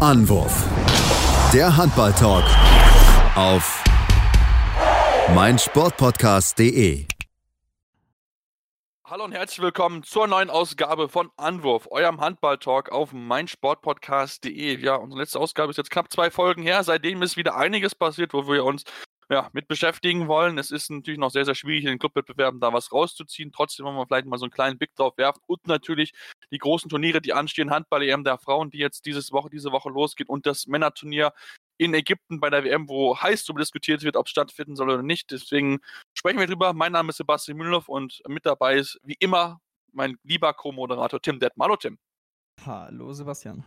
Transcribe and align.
Anwurf. 0.00 0.64
Der 1.52 1.76
Handball-Talk 1.76 2.44
auf 3.36 3.84
meinsportpodcast.de. 5.34 7.04
Hallo 9.04 9.24
und 9.24 9.32
herzlich 9.32 9.60
willkommen 9.60 10.02
zur 10.02 10.26
neuen 10.26 10.48
Ausgabe 10.48 11.10
von 11.10 11.30
Anwurf, 11.36 11.86
eurem 11.90 12.18
Handball-Talk 12.18 12.90
auf 12.90 13.12
meinsportpodcast.de. 13.12 14.78
Ja, 14.82 14.94
unsere 14.94 15.20
letzte 15.20 15.38
Ausgabe 15.38 15.68
ist 15.68 15.76
jetzt 15.76 15.90
knapp 15.90 16.10
zwei 16.10 16.30
Folgen 16.30 16.62
her. 16.62 16.82
Seitdem 16.82 17.20
ist 17.20 17.36
wieder 17.36 17.56
einiges 17.56 17.94
passiert, 17.94 18.32
wo 18.32 18.48
wir 18.48 18.64
uns 18.64 18.84
ja, 19.30 19.48
mit 19.52 19.68
beschäftigen 19.68 20.26
wollen. 20.26 20.58
Es 20.58 20.72
ist 20.72 20.90
natürlich 20.90 21.20
noch 21.20 21.30
sehr, 21.30 21.44
sehr 21.44 21.54
schwierig, 21.54 21.84
in 21.84 21.90
den 21.90 21.98
Clubwettbewerben 22.00 22.58
da 22.58 22.72
was 22.72 22.92
rauszuziehen. 22.92 23.52
Trotzdem 23.52 23.86
wollen 23.86 23.96
wir 23.96 24.06
vielleicht 24.06 24.26
mal 24.26 24.38
so 24.38 24.44
einen 24.44 24.50
kleinen 24.50 24.76
Blick 24.76 24.94
drauf 24.96 25.16
werfen. 25.16 25.40
Und 25.46 25.66
natürlich 25.68 26.12
die 26.50 26.58
großen 26.58 26.90
Turniere, 26.90 27.20
die 27.20 27.32
anstehen. 27.32 27.70
Handball-EM 27.70 28.24
der 28.24 28.38
Frauen, 28.38 28.70
die 28.70 28.78
jetzt 28.78 29.06
dieses 29.06 29.30
Woche, 29.30 29.48
diese 29.48 29.70
Woche 29.70 29.88
losgeht. 29.88 30.28
Und 30.28 30.46
das 30.46 30.66
Männerturnier 30.66 31.32
in 31.78 31.94
Ägypten 31.94 32.40
bei 32.40 32.50
der 32.50 32.64
WM, 32.64 32.88
wo 32.88 33.16
heiß 33.16 33.44
darüber 33.44 33.60
diskutiert 33.60 34.02
wird, 34.02 34.16
ob 34.16 34.26
es 34.26 34.32
stattfinden 34.32 34.74
soll 34.74 34.90
oder 34.90 35.02
nicht. 35.02 35.30
Deswegen 35.30 35.78
sprechen 36.12 36.40
wir 36.40 36.48
drüber. 36.48 36.74
Mein 36.74 36.92
Name 36.92 37.10
ist 37.10 37.18
Sebastian 37.18 37.56
Mühlenhoff 37.56 37.88
und 37.88 38.20
mit 38.26 38.44
dabei 38.44 38.76
ist 38.76 38.98
wie 39.04 39.16
immer 39.20 39.60
mein 39.92 40.16
lieber 40.24 40.52
Co-Moderator 40.52 41.22
Tim 41.22 41.38
Detmer. 41.38 41.66
Hallo 41.66 41.76
Tim. 41.76 41.98
Hallo 42.66 43.12
Sebastian. 43.12 43.64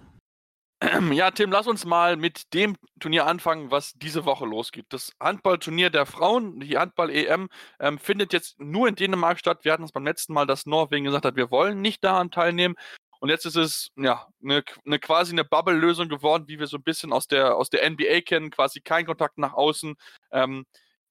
Ja, 1.13 1.31
Tim, 1.31 1.51
lass 1.51 1.67
uns 1.67 1.85
mal 1.85 2.17
mit 2.17 2.53
dem 2.53 2.75
Turnier 2.99 3.25
anfangen, 3.25 3.71
was 3.71 3.93
diese 3.93 4.25
Woche 4.25 4.45
losgeht. 4.45 4.85
Das 4.89 5.13
Handballturnier 5.19 5.89
der 5.89 6.05
Frauen, 6.05 6.59
die 6.59 6.77
Handball-EM, 6.77 7.49
ähm, 7.79 7.99
findet 7.99 8.33
jetzt 8.33 8.59
nur 8.59 8.87
in 8.87 8.95
Dänemark 8.95 9.39
statt. 9.39 9.63
Wir 9.63 9.71
hatten 9.71 9.83
es 9.83 9.91
beim 9.91 10.05
letzten 10.05 10.33
Mal, 10.33 10.45
dass 10.45 10.65
Norwegen 10.65 11.05
gesagt 11.05 11.25
hat, 11.25 11.35
wir 11.35 11.51
wollen 11.51 11.81
nicht 11.81 12.03
daran 12.03 12.31
teilnehmen. 12.31 12.75
Und 13.19 13.29
jetzt 13.29 13.45
ist 13.45 13.55
es 13.55 13.91
ja 13.95 14.27
eine, 14.43 14.63
eine 14.85 14.99
quasi 14.99 15.31
eine 15.31 15.45
Bubble-Lösung 15.45 16.09
geworden, 16.09 16.45
wie 16.47 16.59
wir 16.59 16.67
so 16.67 16.77
ein 16.77 16.83
bisschen 16.83 17.13
aus 17.13 17.27
der, 17.27 17.55
aus 17.55 17.69
der 17.69 17.89
NBA 17.89 18.21
kennen, 18.21 18.49
quasi 18.49 18.81
kein 18.81 19.05
Kontakt 19.05 19.37
nach 19.37 19.53
außen. 19.53 19.95
Ähm, 20.31 20.65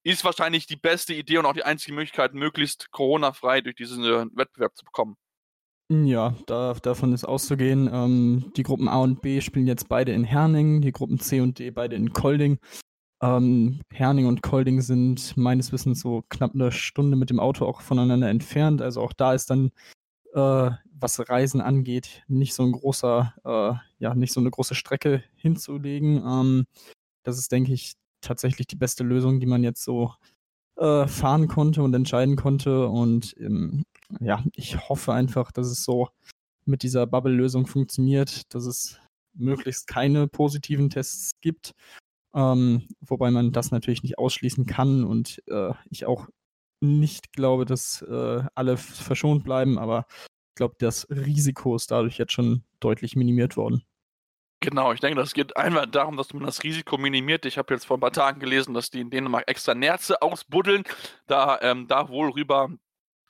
ist 0.05 0.25
wahrscheinlich 0.25 0.67
die 0.67 0.77
beste 0.77 1.15
Idee 1.15 1.39
und 1.39 1.47
auch 1.47 1.55
die 1.55 1.65
einzige 1.65 1.95
Möglichkeit, 1.95 2.35
möglichst 2.35 2.91
Corona-frei 2.91 3.63
durch 3.63 3.77
diesen 3.77 4.05
äh, 4.05 4.27
Wettbewerb 4.35 4.77
zu 4.77 4.85
bekommen. 4.85 5.17
Ja, 5.93 6.35
da, 6.47 6.75
davon 6.75 7.13
ist 7.13 7.25
auszugehen. 7.25 7.89
Ähm, 7.93 8.53
die 8.57 8.63
Gruppen 8.63 8.89
A 8.89 8.99
und 9.01 9.21
B 9.21 9.41
spielen 9.41 9.67
jetzt 9.67 9.89
beide 9.89 10.13
in 10.13 10.25
Herning, 10.25 10.81
die 10.81 10.93
Gruppen 10.93 11.19
C 11.19 11.41
und 11.41 11.59
D 11.59 11.71
beide 11.71 11.97
in 11.97 12.13
Kolding. 12.13 12.59
Ähm, 13.23 13.81
Herning 13.91 14.27
und 14.27 14.43
Kolding 14.43 14.81
sind 14.81 15.37
meines 15.37 15.71
Wissens 15.71 16.01
so 16.01 16.25
knapp 16.29 16.55
eine 16.55 16.73
Stunde 16.73 17.17
mit 17.17 17.31
dem 17.31 17.41
Auto 17.41 17.67
auch 17.67 17.83
voneinander 17.83 18.29
entfernt. 18.31 18.81
Also 18.81 19.03
auch 19.03 19.13
da 19.13 19.35
ist 19.35 19.51
dann 19.51 19.71
äh, 20.35 20.71
was 21.03 21.29
Reisen 21.29 21.61
angeht, 21.61 22.23
nicht 22.29 22.55
so 22.55 22.63
ein 22.63 22.73
großer, 22.73 23.35
äh, 23.45 23.75
ja, 23.99 24.15
nicht 24.15 24.33
so 24.33 24.41
eine 24.41 24.51
große 24.51 24.75
Strecke 24.75 25.23
hinzulegen. 25.35 26.23
Ähm, 26.27 26.67
das 27.23 27.39
ist, 27.39 27.53
denke 27.53 27.73
ich, 27.73 27.95
tatsächlich 28.21 28.67
die 28.67 28.77
beste 28.77 29.05
Lösung, 29.05 29.41
die 29.41 29.47
man 29.47 29.63
jetzt 29.63 29.85
so 29.85 30.15
äh, 30.77 31.07
fahren 31.07 31.49
konnte 31.49 31.83
und 31.83 31.95
entscheiden 31.95 32.37
konnte. 32.37 32.89
Und 32.89 33.37
ähm, 33.39 33.85
ja, 34.21 34.43
ich 34.55 34.89
hoffe 34.89 35.13
einfach, 35.13 35.53
dass 35.53 35.67
es 35.69 35.85
so 35.85 36.09
mit 36.65 36.83
dieser 36.83 37.07
Bubble-Lösung 37.07 37.67
funktioniert, 37.67 38.55
dass 38.55 38.67
es 38.67 39.01
möglichst 39.35 39.87
keine 39.87 40.29
positiven 40.29 40.91
Tests 40.91 41.33
gibt. 41.41 41.73
Ähm, 42.35 42.89
wobei 43.01 43.31
man 43.31 43.53
das 43.53 43.71
natürlich 43.71 44.03
nicht 44.03 44.19
ausschließen 44.19 44.67
kann 44.67 45.05
und 45.05 45.43
äh, 45.49 45.73
ich 45.91 46.07
auch 46.07 46.29
nicht 46.81 47.33
glaube, 47.33 47.65
dass 47.65 48.03
äh, 48.03 48.43
alle 48.55 48.77
verschont 48.77 49.45
bleiben, 49.45 49.79
aber 49.79 50.07
ich 50.53 50.57
glaube, 50.57 50.75
das 50.79 51.09
Risiko 51.11 51.77
ist 51.77 51.91
dadurch 51.91 52.19
jetzt 52.19 52.33
schon 52.33 52.65
deutlich 52.81 53.17
minimiert 53.17 53.57
worden. 53.57 53.83
Genau, 54.61 54.93
ich 54.93 55.01
denke, 55.01 55.21
das 55.21 55.35
geht 55.35 55.57
einmal 55.57 55.89
darum, 55.89 56.17
dass 56.17 56.33
man 56.33 56.45
das 56.45 56.63
Risiko 56.63 56.97
minimiert. 56.97 57.47
Ich 57.47 57.59
habe 57.59 57.75
jetzt 57.75 57.85
vor 57.85 57.97
ein 57.97 58.01
paar 58.01 58.13
Tagen 58.13 58.39
gelesen, 58.39 58.75
dass 58.75 58.91
die 58.91 59.01
in 59.01 59.11
Dänemark 59.11 59.45
extra 59.49 59.75
Nerze 59.75 60.23
ausbuddeln, 60.23 60.85
da, 61.27 61.59
ähm, 61.63 61.89
da 61.89 62.09
wohl 62.09 62.31
rüber 62.31 62.71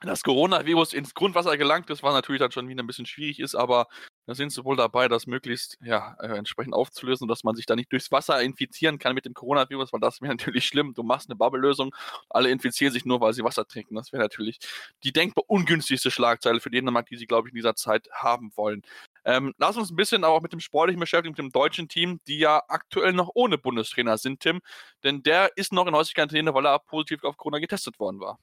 das 0.09 0.23
Coronavirus 0.23 0.93
ins 0.93 1.13
Grundwasser 1.13 1.57
gelangt 1.57 1.89
ist, 1.89 2.03
was 2.03 2.13
natürlich 2.13 2.39
dann 2.39 2.51
schon 2.51 2.67
wieder 2.67 2.83
ein 2.83 2.87
bisschen 2.87 3.05
schwierig 3.05 3.39
ist, 3.39 3.55
aber 3.55 3.87
da 4.25 4.35
sind 4.35 4.51
sie 4.51 4.63
wohl 4.63 4.77
dabei, 4.77 5.09
das 5.09 5.27
möglichst 5.27 5.77
ja, 5.83 6.15
äh, 6.19 6.37
entsprechend 6.37 6.73
aufzulösen, 6.73 7.27
dass 7.27 7.43
man 7.43 7.55
sich 7.55 7.65
da 7.65 7.75
nicht 7.75 7.91
durchs 7.91 8.11
Wasser 8.11 8.41
infizieren 8.41 8.97
kann 8.97 9.15
mit 9.15 9.25
dem 9.25 9.33
Coronavirus, 9.33 9.91
weil 9.91 9.99
das 9.99 10.21
wäre 10.21 10.31
natürlich 10.33 10.65
schlimm. 10.65 10.93
Du 10.93 11.03
machst 11.03 11.29
eine 11.29 11.35
Bubble-Lösung, 11.35 11.93
alle 12.29 12.49
infizieren 12.49 12.93
sich 12.93 13.05
nur, 13.05 13.19
weil 13.19 13.33
sie 13.33 13.43
Wasser 13.43 13.67
trinken. 13.67 13.95
Das 13.95 14.13
wäre 14.13 14.23
natürlich 14.23 14.59
die 15.03 15.11
denkbar 15.11 15.43
ungünstigste 15.47 16.09
Schlagzeile 16.09 16.61
für 16.61 16.69
Dänemark, 16.69 17.07
die 17.07 17.17
sie, 17.17 17.27
glaube 17.27 17.49
ich, 17.49 17.53
in 17.53 17.57
dieser 17.57 17.75
Zeit 17.75 18.07
haben 18.13 18.51
wollen. 18.55 18.83
Ähm, 19.25 19.53
lass 19.57 19.77
uns 19.77 19.91
ein 19.91 19.95
bisschen 19.95 20.23
auch 20.23 20.41
mit 20.41 20.53
dem 20.53 20.59
Sportlichen 20.59 20.99
beschäftigen, 20.99 21.31
mit 21.31 21.39
dem 21.39 21.51
deutschen 21.51 21.87
Team, 21.89 22.19
die 22.27 22.39
ja 22.39 22.61
aktuell 22.67 23.13
noch 23.13 23.29
ohne 23.33 23.57
Bundestrainer 23.57 24.17
sind, 24.17 24.39
Tim. 24.39 24.61
Denn 25.03 25.23
der 25.23 25.51
ist 25.57 25.73
noch 25.73 25.87
in 25.87 25.95
häuslicher 25.95 26.15
Quarantäne, 26.15 26.53
weil 26.53 26.65
er 26.65 26.79
positiv 26.79 27.23
auf 27.23 27.37
Corona 27.37 27.59
getestet 27.59 27.99
worden 27.99 28.19
war. 28.19 28.39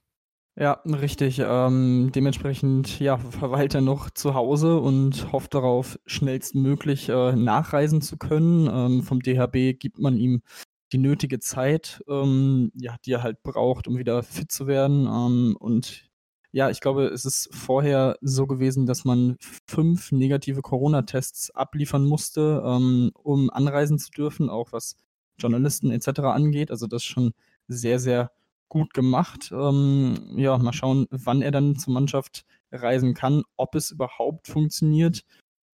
Ja, 0.61 0.73
richtig. 0.85 1.41
Ähm, 1.43 2.13
dementsprechend 2.15 3.01
ja, 3.01 3.17
verweilt 3.17 3.75
er 3.75 3.81
noch 3.81 4.11
zu 4.11 4.35
Hause 4.35 4.79
und 4.79 5.33
hofft 5.33 5.55
darauf, 5.55 5.99
schnellstmöglich 6.05 7.09
äh, 7.09 7.33
nachreisen 7.35 8.03
zu 8.03 8.19
können. 8.19 8.69
Ähm, 8.71 9.03
vom 9.03 9.21
DHB 9.21 9.79
gibt 9.79 9.99
man 9.99 10.19
ihm 10.19 10.43
die 10.93 10.99
nötige 10.99 11.39
Zeit, 11.39 12.03
ähm, 12.09 12.73
ja, 12.75 12.97
die 13.07 13.13
er 13.13 13.23
halt 13.23 13.43
braucht, 13.43 13.89
um 13.89 13.97
wieder 13.97 14.23
fit 14.23 14.53
zu 14.53 14.67
werden. 14.67 15.07
Ähm, 15.07 15.57
und 15.59 16.11
ja, 16.53 16.69
ich 16.69 16.81
glaube, 16.83 17.07
es 17.07 17.25
ist 17.25 17.49
vorher 17.55 18.19
so 18.21 18.47
gewesen, 18.47 18.85
dass 18.85 19.07
man 19.07 19.39
fünf 19.67 20.13
negative 20.13 20.61
Corona-Tests 20.61 21.53
abliefern 21.53 22.05
musste, 22.05 22.63
ähm, 22.67 23.13
um 23.15 23.49
anreisen 23.49 23.99
zu 23.99 24.11
dürfen, 24.11 24.51
auch 24.51 24.73
was 24.73 24.97
Journalisten 25.39 25.91
etc. 25.91 26.21
angeht. 26.21 26.71
Also 26.71 26.87
das 26.87 27.03
ist 27.03 27.09
schon 27.09 27.33
sehr, 27.67 27.99
sehr 27.99 28.31
gut 28.71 28.95
gemacht. 28.95 29.53
Ähm, 29.53 30.35
ja, 30.37 30.57
mal 30.57 30.73
schauen, 30.73 31.07
wann 31.11 31.43
er 31.43 31.51
dann 31.51 31.77
zur 31.77 31.93
Mannschaft 31.93 32.47
reisen 32.73 33.13
kann, 33.13 33.43
ob 33.59 33.75
es 33.75 33.91
überhaupt 33.91 34.47
funktioniert. 34.47 35.25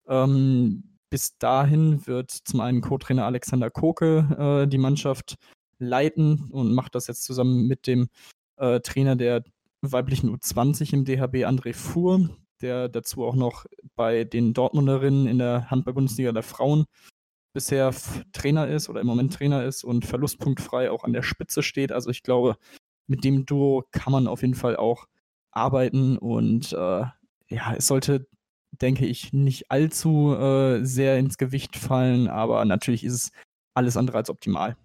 Ähm, 0.07 0.97
bis 1.09 1.37
dahin 1.37 2.05
wird 2.05 2.31
zum 2.31 2.59
einen 2.59 2.81
Co-Trainer 2.81 3.25
Alexander 3.25 3.69
Koke 3.69 4.65
äh, 4.65 4.67
die 4.67 4.77
Mannschaft 4.77 5.35
leiten 5.79 6.49
und 6.51 6.73
macht 6.73 6.95
das 6.95 7.07
jetzt 7.07 7.23
zusammen 7.23 7.67
mit 7.67 7.87
dem 7.87 8.09
äh, 8.57 8.81
Trainer 8.81 9.15
der 9.15 9.43
weiblichen 9.81 10.35
U20 10.35 10.93
im 10.93 11.05
DHB, 11.05 11.45
André 11.45 11.73
Fuhr, 11.73 12.29
der 12.61 12.89
dazu 12.89 13.23
auch 13.23 13.35
noch 13.35 13.65
bei 13.95 14.23
den 14.23 14.53
Dortmunderinnen 14.53 15.27
in 15.27 15.37
der 15.37 15.69
Handball-Bundesliga 15.69 16.31
der 16.31 16.43
Frauen 16.43 16.85
bisher 17.53 17.93
Trainer 18.33 18.67
ist 18.67 18.89
oder 18.89 19.01
im 19.01 19.07
Moment 19.07 19.33
Trainer 19.33 19.63
ist 19.63 19.83
und 19.83 20.05
verlustpunktfrei 20.05 20.91
auch 20.91 21.03
an 21.03 21.13
der 21.13 21.23
Spitze 21.23 21.63
steht. 21.63 21.91
Also 21.91 22.09
ich 22.09 22.23
glaube, 22.23 22.57
mit 23.07 23.23
dem 23.23 23.45
Duo 23.45 23.85
kann 23.91 24.11
man 24.11 24.27
auf 24.27 24.41
jeden 24.41 24.55
Fall 24.55 24.75
auch 24.75 25.07
arbeiten 25.51 26.17
und 26.17 26.73
äh, 26.73 27.05
ja, 27.49 27.73
es 27.75 27.87
sollte, 27.87 28.27
denke 28.71 29.05
ich, 29.05 29.33
nicht 29.33 29.71
allzu 29.71 30.35
äh, 30.35 30.83
sehr 30.85 31.17
ins 31.17 31.37
Gewicht 31.37 31.75
fallen, 31.75 32.27
aber 32.27 32.63
natürlich 32.65 33.03
ist 33.03 33.13
es 33.13 33.31
alles 33.73 33.97
andere 33.97 34.17
als 34.17 34.29
optimal. 34.29 34.75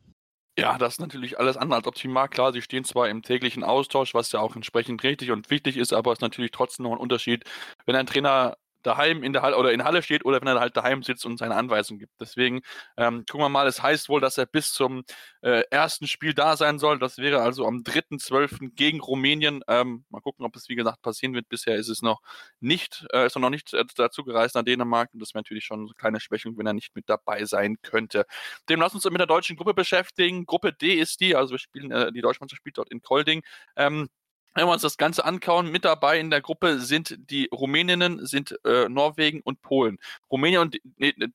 Ja, 0.59 0.77
das 0.77 0.95
ist 0.95 1.01
natürlich 1.01 1.39
alles 1.39 1.57
andere 1.57 1.79
als 1.79 1.87
optimal. 1.87 2.29
Klar, 2.29 2.53
sie 2.53 2.61
stehen 2.61 2.85
zwar 2.85 3.09
im 3.09 3.23
täglichen 3.23 3.65
Austausch, 3.65 4.13
was 4.13 4.33
ja 4.33 4.41
auch 4.41 4.55
entsprechend 4.55 5.03
richtig 5.03 5.31
und 5.31 5.49
wichtig 5.51 5.79
ist, 5.79 5.95
aber 5.95 6.13
es 6.13 6.19
ist 6.19 6.23
natürlich 6.23 6.51
trotzdem 6.51 6.85
noch 6.85 6.93
ein 6.93 6.99
Unterschied, 6.99 7.45
wenn 7.87 7.97
ein 7.97 8.07
Trainer 8.07 8.57
daheim 8.83 9.23
in 9.23 9.33
der 9.33 9.43
Halle 9.43 9.57
oder 9.57 9.73
in 9.73 9.85
Halle 9.85 10.03
steht 10.03 10.25
oder 10.25 10.41
wenn 10.41 10.49
er 10.49 10.61
halt 10.61 10.77
daheim 10.77 11.03
sitzt 11.03 11.25
und 11.25 11.39
seine 11.39 11.55
Anweisungen 11.55 11.99
gibt. 11.99 12.13
Deswegen 12.21 12.61
ähm, 12.97 13.25
gucken 13.29 13.45
wir 13.45 13.49
mal, 13.49 13.67
es 13.67 13.83
heißt 13.83 14.09
wohl, 14.09 14.21
dass 14.21 14.39
er 14.39 14.47
bis 14.47 14.73
zum 14.73 15.05
äh, 15.43 15.63
ersten 15.71 16.07
Spiel 16.07 16.35
da 16.35 16.57
sein 16.57 16.79
soll. 16.79 16.99
Das 16.99 17.19
wäre 17.19 17.41
also 17.41 17.67
am 17.67 17.83
3.12. 17.83 18.75
gegen 18.75 19.01
Rumänien. 19.01 19.63
Ähm, 19.69 20.05
mal 20.11 20.21
gucken, 20.21 20.45
ob 20.45 20.57
es 20.57 20.69
wie 20.69 20.75
gesagt 20.75 21.03
passieren 21.03 21.35
wird. 21.35 21.49
Bisher 21.49 21.77
ist 21.77 21.89
es 21.89 22.03
noch 22.03 22.21
nicht, 22.61 23.07
äh, 23.13 23.27
ist 23.27 23.37
er 23.37 23.41
noch 23.41 23.51
nicht 23.51 23.73
äh, 23.75 23.85
dazu 23.97 24.25
gereist 24.25 24.55
nach 24.55 24.63
Dänemark 24.63 25.11
und 25.13 25.21
das 25.21 25.35
wäre 25.35 25.41
natürlich 25.41 25.65
schon 25.65 25.81
eine 25.81 25.95
kleine 25.97 26.21
Schwächung, 26.21 26.57
wenn 26.59 26.67
er 26.67 26.75
nicht 26.75 26.95
mit 26.95 27.09
dabei 27.09 27.45
sein 27.45 27.77
könnte. 27.83 28.27
Dem 28.69 28.81
wir 28.81 28.93
uns 28.93 29.05
mit 29.05 29.19
der 29.19 29.27
deutschen 29.27 29.57
Gruppe 29.57 29.75
beschäftigen. 29.75 30.47
Gruppe 30.47 30.73
D 30.73 30.95
ist 30.95 31.21
die, 31.21 31.37
also 31.37 31.53
wir 31.53 31.59
spielen, 31.59 31.91
äh, 31.91 32.13
die 32.13 32.21
Deutschmannschaft 32.21 32.59
spielt 32.59 32.79
dort 32.79 32.91
in 32.91 33.03
Kolding. 33.03 33.43
Ähm, 33.77 34.09
wenn 34.55 34.67
wir 34.67 34.73
uns 34.73 34.83
das 34.83 34.97
Ganze 34.97 35.25
ankauen, 35.25 35.71
mit 35.71 35.85
dabei 35.85 36.21
in 36.21 36.31
der 36.31 36.41
Gruppe 36.41 36.79
sind 36.79 37.19
die 37.31 37.49
Rumäninnen, 37.53 38.27
sind 38.27 38.59
äh, 38.65 38.89
Norwegen 38.89 39.41
und 39.43 39.63
Polen. 39.63 39.99
Rumänien 40.31 40.61
und 40.61 40.79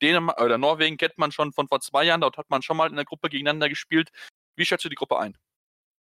Dänemark 0.02 0.42
oder 0.42 0.58
Norwegen 0.58 0.98
kennt 0.98 1.18
man 1.18 1.32
schon 1.32 1.52
von 1.54 1.68
vor 1.68 1.80
zwei 1.82 2.04
Jahren, 2.04 2.22
dort 2.22 2.38
hat 2.38 2.50
man 2.50 2.62
schon 2.62 2.78
mal 2.78 2.90
in 2.90 2.96
der 2.96 3.06
Gruppe 3.06 3.30
gegeneinander 3.30 3.70
gespielt. 3.70 4.12
Wie 4.56 4.66
schätzt 4.66 4.86
du 4.86 4.90
die 4.90 4.96
Gruppe 4.96 5.20
ein? 5.20 5.38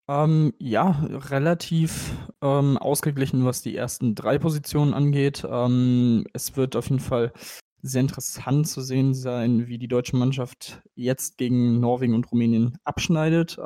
Ähm, 0.07 0.53
ja, 0.59 1.03
relativ 1.31 2.13
ähm, 2.43 2.77
ausgeglichen, 2.77 3.47
was 3.47 3.63
die 3.63 3.75
ersten 3.75 4.15
drei 4.15 4.39
Positionen 4.39 4.93
angeht. 4.93 5.47
Ähm, 5.49 6.27
es 6.35 6.57
wird 6.57 6.77
auf 6.77 6.91
jeden 6.91 7.01
Fall 7.01 7.33
sehr 7.81 8.03
interessant 8.03 8.69
zu 8.69 8.81
sehen 8.83 9.15
sein, 9.15 9.67
wie 9.67 9.79
die 9.79 9.89
deutsche 9.89 10.17
Mannschaft 10.17 10.83
jetzt 10.95 11.39
gegen 11.39 11.81
Norwegen 11.81 12.15
und 12.15 12.31
Rumänien 12.31 12.79
abschneidet. 12.85 13.59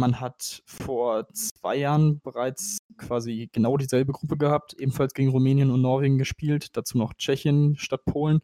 Man 0.00 0.18
hat 0.18 0.62
vor 0.64 1.28
zwei 1.34 1.76
Jahren 1.76 2.20
bereits 2.20 2.78
quasi 2.96 3.50
genau 3.52 3.76
dieselbe 3.76 4.12
Gruppe 4.12 4.38
gehabt, 4.38 4.72
ebenfalls 4.78 5.12
gegen 5.12 5.28
Rumänien 5.28 5.70
und 5.70 5.82
Norwegen 5.82 6.16
gespielt, 6.16 6.74
dazu 6.74 6.96
noch 6.96 7.12
Tschechien 7.12 7.76
statt 7.76 8.06
Polen. 8.06 8.40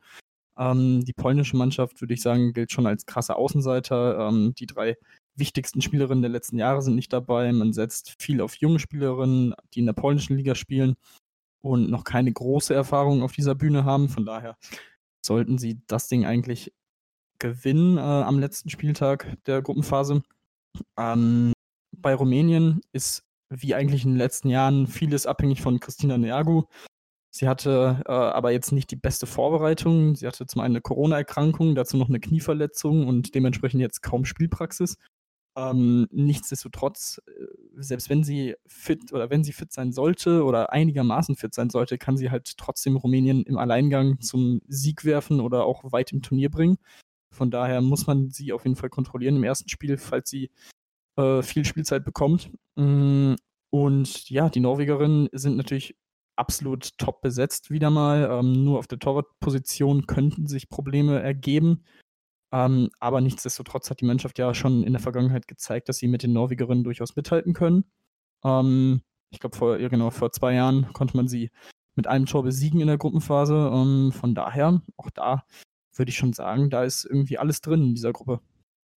Ähm, 0.58 1.02
die 1.06 1.14
polnische 1.14 1.56
Mannschaft, 1.56 1.98
würde 2.02 2.12
ich 2.12 2.20
sagen, 2.20 2.52
gilt 2.52 2.72
schon 2.72 2.86
als 2.86 3.06
krasser 3.06 3.38
Außenseiter. 3.38 4.28
Ähm, 4.28 4.54
die 4.54 4.66
drei 4.66 4.96
wichtigsten 5.34 5.80
Spielerinnen 5.80 6.20
der 6.20 6.30
letzten 6.30 6.58
Jahre 6.58 6.82
sind 6.82 6.94
nicht 6.94 7.14
dabei. 7.14 7.50
Man 7.52 7.72
setzt 7.72 8.22
viel 8.22 8.42
auf 8.42 8.56
junge 8.56 8.78
Spielerinnen, 8.78 9.54
die 9.72 9.80
in 9.80 9.86
der 9.86 9.94
polnischen 9.94 10.36
Liga 10.36 10.54
spielen 10.54 10.96
und 11.62 11.88
noch 11.88 12.04
keine 12.04 12.32
große 12.34 12.74
Erfahrung 12.74 13.22
auf 13.22 13.32
dieser 13.32 13.54
Bühne 13.54 13.86
haben. 13.86 14.10
Von 14.10 14.26
daher 14.26 14.58
sollten 15.24 15.56
sie 15.56 15.80
das 15.86 16.08
Ding 16.08 16.26
eigentlich 16.26 16.74
gewinnen 17.38 17.96
äh, 17.96 18.00
am 18.00 18.38
letzten 18.38 18.68
Spieltag 18.68 19.38
der 19.46 19.62
Gruppenphase. 19.62 20.22
Ähm, 20.98 21.52
bei 21.96 22.14
Rumänien 22.14 22.80
ist 22.92 23.22
wie 23.50 23.74
eigentlich 23.74 24.04
in 24.04 24.12
den 24.12 24.18
letzten 24.18 24.48
Jahren 24.48 24.86
vieles 24.86 25.26
abhängig 25.26 25.62
von 25.62 25.80
Christina 25.80 26.18
Neagu. 26.18 26.64
Sie 27.30 27.48
hatte 27.48 28.02
äh, 28.06 28.12
aber 28.12 28.50
jetzt 28.50 28.72
nicht 28.72 28.90
die 28.90 28.96
beste 28.96 29.26
Vorbereitung. 29.26 30.16
Sie 30.16 30.26
hatte 30.26 30.46
zum 30.46 30.62
einen 30.62 30.76
eine 30.76 30.80
Corona-Erkrankung, 30.80 31.74
dazu 31.74 31.96
noch 31.96 32.08
eine 32.08 32.18
Knieverletzung 32.20 33.06
und 33.06 33.34
dementsprechend 33.34 33.80
jetzt 33.82 34.02
kaum 34.02 34.24
Spielpraxis. 34.24 34.96
Ähm, 35.56 36.06
nichtsdestotrotz, 36.10 37.20
äh, 37.26 37.46
selbst 37.76 38.10
wenn 38.10 38.24
sie 38.24 38.54
fit 38.66 39.12
oder 39.12 39.30
wenn 39.30 39.44
sie 39.44 39.52
fit 39.52 39.72
sein 39.72 39.92
sollte 39.92 40.44
oder 40.44 40.72
einigermaßen 40.72 41.36
fit 41.36 41.54
sein 41.54 41.70
sollte, 41.70 41.98
kann 41.98 42.16
sie 42.16 42.30
halt 42.30 42.56
trotzdem 42.56 42.96
Rumänien 42.96 43.42
im 43.42 43.58
Alleingang 43.58 44.20
zum 44.20 44.60
Sieg 44.68 45.04
werfen 45.04 45.40
oder 45.40 45.64
auch 45.64 45.92
weit 45.92 46.12
im 46.12 46.22
Turnier 46.22 46.50
bringen. 46.50 46.78
Von 47.36 47.50
daher 47.50 47.80
muss 47.82 48.06
man 48.06 48.30
sie 48.30 48.52
auf 48.52 48.64
jeden 48.64 48.76
Fall 48.76 48.90
kontrollieren 48.90 49.36
im 49.36 49.44
ersten 49.44 49.68
Spiel, 49.68 49.98
falls 49.98 50.30
sie 50.30 50.50
äh, 51.16 51.42
viel 51.42 51.64
Spielzeit 51.64 52.04
bekommt. 52.04 52.50
Mm, 52.76 53.34
und 53.70 54.30
ja, 54.30 54.48
die 54.48 54.60
Norwegerinnen 54.60 55.28
sind 55.32 55.56
natürlich 55.56 55.96
absolut 56.36 56.96
top 56.98 57.20
besetzt 57.20 57.70
wieder 57.70 57.90
mal. 57.90 58.28
Ähm, 58.30 58.64
nur 58.64 58.78
auf 58.78 58.86
der 58.86 58.98
Torwartposition 58.98 60.06
könnten 60.06 60.46
sich 60.46 60.68
Probleme 60.68 61.20
ergeben. 61.20 61.84
Ähm, 62.52 62.90
aber 63.00 63.20
nichtsdestotrotz 63.20 63.90
hat 63.90 64.00
die 64.00 64.06
Mannschaft 64.06 64.38
ja 64.38 64.54
schon 64.54 64.82
in 64.84 64.92
der 64.92 65.02
Vergangenheit 65.02 65.48
gezeigt, 65.48 65.88
dass 65.88 65.98
sie 65.98 66.08
mit 66.08 66.22
den 66.22 66.32
Norwegerinnen 66.32 66.84
durchaus 66.84 67.16
mithalten 67.16 67.52
können. 67.54 67.84
Ähm, 68.44 69.02
ich 69.30 69.40
glaube, 69.40 69.56
vor, 69.56 69.78
ja, 69.78 69.88
genau, 69.88 70.10
vor 70.10 70.32
zwei 70.32 70.54
Jahren 70.54 70.92
konnte 70.92 71.16
man 71.16 71.28
sie 71.28 71.50
mit 71.96 72.06
einem 72.06 72.26
Tor 72.26 72.44
besiegen 72.44 72.80
in 72.80 72.86
der 72.86 72.98
Gruppenphase. 72.98 73.70
Ähm, 73.72 74.12
von 74.12 74.34
daher, 74.34 74.82
auch 74.96 75.10
da 75.10 75.44
würde 75.98 76.10
ich 76.10 76.16
schon 76.16 76.32
sagen, 76.32 76.70
da 76.70 76.84
ist 76.84 77.04
irgendwie 77.04 77.38
alles 77.38 77.60
drin 77.60 77.82
in 77.82 77.94
dieser 77.94 78.12
Gruppe. 78.12 78.40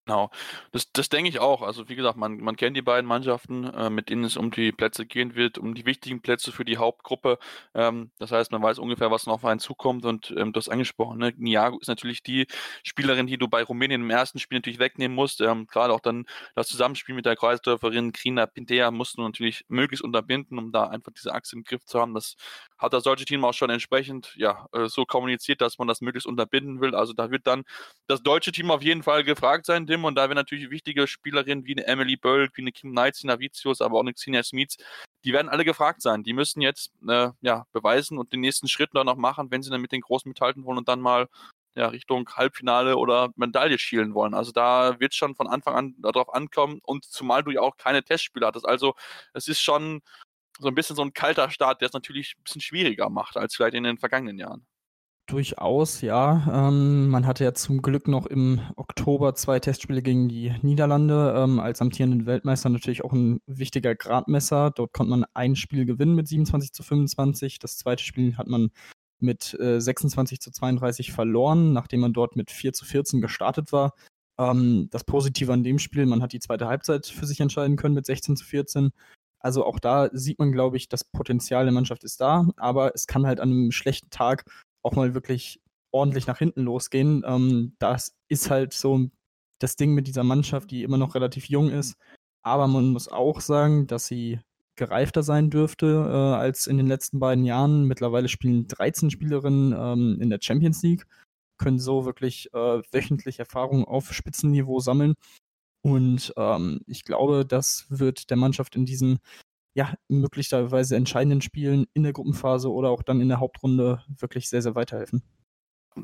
Genau, 0.07 0.29
das, 0.71 0.89
das 0.93 1.09
denke 1.09 1.27
ich 1.29 1.39
auch. 1.39 1.61
Also 1.61 1.89
wie 1.89 1.95
gesagt, 1.97 2.15
man, 2.17 2.37
man 2.37 2.55
kennt 2.55 2.77
die 2.77 2.81
beiden 2.81 3.05
Mannschaften, 3.05 3.65
äh, 3.65 3.89
mit 3.89 4.09
denen 4.09 4.23
es 4.23 4.37
um 4.37 4.51
die 4.51 4.71
Plätze 4.71 5.05
gehen 5.05 5.35
wird, 5.35 5.57
um 5.57 5.75
die 5.75 5.85
wichtigen 5.85 6.21
Plätze 6.21 6.53
für 6.53 6.63
die 6.63 6.77
Hauptgruppe. 6.77 7.37
Ähm, 7.73 8.11
das 8.17 8.31
heißt, 8.31 8.53
man 8.53 8.63
weiß 8.63 8.79
ungefähr, 8.79 9.11
was 9.11 9.25
noch 9.25 9.33
auf 9.33 9.45
einen 9.45 9.59
zukommt 9.59 10.05
und 10.05 10.33
ähm, 10.37 10.53
du 10.53 10.59
hast 10.59 10.69
angesprochen, 10.69 11.17
ne? 11.17 11.33
Niago 11.35 11.77
ist 11.79 11.89
natürlich 11.89 12.23
die 12.23 12.47
Spielerin, 12.83 13.27
die 13.27 13.37
du 13.37 13.49
bei 13.49 13.63
Rumänien 13.63 13.99
im 14.01 14.09
ersten 14.09 14.39
Spiel 14.39 14.59
natürlich 14.59 14.79
wegnehmen 14.79 15.13
musst. 15.13 15.41
Ähm, 15.41 15.67
Gerade 15.67 15.93
auch 15.93 15.99
dann 15.99 16.25
das 16.55 16.69
Zusammenspiel 16.69 17.13
mit 17.13 17.25
der 17.25 17.35
Kreisdörferin 17.35 18.13
Krina 18.13 18.45
Pintea 18.45 18.91
musst 18.91 19.17
du 19.17 19.23
natürlich 19.23 19.65
möglichst 19.67 20.05
unterbinden, 20.05 20.57
um 20.57 20.71
da 20.71 20.85
einfach 20.87 21.11
diese 21.11 21.33
Achse 21.33 21.57
im 21.57 21.65
Griff 21.65 21.83
zu 21.85 21.99
haben. 21.99 22.13
Das 22.13 22.35
hat 22.77 22.93
das 22.93 23.03
deutsche 23.03 23.25
Team 23.25 23.43
auch 23.43 23.53
schon 23.53 23.69
entsprechend 23.69 24.33
ja, 24.37 24.67
äh, 24.71 24.87
so 24.87 25.05
kommuniziert, 25.05 25.59
dass 25.59 25.77
man 25.79 25.87
das 25.89 25.99
möglichst 25.99 26.27
unterbinden 26.27 26.79
will. 26.79 26.95
Also 26.95 27.11
da 27.11 27.29
wird 27.29 27.45
dann 27.45 27.65
das 28.07 28.21
deutsche 28.23 28.51
Team 28.51 28.71
auf 28.71 28.81
jeden 28.81 29.03
Fall 29.03 29.23
gefragt 29.23 29.65
sein, 29.65 29.85
Tim. 29.97 30.05
Und 30.05 30.15
da 30.15 30.23
werden 30.23 30.35
natürlich 30.35 30.69
wichtige 30.69 31.07
Spielerinnen 31.07 31.65
wie 31.65 31.73
eine 31.73 31.87
Emily 31.87 32.15
Bölk, 32.15 32.55
wie 32.55 32.61
eine 32.61 32.71
Kim 32.71 32.91
Knights, 32.91 33.23
Navicius, 33.23 33.81
aber 33.81 33.97
auch 33.97 34.01
eine 34.01 34.13
Xenia 34.13 34.43
Smits, 34.43 34.77
die 35.23 35.33
werden 35.33 35.49
alle 35.49 35.65
gefragt 35.65 36.01
sein. 36.01 36.23
Die 36.23 36.33
müssen 36.33 36.61
jetzt 36.61 36.91
äh, 37.07 37.29
ja, 37.41 37.65
beweisen 37.73 38.17
und 38.17 38.31
den 38.33 38.41
nächsten 38.41 38.67
Schritt 38.67 38.91
dann 38.93 39.05
noch 39.05 39.17
machen, 39.17 39.51
wenn 39.51 39.63
sie 39.63 39.69
dann 39.69 39.81
mit 39.81 39.91
den 39.91 40.01
Großen 40.01 40.29
mithalten 40.29 40.63
wollen 40.65 40.77
und 40.77 40.87
dann 40.87 41.01
mal 41.01 41.27
ja, 41.75 41.87
Richtung 41.87 42.27
Halbfinale 42.29 42.97
oder 42.97 43.29
Medaille 43.35 43.77
schielen 43.77 44.13
wollen. 44.13 44.33
Also 44.33 44.51
da 44.51 44.99
wird 44.99 45.11
es 45.11 45.17
schon 45.17 45.35
von 45.35 45.47
Anfang 45.47 45.75
an 45.75 45.95
darauf 45.99 46.33
ankommen 46.33 46.79
und 46.83 47.05
zumal 47.05 47.43
du 47.43 47.51
ja 47.51 47.61
auch 47.61 47.77
keine 47.77 48.03
Testspiele 48.03 48.47
hattest. 48.47 48.67
Also 48.67 48.95
es 49.33 49.47
ist 49.47 49.61
schon 49.61 50.01
so 50.59 50.69
ein 50.69 50.75
bisschen 50.75 50.95
so 50.95 51.03
ein 51.03 51.13
kalter 51.13 51.51
Start, 51.51 51.81
der 51.81 51.87
es 51.87 51.93
natürlich 51.93 52.35
ein 52.37 52.43
bisschen 52.43 52.61
schwieriger 52.61 53.09
macht 53.09 53.37
als 53.37 53.55
vielleicht 53.55 53.75
in 53.75 53.83
den 53.83 53.99
vergangenen 53.99 54.39
Jahren. 54.39 54.65
Durchaus, 55.27 55.99
ja. 55.99 56.69
Ähm, 56.69 57.09
man 57.09 57.27
hatte 57.27 57.43
ja 57.43 57.53
zum 57.53 57.81
Glück 57.81 58.07
noch 58.07 58.27
im 58.27 58.61
Oktober 58.77 59.35
zwei 59.35 59.59
Testspiele 59.59 60.01
gegen 60.01 60.29
die 60.29 60.53
Niederlande. 60.61 61.33
Ähm, 61.37 61.59
als 61.59 61.81
amtierenden 61.81 62.25
Weltmeister 62.25 62.69
natürlich 62.69 63.03
auch 63.03 63.11
ein 63.11 63.41
wichtiger 63.45 63.93
Gradmesser. 63.93 64.71
Dort 64.71 64.93
konnte 64.93 65.09
man 65.09 65.25
ein 65.33 65.57
Spiel 65.57 65.85
gewinnen 65.85 66.15
mit 66.15 66.29
27 66.29 66.71
zu 66.71 66.81
25. 66.81 67.59
Das 67.59 67.77
zweite 67.77 68.05
Spiel 68.05 68.37
hat 68.37 68.47
man 68.47 68.69
mit 69.19 69.53
äh, 69.59 69.81
26 69.81 70.39
zu 70.39 70.49
32 70.49 71.11
verloren, 71.11 71.73
nachdem 71.73 71.99
man 71.99 72.13
dort 72.13 72.37
mit 72.37 72.49
4 72.49 72.71
zu 72.71 72.85
14 72.85 73.19
gestartet 73.19 73.73
war. 73.73 73.95
Ähm, 74.39 74.87
das 74.91 75.03
Positive 75.03 75.51
an 75.51 75.61
dem 75.61 75.77
Spiel, 75.79 76.05
man 76.05 76.21
hat 76.21 76.31
die 76.31 76.39
zweite 76.39 76.67
Halbzeit 76.67 77.05
für 77.05 77.25
sich 77.25 77.41
entscheiden 77.41 77.75
können 77.75 77.95
mit 77.95 78.05
16 78.05 78.37
zu 78.37 78.45
14. 78.45 78.91
Also 79.39 79.65
auch 79.65 79.79
da 79.79 80.09
sieht 80.13 80.39
man, 80.39 80.53
glaube 80.53 80.77
ich, 80.77 80.87
das 80.87 81.03
Potenzial 81.03 81.65
der 81.65 81.73
Mannschaft 81.73 82.05
ist 82.05 82.21
da, 82.21 82.47
aber 82.55 82.95
es 82.95 83.07
kann 83.07 83.27
halt 83.27 83.41
an 83.41 83.51
einem 83.51 83.71
schlechten 83.71 84.09
Tag 84.09 84.45
auch 84.87 84.95
mal 84.95 85.13
wirklich 85.13 85.61
ordentlich 85.91 86.27
nach 86.27 86.37
hinten 86.39 86.61
losgehen. 86.61 87.23
Ähm, 87.25 87.73
das 87.79 88.15
ist 88.29 88.49
halt 88.49 88.73
so 88.73 89.09
das 89.59 89.75
Ding 89.75 89.93
mit 89.93 90.07
dieser 90.07 90.23
Mannschaft, 90.23 90.71
die 90.71 90.83
immer 90.83 90.97
noch 90.97 91.15
relativ 91.15 91.49
jung 91.49 91.69
ist. 91.69 91.97
Aber 92.43 92.67
man 92.67 92.89
muss 92.89 93.09
auch 93.09 93.41
sagen, 93.41 93.87
dass 93.87 94.07
sie 94.07 94.39
gereifter 94.77 95.23
sein 95.23 95.49
dürfte 95.49 95.87
äh, 95.87 96.35
als 96.35 96.67
in 96.67 96.77
den 96.77 96.87
letzten 96.87 97.19
beiden 97.19 97.43
Jahren. 97.43 97.85
Mittlerweile 97.85 98.29
spielen 98.29 98.67
13 98.67 99.09
Spielerinnen 99.11 99.75
ähm, 99.77 100.21
in 100.21 100.29
der 100.29 100.39
Champions 100.41 100.81
League, 100.83 101.05
können 101.57 101.79
so 101.79 102.05
wirklich 102.05 102.53
äh, 102.53 102.81
wöchentlich 102.91 103.39
Erfahrungen 103.39 103.85
auf 103.85 104.13
Spitzenniveau 104.13 104.79
sammeln. 104.79 105.15
Und 105.81 106.33
ähm, 106.37 106.81
ich 106.85 107.03
glaube, 107.03 107.45
das 107.45 107.85
wird 107.89 108.29
der 108.29 108.37
Mannschaft 108.37 108.75
in 108.75 108.85
diesen 108.85 109.19
ja, 109.77 109.93
möglicherweise 110.07 110.95
entscheidenden 110.95 111.39
Spielen 111.39 111.85
in 111.93 112.01
der 112.01 112.11
Gruppenphase 112.11 112.71
oder 112.71 112.89
auch 112.89 113.03
dann 113.03 113.21
in 113.21 113.27
der 113.27 113.39
Hauptrunde 113.39 114.03
wirklich 114.07 114.49
sehr, 114.49 114.63
sehr 114.63 114.73
weiterhelfen. 114.73 115.21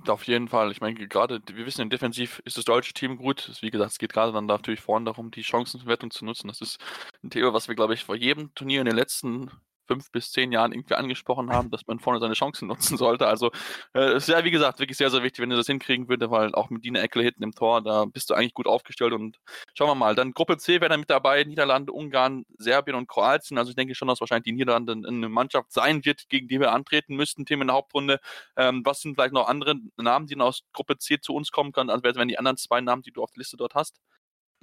Auf 0.07 0.25
jeden 0.25 0.47
Fall. 0.47 0.71
Ich 0.71 0.79
meine, 0.79 1.07
gerade, 1.07 1.41
wir 1.51 1.65
wissen, 1.65 1.89
defensiv 1.89 2.39
ist 2.45 2.55
das 2.55 2.65
deutsche 2.65 2.93
Team 2.93 3.17
gut. 3.17 3.51
Wie 3.61 3.71
gesagt, 3.71 3.91
es 3.91 3.97
geht 3.97 4.13
gerade 4.13 4.31
dann 4.31 4.45
natürlich 4.45 4.79
vorne 4.79 5.05
darum, 5.05 5.31
die 5.31 5.43
Chancenverwertung 5.43 6.11
zu 6.11 6.23
nutzen. 6.23 6.49
Das 6.49 6.61
ist 6.61 6.77
ein 7.23 7.31
Thema, 7.31 7.53
was 7.53 7.67
wir, 7.67 7.73
glaube 7.73 7.95
ich, 7.95 8.03
vor 8.03 8.15
jedem 8.15 8.53
Turnier 8.53 8.81
in 8.81 8.85
den 8.85 8.95
letzten 8.95 9.49
fünf 9.87 10.11
bis 10.11 10.31
zehn 10.31 10.51
Jahren 10.51 10.71
irgendwie 10.71 10.95
angesprochen 10.95 11.49
haben, 11.51 11.69
dass 11.69 11.87
man 11.87 11.99
vorne 11.99 12.19
seine 12.19 12.33
Chancen 12.33 12.67
nutzen 12.67 12.97
sollte. 12.97 13.27
Also 13.27 13.51
äh, 13.93 14.15
ist 14.15 14.27
ja, 14.27 14.43
wie 14.43 14.51
gesagt, 14.51 14.79
wirklich 14.79 14.97
sehr, 14.97 15.09
sehr 15.09 15.23
wichtig, 15.23 15.41
wenn 15.41 15.49
du 15.49 15.55
das 15.55 15.67
hinkriegen 15.67 16.09
würde, 16.09 16.31
weil 16.31 16.53
auch 16.55 16.69
mit 16.69 16.85
Dina 16.85 17.01
Eckle 17.01 17.23
hinten 17.23 17.43
im 17.43 17.53
Tor, 17.53 17.81
da 17.81 18.05
bist 18.05 18.29
du 18.29 18.33
eigentlich 18.33 18.53
gut 18.53 18.67
aufgestellt 18.67 19.13
und 19.13 19.39
schauen 19.73 19.89
wir 19.89 19.95
mal. 19.95 20.15
Dann 20.15 20.33
Gruppe 20.33 20.57
C 20.57 20.81
wäre 20.81 20.89
dann 20.89 21.01
mit 21.01 21.09
dabei, 21.09 21.43
Niederlande, 21.43 21.91
Ungarn, 21.91 22.45
Serbien 22.57 22.95
und 22.95 23.07
Kroatien. 23.07 23.57
Also 23.57 23.69
ich 23.69 23.75
denke 23.75 23.95
schon, 23.95 24.07
dass 24.07 24.19
wahrscheinlich 24.19 24.45
die 24.45 24.53
Niederlande 24.53 24.93
eine 24.93 25.29
Mannschaft 25.29 25.71
sein 25.71 26.05
wird, 26.05 26.29
gegen 26.29 26.47
die 26.47 26.59
wir 26.59 26.71
antreten 26.71 27.15
müssten, 27.15 27.45
Themen 27.45 27.63
in 27.63 27.67
der 27.67 27.75
Hauptrunde. 27.75 28.19
Ähm, 28.55 28.81
was 28.85 29.01
sind 29.01 29.15
vielleicht 29.15 29.33
noch 29.33 29.47
andere 29.47 29.75
Namen, 29.97 30.27
die 30.27 30.39
aus 30.39 30.63
Gruppe 30.73 30.97
C 30.97 31.19
zu 31.19 31.33
uns 31.35 31.51
kommen 31.51 31.71
können? 31.71 31.89
Also 31.89 32.03
wären 32.03 32.27
die 32.27 32.37
anderen 32.37 32.57
zwei 32.57 32.81
Namen, 32.81 33.01
die 33.01 33.11
du 33.11 33.23
auf 33.23 33.31
der 33.31 33.39
Liste 33.39 33.57
dort 33.57 33.75
hast? 33.75 33.99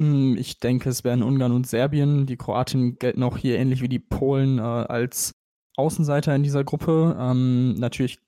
Hm, 0.01 0.37
ich 0.39 0.59
denke, 0.59 0.89
es 0.89 1.05
wären 1.05 1.23
Ungarn 1.23 1.53
und 1.53 1.67
Serbien. 1.67 2.25
Die 2.25 2.39
Kroaten 2.39 2.99
gelten 2.99 3.23
auch 3.23 3.37
hier 3.37 3.59
ähnlich 3.59 3.83
wie 3.83 3.89
die 3.89 3.99
Polen 3.99 4.59
äh, 4.59 4.63
als 4.63 5.33
Außenseiter 5.77 6.35
in 6.35 6.43
dieser 6.43 6.65
Gruppe. 6.65 7.17
Ähm, 7.21 7.75
natürlich 7.75 8.19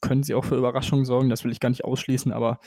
können 0.00 0.22
sie 0.22 0.34
auch 0.34 0.44
für 0.44 0.56
Überraschungen 0.56 1.04
sorgen, 1.04 1.28
das 1.28 1.42
will 1.42 1.50
ich 1.50 1.58
gar 1.58 1.70
nicht 1.70 1.84
ausschließen, 1.84 2.32
aber 2.32 2.60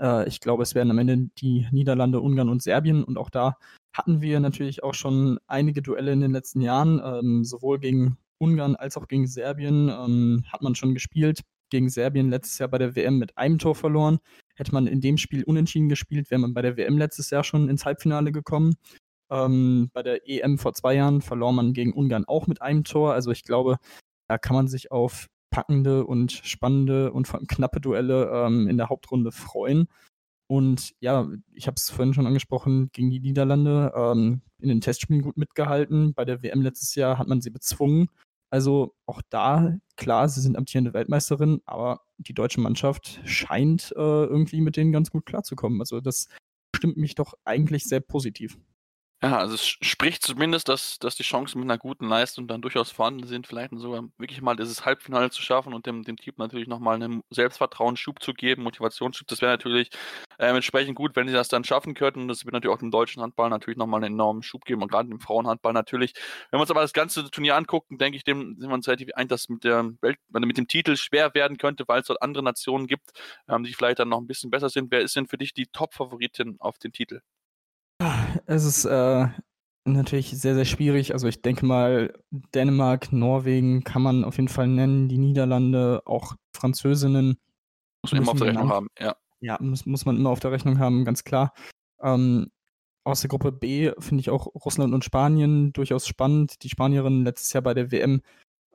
äh, 0.00 0.28
ich 0.28 0.40
glaube, 0.40 0.62
es 0.62 0.74
werden 0.74 0.90
am 0.90 0.98
Ende 0.98 1.30
die 1.38 1.66
Niederlande, 1.70 2.20
Ungarn 2.20 2.48
und 2.50 2.62
Serbien 2.62 3.04
und 3.04 3.16
auch 3.16 3.30
da 3.30 3.56
hatten 3.94 4.20
wir 4.20 4.40
natürlich 4.40 4.82
auch 4.82 4.94
schon 4.94 5.38
einige 5.46 5.80
Duelle 5.80 6.12
in 6.12 6.20
den 6.20 6.32
letzten 6.32 6.60
Jahren, 6.60 7.00
ähm, 7.04 7.44
sowohl 7.44 7.78
gegen 7.78 8.18
Ungarn 8.38 8.76
als 8.76 8.96
auch 8.96 9.08
gegen 9.08 9.26
Serbien 9.26 9.88
ähm, 9.88 10.44
hat 10.52 10.62
man 10.62 10.74
schon 10.74 10.94
gespielt. 10.94 11.40
Gegen 11.70 11.88
Serbien 11.88 12.28
letztes 12.28 12.58
Jahr 12.58 12.68
bei 12.68 12.78
der 12.78 12.96
WM 12.96 13.18
mit 13.18 13.38
einem 13.38 13.58
Tor 13.58 13.74
verloren. 13.74 14.18
Hätte 14.54 14.72
man 14.72 14.86
in 14.86 15.00
dem 15.00 15.18
Spiel 15.18 15.44
unentschieden 15.44 15.88
gespielt, 15.88 16.30
wäre 16.30 16.40
man 16.40 16.54
bei 16.54 16.62
der 16.62 16.76
WM 16.76 16.98
letztes 16.98 17.30
Jahr 17.30 17.44
schon 17.44 17.68
ins 17.68 17.84
Halbfinale 17.84 18.32
gekommen. 18.32 18.74
Ähm, 19.30 19.90
bei 19.92 20.02
der 20.02 20.28
EM 20.28 20.58
vor 20.58 20.74
zwei 20.74 20.94
Jahren 20.94 21.22
verlor 21.22 21.52
man 21.52 21.72
gegen 21.72 21.92
Ungarn 21.92 22.24
auch 22.26 22.46
mit 22.46 22.62
einem 22.62 22.84
Tor. 22.84 23.14
Also 23.14 23.30
ich 23.30 23.42
glaube, 23.42 23.78
da 24.28 24.38
kann 24.38 24.54
man 24.54 24.68
sich 24.68 24.90
auf 24.92 25.28
packende 25.50 26.04
und 26.04 26.32
spannende 26.32 27.12
und 27.12 27.28
vor 27.28 27.38
allem 27.38 27.46
knappe 27.46 27.80
Duelle 27.80 28.30
ähm, 28.32 28.68
in 28.68 28.76
der 28.76 28.88
Hauptrunde 28.88 29.32
freuen. 29.32 29.88
Und 30.46 30.92
ja, 31.00 31.28
ich 31.52 31.66
habe 31.66 31.76
es 31.76 31.90
vorhin 31.90 32.12
schon 32.12 32.26
angesprochen, 32.26 32.90
gegen 32.92 33.10
die 33.10 33.20
Niederlande 33.20 33.92
ähm, 33.96 34.42
in 34.60 34.68
den 34.68 34.80
Testspielen 34.80 35.22
gut 35.22 35.36
mitgehalten. 35.36 36.12
Bei 36.14 36.24
der 36.24 36.42
WM 36.42 36.60
letztes 36.60 36.94
Jahr 36.94 37.18
hat 37.18 37.28
man 37.28 37.40
sie 37.40 37.50
bezwungen. 37.50 38.08
Also 38.54 38.94
auch 39.06 39.20
da, 39.30 39.74
klar, 39.96 40.28
sie 40.28 40.40
sind 40.40 40.56
amtierende 40.56 40.94
Weltmeisterin, 40.94 41.60
aber 41.64 42.02
die 42.18 42.34
deutsche 42.34 42.60
Mannschaft 42.60 43.18
scheint 43.24 43.90
äh, 43.96 43.98
irgendwie 43.98 44.60
mit 44.60 44.76
denen 44.76 44.92
ganz 44.92 45.10
gut 45.10 45.26
klarzukommen. 45.26 45.80
Also 45.80 46.00
das 46.00 46.28
stimmt 46.76 46.96
mich 46.96 47.16
doch 47.16 47.34
eigentlich 47.44 47.82
sehr 47.82 47.98
positiv. 47.98 48.56
Ja, 49.22 49.38
also 49.38 49.54
es 49.54 49.64
spricht 49.66 50.22
zumindest, 50.22 50.68
dass, 50.68 50.98
dass 50.98 51.16
die 51.16 51.22
Chancen 51.22 51.58
mit 51.58 51.70
einer 51.70 51.78
guten 51.78 52.06
Leistung 52.06 52.46
dann 52.46 52.60
durchaus 52.60 52.90
vorhanden 52.90 53.26
sind, 53.26 53.46
vielleicht 53.46 53.70
sogar 53.78 54.02
wirklich 54.18 54.42
mal 54.42 54.54
dieses 54.54 54.84
Halbfinale 54.84 55.30
zu 55.30 55.40
schaffen 55.40 55.72
und 55.72 55.86
dem, 55.86 56.02
dem 56.02 56.18
Team 56.18 56.34
natürlich 56.36 56.68
nochmal 56.68 56.96
einen 56.96 57.22
Selbstvertrauensschub 57.30 58.22
zu 58.22 58.34
geben, 58.34 58.62
Motivationsschub. 58.64 59.26
Das 59.28 59.40
wäre 59.40 59.52
natürlich 59.52 59.88
äh, 60.38 60.48
entsprechend 60.48 60.94
gut, 60.96 61.16
wenn 61.16 61.26
sie 61.26 61.32
das 61.32 61.48
dann 61.48 61.64
schaffen 61.64 61.94
könnten. 61.94 62.28
Das 62.28 62.44
wird 62.44 62.52
natürlich 62.52 62.74
auch 62.74 62.78
dem 62.80 62.90
deutschen 62.90 63.22
Handball 63.22 63.48
natürlich 63.48 63.78
nochmal 63.78 64.04
einen 64.04 64.12
enormen 64.14 64.42
Schub 64.42 64.66
geben 64.66 64.82
und 64.82 64.90
gerade 64.90 65.08
dem 65.08 65.20
Frauenhandball 65.20 65.72
natürlich. 65.72 66.12
Wenn 66.50 66.58
wir 66.58 66.62
uns 66.62 66.70
aber 66.70 66.82
das 66.82 66.92
ganze 66.92 67.30
Turnier 67.30 67.56
angucken, 67.56 67.96
denke 67.96 68.16
ich, 68.18 68.24
dem 68.24 68.56
sind 68.58 68.68
wir 68.68 68.74
uns 68.74 68.86
relativ 68.88 69.08
ein, 69.14 69.28
dass 69.28 69.48
mit, 69.48 69.64
der 69.64 69.90
Welt, 70.02 70.18
mit 70.28 70.58
dem 70.58 70.68
Titel 70.68 70.96
schwer 70.96 71.32
werden 71.32 71.56
könnte, 71.56 71.84
weil 71.88 72.02
es 72.02 72.08
dort 72.08 72.20
andere 72.20 72.42
Nationen 72.44 72.86
gibt, 72.86 73.12
ähm, 73.48 73.64
die 73.64 73.72
vielleicht 73.72 74.00
dann 74.00 74.10
noch 74.10 74.18
ein 74.18 74.26
bisschen 74.26 74.50
besser 74.50 74.68
sind. 74.68 74.90
Wer 74.90 75.00
ist 75.00 75.16
denn 75.16 75.26
für 75.28 75.38
dich 75.38 75.54
die 75.54 75.66
Top-Favoritin 75.66 76.56
auf 76.60 76.76
den 76.78 76.92
Titel? 76.92 77.20
Es 78.46 78.64
ist 78.64 78.84
äh, 78.84 79.26
natürlich 79.84 80.30
sehr, 80.30 80.54
sehr 80.54 80.64
schwierig. 80.64 81.12
Also 81.12 81.28
ich 81.28 81.42
denke 81.42 81.66
mal, 81.66 82.12
Dänemark, 82.54 83.12
Norwegen 83.12 83.84
kann 83.84 84.02
man 84.02 84.24
auf 84.24 84.36
jeden 84.36 84.48
Fall 84.48 84.68
nennen, 84.68 85.08
die 85.08 85.18
Niederlande, 85.18 86.02
auch 86.04 86.34
Französinnen. 86.54 87.38
Muss 88.02 88.12
man 88.12 88.22
immer 88.22 88.32
auf 88.32 88.38
der 88.38 88.48
Rechnung 88.48 88.68
haben, 88.68 88.88
ja. 88.98 89.16
Ja, 89.40 89.58
muss, 89.60 89.84
muss 89.84 90.06
man 90.06 90.16
immer 90.16 90.30
auf 90.30 90.40
der 90.40 90.52
Rechnung 90.52 90.78
haben, 90.78 91.04
ganz 91.04 91.24
klar. 91.24 91.52
Ähm, 92.00 92.50
aus 93.04 93.20
der 93.20 93.28
Gruppe 93.28 93.52
B 93.52 93.92
finde 93.98 94.20
ich 94.20 94.30
auch 94.30 94.46
Russland 94.46 94.94
und 94.94 95.04
Spanien 95.04 95.72
durchaus 95.74 96.06
spannend. 96.06 96.62
Die 96.62 96.70
Spanierin 96.70 97.24
letztes 97.24 97.52
Jahr 97.52 97.62
bei 97.62 97.74
der 97.74 97.92
WM 97.92 98.22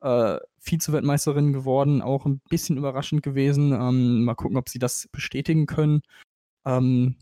äh, 0.02 0.38
Vize-Weltmeisterin 0.58 1.52
geworden, 1.52 2.02
auch 2.02 2.26
ein 2.26 2.40
bisschen 2.48 2.76
überraschend 2.76 3.22
gewesen. 3.22 3.72
Ähm, 3.72 4.24
mal 4.24 4.34
gucken, 4.34 4.56
ob 4.56 4.68
sie 4.68 4.78
das 4.78 5.08
bestätigen 5.10 5.66
können. 5.66 6.02
Ähm, 6.64 7.16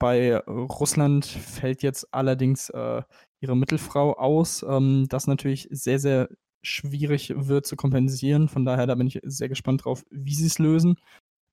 bei 0.00 0.36
Russland 0.38 1.24
fällt 1.26 1.84
jetzt 1.84 2.12
allerdings 2.12 2.70
äh, 2.70 3.02
ihre 3.40 3.56
Mittelfrau 3.56 4.14
aus, 4.14 4.64
ähm, 4.68 5.06
das 5.08 5.28
natürlich 5.28 5.68
sehr, 5.70 6.00
sehr 6.00 6.28
schwierig 6.62 7.32
wird 7.36 7.66
zu 7.66 7.76
kompensieren. 7.76 8.48
Von 8.48 8.64
daher, 8.64 8.86
da 8.86 8.96
bin 8.96 9.06
ich 9.06 9.20
sehr 9.22 9.48
gespannt 9.48 9.84
drauf, 9.84 10.04
wie 10.10 10.34
sie 10.34 10.46
es 10.46 10.58
lösen. 10.58 10.96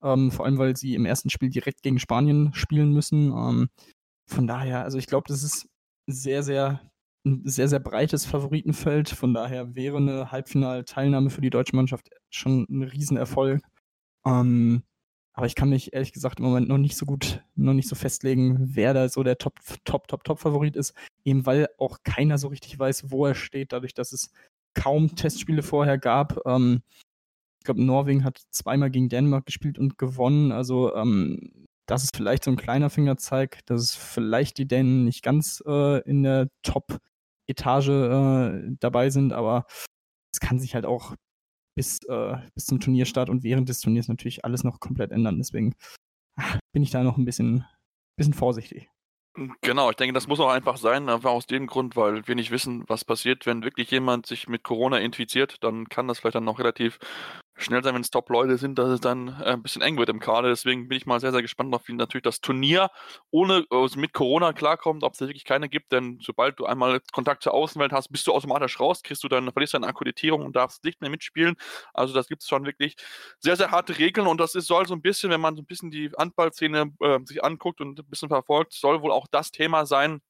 Ähm, 0.03 0.31
vor 0.31 0.45
allem, 0.45 0.57
weil 0.57 0.75
sie 0.77 0.95
im 0.95 1.05
ersten 1.05 1.29
Spiel 1.29 1.49
direkt 1.49 1.83
gegen 1.83 1.99
Spanien 1.99 2.53
spielen 2.53 2.91
müssen. 2.93 3.31
Ähm, 3.31 3.69
von 4.29 4.47
daher, 4.47 4.83
also 4.83 4.97
ich 4.97 5.07
glaube, 5.07 5.25
das 5.27 5.43
ist 5.43 5.67
sehr, 6.07 6.43
sehr, 6.43 6.81
ein 7.25 7.41
sehr, 7.45 7.67
sehr 7.67 7.79
breites 7.79 8.25
Favoritenfeld. 8.25 9.09
Von 9.09 9.33
daher 9.33 9.75
wäre 9.75 9.97
eine 9.97 10.31
Halbfinalteilnahme 10.31 11.29
für 11.29 11.41
die 11.41 11.49
deutsche 11.49 11.75
Mannschaft 11.75 12.09
schon 12.29 12.65
ein 12.69 12.83
Riesenerfolg. 12.83 13.61
Ähm, 14.25 14.83
aber 15.37 15.45
ich 15.45 15.53
kann 15.53 15.69
mich 15.69 15.93
ehrlich 15.93 16.13
gesagt 16.13 16.39
im 16.39 16.45
Moment 16.45 16.67
noch 16.67 16.79
nicht 16.79 16.97
so 16.97 17.05
gut, 17.05 17.43
noch 17.55 17.73
nicht 17.73 17.87
so 17.87 17.93
festlegen, 17.93 18.57
wer 18.59 18.95
da 18.95 19.07
so 19.07 19.21
der 19.21 19.37
Top, 19.37 19.59
Top, 19.85 20.07
Top, 20.07 20.23
Top-Favorit 20.23 20.75
ist. 20.75 20.95
Eben 21.25 21.45
weil 21.45 21.69
auch 21.77 21.99
keiner 22.03 22.39
so 22.39 22.47
richtig 22.47 22.77
weiß, 22.77 23.11
wo 23.11 23.27
er 23.27 23.35
steht, 23.35 23.71
dadurch, 23.71 23.93
dass 23.93 24.13
es 24.13 24.31
kaum 24.73 25.15
Testspiele 25.15 25.61
vorher 25.61 25.99
gab. 25.99 26.43
Ähm, 26.47 26.81
ich 27.59 27.65
glaube, 27.65 27.83
Norwegen 27.83 28.23
hat 28.23 28.41
zweimal 28.49 28.89
gegen 28.89 29.09
Dänemark 29.09 29.45
gespielt 29.45 29.77
und 29.77 29.99
gewonnen. 29.99 30.51
Also 30.51 30.95
ähm, 30.95 31.67
das 31.85 32.03
ist 32.03 32.17
vielleicht 32.17 32.43
so 32.43 32.49
ein 32.49 32.57
kleiner 32.57 32.89
Fingerzeig, 32.89 33.63
dass 33.67 33.81
es 33.81 33.93
vielleicht 33.93 34.57
die 34.57 34.67
Dänen 34.67 35.05
nicht 35.05 35.21
ganz 35.21 35.61
äh, 35.67 36.01
in 36.09 36.23
der 36.23 36.47
Top-Etage 36.63 37.89
äh, 37.89 38.75
dabei 38.79 39.11
sind, 39.11 39.33
aber 39.33 39.67
es 40.33 40.39
kann 40.39 40.57
sich 40.57 40.73
halt 40.73 40.87
auch 40.87 41.13
bis, 41.77 41.99
äh, 42.09 42.37
bis 42.55 42.65
zum 42.65 42.79
Turnierstart 42.79 43.29
und 43.29 43.43
während 43.43 43.69
des 43.69 43.81
Turniers 43.81 44.07
natürlich 44.07 44.43
alles 44.43 44.63
noch 44.63 44.79
komplett 44.79 45.11
ändern. 45.11 45.37
Deswegen 45.37 45.75
ach, 46.35 46.57
bin 46.73 46.81
ich 46.81 46.89
da 46.89 47.03
noch 47.03 47.17
ein 47.17 47.25
bisschen, 47.25 47.65
bisschen 48.17 48.33
vorsichtig. 48.33 48.89
Genau, 49.61 49.91
ich 49.91 49.95
denke, 49.95 50.13
das 50.13 50.27
muss 50.27 50.39
auch 50.39 50.49
einfach 50.49 50.77
sein, 50.77 51.07
einfach 51.07 51.29
aus 51.29 51.45
dem 51.45 51.67
Grund, 51.67 51.95
weil 51.95 52.27
wir 52.27 52.33
nicht 52.33 52.49
wissen, 52.49 52.83
was 52.87 53.05
passiert, 53.05 53.45
wenn 53.45 53.63
wirklich 53.63 53.91
jemand 53.91 54.25
sich 54.25 54.47
mit 54.47 54.63
Corona 54.63 54.97
infiziert, 54.97 55.57
dann 55.61 55.87
kann 55.87 56.07
das 56.07 56.17
vielleicht 56.17 56.33
dann 56.33 56.43
noch 56.43 56.57
relativ 56.57 56.97
schnell 57.57 57.83
sein, 57.83 57.93
wenn 57.93 58.01
es 58.01 58.11
Top-Leute 58.11 58.57
sind, 58.57 58.77
dass 58.79 58.89
es 58.89 59.01
dann 59.01 59.29
äh, 59.41 59.53
ein 59.53 59.63
bisschen 59.63 59.81
eng 59.81 59.97
wird 59.97 60.09
im 60.09 60.19
Kader. 60.19 60.49
Deswegen 60.49 60.87
bin 60.87 60.97
ich 60.97 61.05
mal 61.05 61.19
sehr, 61.19 61.31
sehr 61.31 61.41
gespannt 61.41 61.73
auf, 61.73 61.87
wie 61.87 61.93
natürlich 61.93 62.23
das 62.23 62.41
Turnier 62.41 62.89
ohne 63.31 63.65
also 63.69 63.99
mit 63.99 64.13
Corona 64.13 64.53
klarkommt, 64.53 65.03
ob 65.03 65.13
es 65.13 65.19
wirklich 65.19 65.43
keine 65.43 65.69
gibt, 65.69 65.91
denn 65.91 66.19
sobald 66.21 66.59
du 66.59 66.65
einmal 66.65 67.01
Kontakt 67.11 67.43
zur 67.43 67.53
Außenwelt 67.53 67.91
hast, 67.91 68.09
bist 68.09 68.27
du 68.27 68.33
automatisch 68.33 68.79
raus, 68.79 69.01
kriegst 69.03 69.23
du 69.23 69.27
dann, 69.27 69.51
verlierst 69.51 69.73
deine 69.73 69.87
Akkreditierung 69.87 70.45
und 70.45 70.55
darfst 70.55 70.83
nicht 70.83 71.01
mehr 71.01 71.09
mitspielen. 71.09 71.55
Also 71.93 72.13
das 72.13 72.27
gibt 72.27 72.43
es 72.43 72.47
schon 72.47 72.65
wirklich 72.65 72.95
sehr, 73.39 73.55
sehr 73.55 73.71
harte 73.71 73.97
Regeln 73.97 74.27
und 74.27 74.39
das 74.39 74.55
ist, 74.55 74.67
soll 74.67 74.87
so 74.87 74.93
ein 74.93 75.01
bisschen, 75.01 75.29
wenn 75.31 75.41
man 75.41 75.55
so 75.55 75.61
ein 75.61 75.65
bisschen 75.65 75.91
die 75.91 76.11
Handballszene 76.17 76.93
äh, 77.01 77.19
sich 77.25 77.43
anguckt 77.43 77.81
und 77.81 77.99
ein 77.99 78.09
bisschen 78.09 78.29
verfolgt, 78.29 78.73
soll 78.73 79.01
wohl 79.01 79.11
auch 79.11 79.27
das 79.29 79.51
Thema 79.51 79.85
sein, 79.85 80.21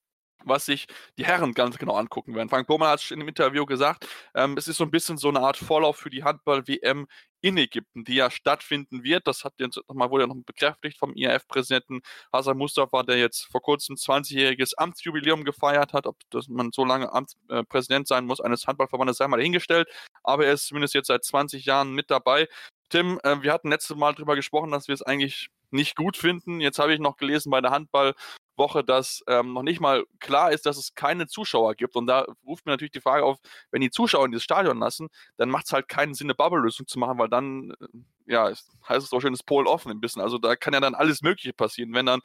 was 0.43 0.65
sich 0.65 0.87
die 1.17 1.25
Herren 1.25 1.53
ganz 1.53 1.77
genau 1.77 1.95
angucken 1.95 2.35
werden. 2.35 2.49
Frank 2.49 2.67
Bohmann 2.67 2.89
hat 2.89 3.01
es 3.01 3.11
in 3.11 3.19
dem 3.19 3.27
Interview 3.27 3.65
gesagt, 3.65 4.07
ähm, 4.35 4.55
es 4.57 4.67
ist 4.67 4.77
so 4.77 4.83
ein 4.83 4.91
bisschen 4.91 5.17
so 5.17 5.29
eine 5.29 5.41
Art 5.41 5.57
Vorlauf 5.57 5.97
für 5.97 6.09
die 6.09 6.23
Handball-WM 6.23 7.07
in 7.41 7.57
Ägypten, 7.57 8.03
die 8.03 8.15
ja 8.15 8.31
stattfinden 8.31 9.03
wird. 9.03 9.27
Das 9.27 9.43
hat 9.43 9.53
jetzt 9.59 9.79
nochmal, 9.87 10.09
wurde 10.09 10.23
ja 10.23 10.27
noch 10.27 10.43
bekräftigt 10.45 10.97
vom 10.97 11.13
IAF-Präsidenten 11.15 12.01
Hassan 12.33 12.57
Mustafa, 12.57 13.03
der 13.03 13.17
jetzt 13.17 13.45
vor 13.45 13.61
kurzem 13.61 13.95
20-jähriges 13.95 14.73
Amtsjubiläum 14.75 15.43
gefeiert 15.43 15.93
hat. 15.93 16.07
Ob 16.07 16.17
das 16.31 16.47
man 16.47 16.71
so 16.73 16.83
lange 16.83 17.11
Amtspräsident 17.11 18.05
äh, 18.05 18.07
sein 18.07 18.25
muss 18.25 18.41
eines 18.41 18.65
Handballverbandes, 18.67 19.17
sei 19.17 19.27
mal 19.27 19.37
dahingestellt. 19.37 19.87
Aber 20.23 20.45
er 20.45 20.53
ist 20.53 20.67
zumindest 20.67 20.93
jetzt 20.95 21.07
seit 21.07 21.23
20 21.23 21.65
Jahren 21.65 21.93
mit 21.93 22.09
dabei. 22.09 22.47
Tim, 22.89 23.19
äh, 23.23 23.41
wir 23.41 23.53
hatten 23.53 23.69
letztes 23.69 23.95
Mal 23.95 24.13
darüber 24.13 24.35
gesprochen, 24.35 24.71
dass 24.71 24.87
wir 24.87 24.95
es 24.95 25.01
eigentlich 25.01 25.49
nicht 25.71 25.95
gut 25.95 26.17
finden. 26.17 26.61
Jetzt 26.61 26.79
habe 26.79 26.93
ich 26.93 26.99
noch 26.99 27.17
gelesen 27.17 27.49
bei 27.49 27.61
der 27.61 27.71
Handball 27.71 28.13
Woche, 28.57 28.83
dass 28.83 29.23
ähm, 29.27 29.53
noch 29.53 29.63
nicht 29.63 29.79
mal 29.79 30.05
klar 30.19 30.51
ist, 30.51 30.65
dass 30.65 30.77
es 30.77 30.95
keine 30.95 31.27
Zuschauer 31.27 31.75
gibt. 31.75 31.95
Und 31.95 32.07
da 32.07 32.25
ruft 32.45 32.65
mir 32.65 32.71
natürlich 32.71 32.91
die 32.91 33.01
Frage 33.01 33.23
auf, 33.23 33.37
wenn 33.71 33.81
die 33.81 33.91
Zuschauer 33.91 34.25
in 34.25 34.31
dieses 34.31 34.43
Stadion 34.43 34.79
lassen, 34.79 35.09
dann 35.37 35.49
macht 35.49 35.67
es 35.67 35.73
halt 35.73 35.87
keinen 35.87 36.13
Sinn, 36.13 36.27
eine 36.27 36.35
Bubble-Lösung 36.35 36.87
zu 36.87 36.99
machen, 36.99 37.17
weil 37.19 37.29
dann, 37.29 37.71
äh, 37.79 38.33
ja, 38.33 38.49
heißt 38.49 39.03
es 39.03 39.09
so 39.09 39.19
schön, 39.19 39.33
das 39.33 39.43
Pol 39.43 39.67
offen 39.67 39.91
ein 39.91 40.01
bisschen. 40.01 40.21
Also 40.21 40.37
da 40.37 40.55
kann 40.55 40.73
ja 40.73 40.79
dann 40.79 40.95
alles 40.95 41.21
Mögliche 41.21 41.53
passieren. 41.53 41.93
Wenn 41.93 42.05
dann, 42.07 42.21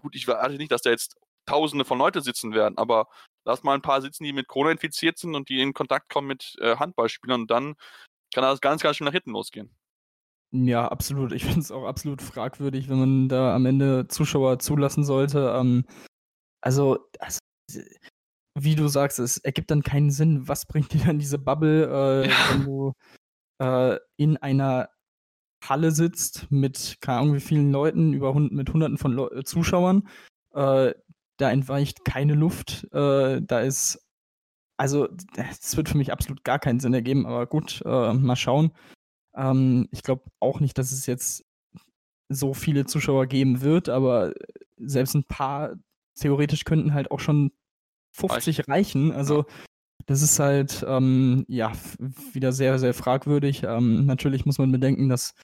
gut, 0.00 0.14
ich 0.14 0.28
erwarte 0.28 0.56
nicht, 0.56 0.72
dass 0.72 0.82
da 0.82 0.90
jetzt 0.90 1.16
Tausende 1.46 1.84
von 1.84 1.98
Leute 1.98 2.20
sitzen 2.20 2.54
werden, 2.54 2.78
aber 2.78 3.08
lass 3.44 3.64
mal 3.64 3.74
ein 3.74 3.82
paar 3.82 4.00
sitzen, 4.00 4.22
die 4.22 4.32
mit 4.32 4.46
Corona 4.46 4.70
infiziert 4.70 5.18
sind 5.18 5.34
und 5.34 5.48
die 5.48 5.60
in 5.60 5.74
Kontakt 5.74 6.08
kommen 6.08 6.28
mit 6.28 6.54
äh, 6.60 6.76
Handballspielern 6.76 7.48
dann 7.48 7.74
kann 8.32 8.42
das 8.42 8.60
ganz, 8.60 8.82
ganz 8.82 8.96
schön 8.96 9.04
nach 9.04 9.12
hinten 9.12 9.32
losgehen. 9.32 9.74
Ja, 10.54 10.88
absolut. 10.88 11.32
Ich 11.32 11.44
finde 11.44 11.60
es 11.60 11.72
auch 11.72 11.86
absolut 11.86 12.20
fragwürdig, 12.20 12.88
wenn 12.88 12.98
man 12.98 13.28
da 13.28 13.54
am 13.54 13.64
Ende 13.66 14.06
Zuschauer 14.08 14.58
zulassen 14.58 15.02
sollte. 15.04 15.54
Ähm, 15.56 15.84
also, 16.60 16.98
also, 17.18 17.38
wie 18.58 18.74
du 18.74 18.88
sagst, 18.88 19.18
es 19.18 19.38
ergibt 19.38 19.70
dann 19.70 19.82
keinen 19.82 20.10
Sinn. 20.10 20.46
Was 20.48 20.66
bringt 20.66 20.92
dir 20.92 21.00
dann 21.06 21.18
diese 21.18 21.38
Bubble, 21.38 21.86
äh, 21.86 22.28
ja. 22.28 22.36
wenn 22.50 22.64
du 22.64 22.92
äh, 23.60 23.98
in 24.16 24.36
einer 24.38 24.90
Halle 25.64 25.92
sitzt 25.92 26.50
mit 26.50 26.98
keine 27.00 27.20
Ahnung 27.20 27.34
wie 27.34 27.40
vielen 27.40 27.72
Leuten, 27.72 28.12
über 28.12 28.34
hund 28.34 28.52
mit 28.52 28.70
hunderten 28.72 28.98
von 28.98 29.14
Le 29.14 29.30
äh, 29.32 29.44
Zuschauern. 29.44 30.08
Äh, 30.54 30.92
da 31.38 31.50
entweicht 31.50 32.04
keine 32.04 32.34
Luft. 32.34 32.84
Äh, 32.92 33.40
da 33.42 33.60
ist 33.60 34.06
also, 34.76 35.08
das 35.34 35.76
wird 35.76 35.88
für 35.88 35.96
mich 35.96 36.12
absolut 36.12 36.44
gar 36.44 36.58
keinen 36.58 36.80
Sinn 36.80 36.94
ergeben, 36.94 37.26
aber 37.26 37.46
gut, 37.46 37.82
äh, 37.86 38.12
mal 38.14 38.36
schauen. 38.36 38.72
Ähm, 39.34 39.88
ich 39.90 40.02
glaube 40.02 40.24
auch 40.40 40.60
nicht, 40.60 40.78
dass 40.78 40.92
es 40.92 41.06
jetzt 41.06 41.44
so 42.28 42.54
viele 42.54 42.86
Zuschauer 42.86 43.26
geben 43.26 43.60
wird, 43.60 43.88
aber 43.88 44.32
selbst 44.78 45.14
ein 45.14 45.24
paar 45.24 45.74
theoretisch 46.14 46.64
könnten 46.64 46.94
halt 46.94 47.10
auch 47.10 47.20
schon 47.20 47.52
50 48.12 48.68
reichen. 48.68 49.12
Also 49.12 49.44
das 50.06 50.22
ist 50.22 50.38
halt 50.38 50.84
ähm, 50.86 51.44
ja 51.48 51.72
wieder 52.32 52.52
sehr, 52.52 52.78
sehr 52.78 52.94
fragwürdig. 52.94 53.62
Ähm, 53.64 54.06
natürlich 54.06 54.44
muss 54.46 54.58
man 54.58 54.72
bedenken, 54.72 55.08
dass 55.08 55.34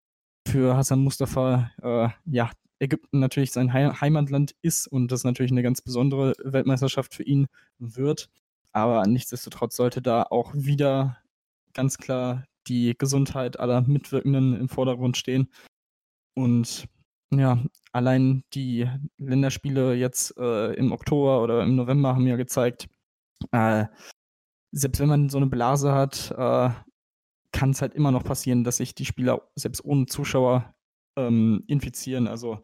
für 0.47 0.77
Hassan 0.77 1.01
Mustafa 1.01 1.71
äh, 1.83 2.09
ja 2.25 2.51
Ägypten 2.81 3.19
natürlich 3.19 3.53
sein 3.53 3.73
Heimatland 3.73 4.55
ist 4.63 4.87
und 4.87 5.11
das 5.11 5.25
natürlich 5.25 5.51
eine 5.51 5.65
ganz 5.65 5.83
besondere 5.83 6.35
Weltmeisterschaft 6.45 7.13
für 7.15 7.25
ihn 7.25 7.49
wird. 7.79 8.29
Aber 8.73 9.05
nichtsdestotrotz 9.07 9.75
sollte 9.77 10.01
da 10.01 10.23
auch 10.23 10.53
wieder 10.55 11.19
ganz 11.75 11.99
klar 11.99 12.45
die 12.69 12.95
Gesundheit 12.97 13.59
aller 13.59 13.83
Mitwirkenden 13.83 14.55
im 14.55 14.69
Vordergrund 14.69 15.17
stehen. 15.17 15.49
Und 16.35 16.89
ja, 17.31 17.63
allein 17.93 18.45
die 18.55 18.89
Länderspiele 19.19 19.95
jetzt 19.95 20.37
äh, 20.39 20.73
im 20.75 20.93
Oktober 20.93 21.43
oder 21.43 21.63
im 21.63 21.77
November 21.77 22.15
haben 22.15 22.27
ja 22.27 22.37
gezeigt, 22.37 22.89
äh, 23.53 23.87
selbst 24.73 25.01
wenn 25.01 25.09
man 25.09 25.29
so 25.29 25.39
eine 25.39 25.47
Blase 25.47 25.93
hat, 25.93 26.31
äh, 26.37 26.71
kann 27.53 27.71
es 27.71 27.81
halt 27.81 27.95
immer 27.95 28.11
noch 28.11 28.25
passieren, 28.25 28.65
dass 28.65 28.77
sich 28.77 28.95
die 28.95 29.05
Spieler 29.05 29.43
selbst 29.57 29.85
ohne 29.85 30.07
Zuschauer 30.07 30.75
ähm, 31.17 31.65
infizieren. 31.67 32.29
Also 32.29 32.61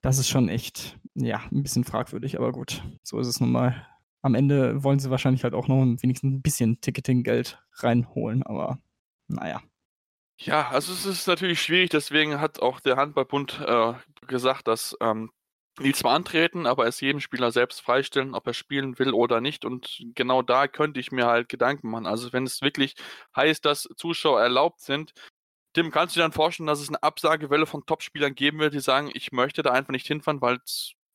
das 0.00 0.18
ist 0.18 0.28
schon 0.28 0.48
echt, 0.48 0.98
ja, 1.14 1.42
ein 1.50 1.62
bisschen 1.62 1.84
fragwürdig, 1.84 2.38
aber 2.38 2.52
gut, 2.52 2.82
so 3.02 3.18
ist 3.18 3.26
es 3.26 3.40
nun 3.40 3.52
mal. 3.52 3.86
Am 4.22 4.34
Ende 4.34 4.82
wollen 4.82 4.98
sie 4.98 5.10
wahrscheinlich 5.10 5.44
halt 5.44 5.54
auch 5.54 5.68
noch 5.68 5.82
wenigstens 5.82 6.32
ein 6.32 6.42
bisschen 6.42 6.80
Ticketing-Geld 6.80 7.62
reinholen, 7.74 8.42
aber 8.42 8.78
naja. 9.28 9.62
Ja, 10.38 10.68
also 10.70 10.92
es 10.92 11.06
ist 11.06 11.26
natürlich 11.28 11.62
schwierig, 11.62 11.90
deswegen 11.90 12.40
hat 12.40 12.60
auch 12.60 12.80
der 12.80 12.96
Handballbund 12.96 13.60
äh, 13.60 13.94
gesagt, 14.26 14.66
dass 14.66 14.96
ähm, 15.00 15.30
will 15.78 15.94
zwar 15.94 16.14
antreten, 16.14 16.66
aber 16.66 16.86
es 16.86 17.00
jedem 17.00 17.20
Spieler 17.20 17.50
selbst 17.52 17.80
freistellen, 17.80 18.34
ob 18.34 18.46
er 18.46 18.54
spielen 18.54 18.98
will 18.98 19.12
oder 19.12 19.40
nicht. 19.40 19.64
Und 19.64 20.02
genau 20.14 20.42
da 20.42 20.68
könnte 20.68 21.00
ich 21.00 21.12
mir 21.12 21.26
halt 21.26 21.48
Gedanken 21.48 21.90
machen. 21.90 22.06
Also 22.06 22.32
wenn 22.32 22.44
es 22.44 22.62
wirklich 22.62 22.94
heißt, 23.36 23.64
dass 23.64 23.88
Zuschauer 23.96 24.40
erlaubt 24.40 24.80
sind, 24.80 25.12
Tim, 25.74 25.90
kannst 25.90 26.14
du 26.14 26.20
dir 26.20 26.24
dann 26.24 26.32
vorstellen, 26.32 26.68
dass 26.68 26.80
es 26.80 26.88
eine 26.88 27.02
Absagewelle 27.02 27.66
von 27.66 27.84
Topspielern 27.84 28.34
geben 28.36 28.60
wird, 28.60 28.74
die 28.74 28.80
sagen, 28.80 29.10
ich 29.12 29.32
möchte 29.32 29.62
da 29.62 29.72
einfach 29.72 29.90
nicht 29.90 30.06
hinfahren, 30.06 30.40
weil 30.40 30.60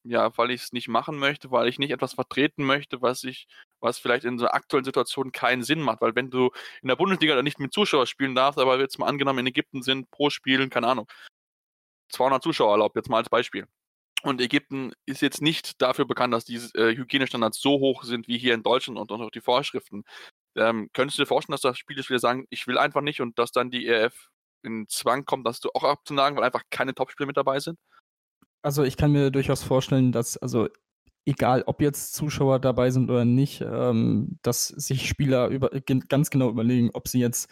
ja, 0.10 0.36
weil 0.38 0.52
ich 0.52 0.64
es 0.64 0.74
nicht 0.74 0.88
machen 0.88 1.18
möchte, 1.18 1.52
weil 1.52 1.68
ich 1.68 1.78
nicht 1.78 1.92
etwas 1.92 2.14
vertreten 2.14 2.66
möchte, 2.66 3.02
was 3.02 3.24
ich, 3.24 3.48
was 3.80 4.00
vielleicht 4.00 4.26
in 4.26 4.40
so 4.40 4.46
einer 4.46 4.56
aktuellen 4.56 4.84
Situation 4.84 5.32
keinen 5.32 5.64
Sinn 5.64 5.82
macht. 5.82 6.02
Weil 6.02 6.16
wenn 6.16 6.32
du 6.32 6.52
in 6.82 6.88
der 6.88 6.96
Bundesliga 6.96 7.40
nicht 7.44 7.60
mit 7.60 7.74
Zuschauern 7.74 8.08
spielen 8.08 8.34
darfst, 8.36 8.60
aber 8.60 8.80
jetzt 8.80 8.98
mal 8.98 9.08
angenommen 9.08 9.40
in 9.40 9.48
Ägypten 9.48 9.84
sind 9.84 10.10
pro 10.10 10.32
Spiel, 10.32 10.68
keine 10.70 10.88
Ahnung, 10.88 11.08
200 12.10 12.42
Zuschauer 12.44 12.72
erlaubt, 12.72 12.96
jetzt 12.96 13.10
mal 13.10 13.18
als 13.18 13.30
Beispiel. 13.30 13.68
Und 14.24 14.42
Ägypten 14.42 14.94
ist 15.06 15.22
jetzt 15.22 15.42
nicht 15.42 15.82
dafür 15.82 16.06
bekannt, 16.06 16.34
dass 16.34 16.44
die 16.46 16.56
äh, 16.76 16.96
Hygienestandards 16.96 17.62
so 17.62 17.80
hoch 17.80 18.04
sind 18.04 18.28
wie 18.28 18.38
hier 18.40 18.56
in 18.56 18.64
Deutschland 18.64 19.00
und, 19.00 19.12
auch 19.12 19.30
die 19.32 19.42
Vorschriften. 19.42 20.04
Ähm, 20.56 20.90
könntest 20.94 21.20
du 21.20 21.24
dir 21.24 21.28
vorstellen, 21.28 21.54
dass 21.54 21.62
da 21.62 21.76
Spieler 21.76 22.04
sagen, 22.20 22.46
ich 22.50 22.68
will 22.68 22.78
einfach 22.80 23.02
nicht 23.02 23.22
und 23.22 23.38
dass 23.40 23.52
dann 23.52 23.70
die 23.72 23.86
ERF 23.88 24.30
in 24.64 24.88
Zwang 24.90 25.26
kommt, 25.26 25.46
dass 25.48 25.60
du 25.60 25.70
auch 25.74 25.84
abzunagen, 25.84 26.36
weil 26.38 26.44
einfach 26.44 26.64
keine 26.72 26.96
Topspiele 26.96 27.28
mit 27.28 27.38
dabei 27.38 27.60
sind? 27.60 27.80
Also 28.62 28.84
ich 28.84 28.98
kann 28.98 29.12
mir 29.12 29.32
durchaus 29.32 29.64
vorstellen, 29.64 30.12
dass, 30.12 30.38
also 30.38 30.68
egal 31.26 31.64
ob 31.66 31.82
jetzt 31.82 32.14
Zuschauer 32.14 32.60
dabei 32.60 32.92
sind 32.92 33.10
oder 33.10 33.26
nicht, 33.26 33.62
ähm, 33.62 34.38
dass 34.42 34.68
sich 34.68 35.08
Spieler 35.08 35.48
über, 35.48 35.70
ganz 36.08 36.30
genau 36.30 36.50
überlegen, 36.50 36.90
ob 36.94 37.08
sie 37.08 37.20
jetzt 37.20 37.50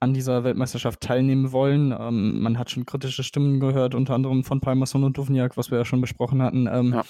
an 0.00 0.12
dieser 0.12 0.44
Weltmeisterschaft 0.44 1.00
teilnehmen 1.00 1.52
wollen. 1.52 1.94
Ähm, 1.98 2.40
man 2.42 2.58
hat 2.58 2.70
schon 2.70 2.84
kritische 2.84 3.22
Stimmen 3.22 3.60
gehört, 3.60 3.94
unter 3.94 4.14
anderem 4.14 4.44
von 4.44 4.60
Palmerson 4.60 5.04
und 5.04 5.16
Duvniak, 5.16 5.56
was 5.56 5.70
wir 5.70 5.78
ja 5.78 5.84
schon 5.84 6.00
besprochen 6.00 6.42
hatten. 6.42 6.66
Ähm, 6.66 6.92
ja. 6.92 7.04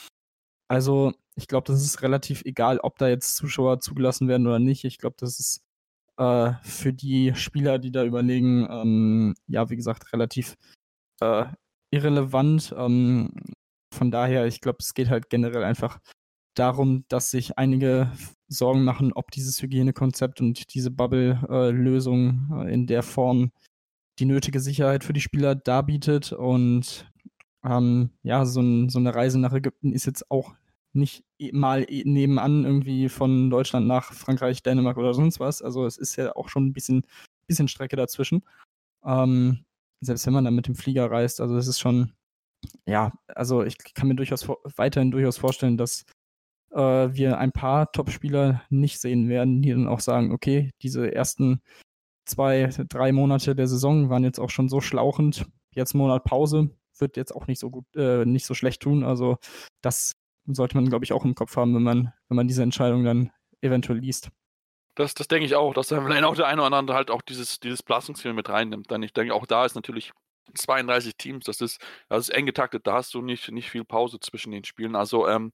Also 0.69 1.13
ich 1.35 1.49
glaube, 1.49 1.67
das 1.67 1.83
ist 1.83 2.03
relativ 2.03 2.43
egal, 2.45 2.79
ob 2.79 2.99
da 2.99 3.09
jetzt 3.09 3.37
Zuschauer 3.37 3.81
zugelassen 3.81 4.29
werden 4.29 4.47
oder 4.47 4.61
nicht. 4.61 4.85
Ich 4.85 4.99
glaube, 4.99 5.17
das 5.19 5.41
ist 5.41 5.65
äh, 6.19 6.53
für 6.63 6.93
die 6.93 7.35
Spieler, 7.35 7.79
die 7.79 7.91
da 7.91 8.05
überlegen, 8.05 8.67
ähm, 8.71 9.35
ja, 9.49 9.69
wie 9.71 9.77
gesagt, 9.77 10.13
relativ 10.13 10.55
äh, 11.21 11.47
irrelevant. 11.95 12.75
Ähm, 12.77 13.31
von 13.93 14.11
daher, 14.11 14.47
ich 14.47 14.61
glaube, 14.61 14.79
es 14.81 14.95
geht 14.95 15.09
halt 15.09 15.31
generell 15.31 15.65
einfach 15.65 16.01
darum, 16.55 17.05
dass 17.09 17.31
sich 17.31 17.59
einige 17.59 18.11
Sorgen 18.49 18.85
machen, 18.85 19.13
ob 19.13 19.31
dieses 19.31 19.63
Hygienekonzept 19.63 20.41
und 20.41 20.75
diese 20.75 20.91
Bubble-Lösung 20.91 22.65
äh, 22.67 22.75
in 22.75 22.87
der 22.87 23.03
Form 23.03 23.53
die 24.19 24.27
nötige 24.27 24.61
Sicherheit 24.61 25.05
für 25.05 25.13
die 25.13 25.21
Spieler 25.21 25.55
darbietet. 25.55 26.33
Und 26.33 27.11
ähm, 27.65 28.11
ja, 28.23 28.45
so, 28.45 28.61
ein, 28.61 28.89
so, 28.89 28.99
eine 28.99 29.15
Reise 29.15 29.39
nach 29.39 29.53
Ägypten 29.53 29.93
ist 29.93 30.07
jetzt 30.07 30.31
auch 30.31 30.55
nicht 30.93 31.25
mal 31.53 31.87
nebenan 31.89 32.65
irgendwie 32.65 33.09
von 33.09 33.51
Deutschland 33.51 33.87
nach 33.87 34.13
Frankreich, 34.13 34.63
Dänemark 34.63 34.97
oder 34.97 35.15
sonst 35.15 35.41
was. 35.41 35.63
Also 35.63 35.87
es 35.87 35.99
ist 35.99 36.17
ja 36.17 36.35
auch 36.37 36.49
schon 36.49 36.67
ein 36.67 36.73
bisschen, 36.73 37.05
bisschen 37.49 37.69
Strecke 37.69 37.97
dazwischen. 37.97 38.45
Ähm, 39.05 39.65
selbst 40.05 40.27
wenn 40.27 40.35
man 40.35 40.45
dann 40.45 40.55
mit 40.55 40.67
dem 40.67 40.75
Flieger 40.75 41.11
reist, 41.11 41.41
also 41.41 41.57
es 41.57 41.67
ist 41.67 41.81
schon, 41.81 42.13
ja, 42.87 43.13
also 43.29 43.63
ich 43.63 43.79
kann 43.95 44.09
mir 44.09 44.15
durchaus 44.15 44.49
weiterhin 44.77 45.11
durchaus 45.11 45.39
vorstellen, 45.39 45.77
dass 45.77 46.05
äh, 46.71 46.79
wir 46.79 47.39
ein 47.39 47.53
paar 47.53 47.93
Top-Spieler 47.93 48.63
nicht 48.71 49.01
sehen 49.01 49.29
werden, 49.29 49.63
die 49.63 49.71
dann 49.71 49.89
auch 49.89 50.01
sagen, 50.01 50.33
okay, 50.33 50.71
diese 50.83 51.15
ersten 51.15 51.61
zwei, 52.27 52.71
drei 52.89 53.13
Monate 53.13 53.55
der 53.55 53.69
Saison 53.69 54.11
waren 54.11 54.25
jetzt 54.25 54.41
auch 54.41 54.51
schon 54.51 54.69
so 54.69 54.81
schlauchend, 54.81 55.47
jetzt 55.73 55.95
Monat 55.95 56.25
Pause 56.25 56.71
wird 56.99 57.17
jetzt 57.17 57.35
auch 57.35 57.47
nicht 57.47 57.59
so 57.59 57.71
gut, 57.71 57.85
äh, 57.97 58.25
nicht 58.25 58.47
so 58.47 58.55
schlecht 58.55 58.83
tun. 58.83 59.05
Also 59.05 59.39
das 59.83 60.13
sollte 60.47 60.77
man, 60.77 60.89
glaube 60.89 61.05
ich, 61.05 61.13
auch 61.13 61.25
im 61.25 61.35
Kopf 61.35 61.57
haben, 61.57 61.75
wenn 61.75 61.83
man, 61.83 62.13
wenn 62.29 62.37
man 62.37 62.49
diese 62.49 62.63
Entscheidung 62.63 63.05
dann 63.05 63.31
eventuell 63.61 63.99
liest. 63.99 64.31
Das, 64.95 65.15
das 65.15 65.27
denke 65.29 65.47
ich 65.47 65.57
auch, 65.57 65.75
dass 65.75 65.89
dann 65.89 66.05
vielleicht 66.05 66.25
auch 66.25 66.37
der 66.37 66.47
eine 66.47 66.63
oder 66.63 66.77
andere 66.77 66.97
halt 66.97 67.11
auch 67.11 67.23
dieses, 67.23 67.59
dieses 67.59 67.83
Belastungsziel 67.83 68.33
mit 68.33 68.49
reinnimmt. 68.49 68.91
Denn 68.91 69.03
ich 69.03 69.13
denke, 69.13 69.35
auch 69.35 69.47
da 69.47 69.65
ist 69.65 69.75
natürlich 69.75 70.13
32 70.55 71.17
Teams, 71.17 71.45
das 71.47 71.61
ist, 71.61 71.81
das 72.09 72.29
ist 72.29 72.35
eng 72.35 72.47
getaktet, 72.47 72.87
da 72.87 72.95
hast 72.95 73.15
du 73.15 73.23
nicht, 73.23 73.51
nicht 73.51 73.71
viel 73.71 73.85
Pause 73.85 74.21
zwischen 74.21 74.53
den 74.53 74.65
Spielen. 74.65 74.95
Also 74.95 75.27
ähm, 75.27 75.53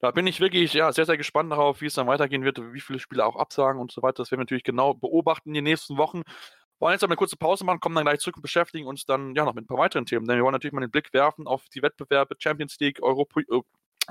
da 0.00 0.10
bin 0.10 0.26
ich 0.26 0.40
wirklich 0.40 0.72
ja, 0.72 0.92
sehr, 0.92 1.06
sehr 1.06 1.16
gespannt 1.16 1.52
darauf, 1.52 1.80
wie 1.80 1.86
es 1.86 1.94
dann 1.94 2.06
weitergehen 2.06 2.44
wird, 2.44 2.58
wie 2.72 2.80
viele 2.80 2.98
Spieler 2.98 3.26
auch 3.26 3.36
absagen 3.36 3.80
und 3.80 3.92
so 3.92 4.02
weiter. 4.02 4.22
Das 4.22 4.30
werden 4.30 4.40
wir 4.40 4.44
natürlich 4.44 4.64
genau 4.64 4.94
beobachten 4.94 5.50
in 5.50 5.54
den 5.54 5.64
nächsten 5.64 5.96
Wochen. 5.96 6.18
Wir 6.18 6.86
wollen 6.86 6.94
jetzt 6.94 7.04
aber 7.04 7.10
eine 7.10 7.18
kurze 7.18 7.36
Pause 7.36 7.64
machen, 7.64 7.80
kommen 7.80 7.94
dann 7.94 8.04
gleich 8.04 8.20
zurück 8.20 8.36
und 8.36 8.42
beschäftigen 8.42 8.86
uns 8.86 9.04
dann 9.04 9.34
ja 9.34 9.44
noch 9.44 9.54
mit 9.54 9.64
ein 9.64 9.66
paar 9.66 9.78
weiteren 9.78 10.06
Themen. 10.06 10.26
Denn 10.26 10.36
wir 10.36 10.44
wollen 10.44 10.54
natürlich 10.54 10.72
mal 10.72 10.80
den 10.80 10.90
Blick 10.90 11.12
werfen 11.12 11.46
auf 11.46 11.68
die 11.74 11.82
Wettbewerbe 11.82 12.36
Champions 12.38 12.80
League, 12.80 13.02
Europa, 13.02 13.42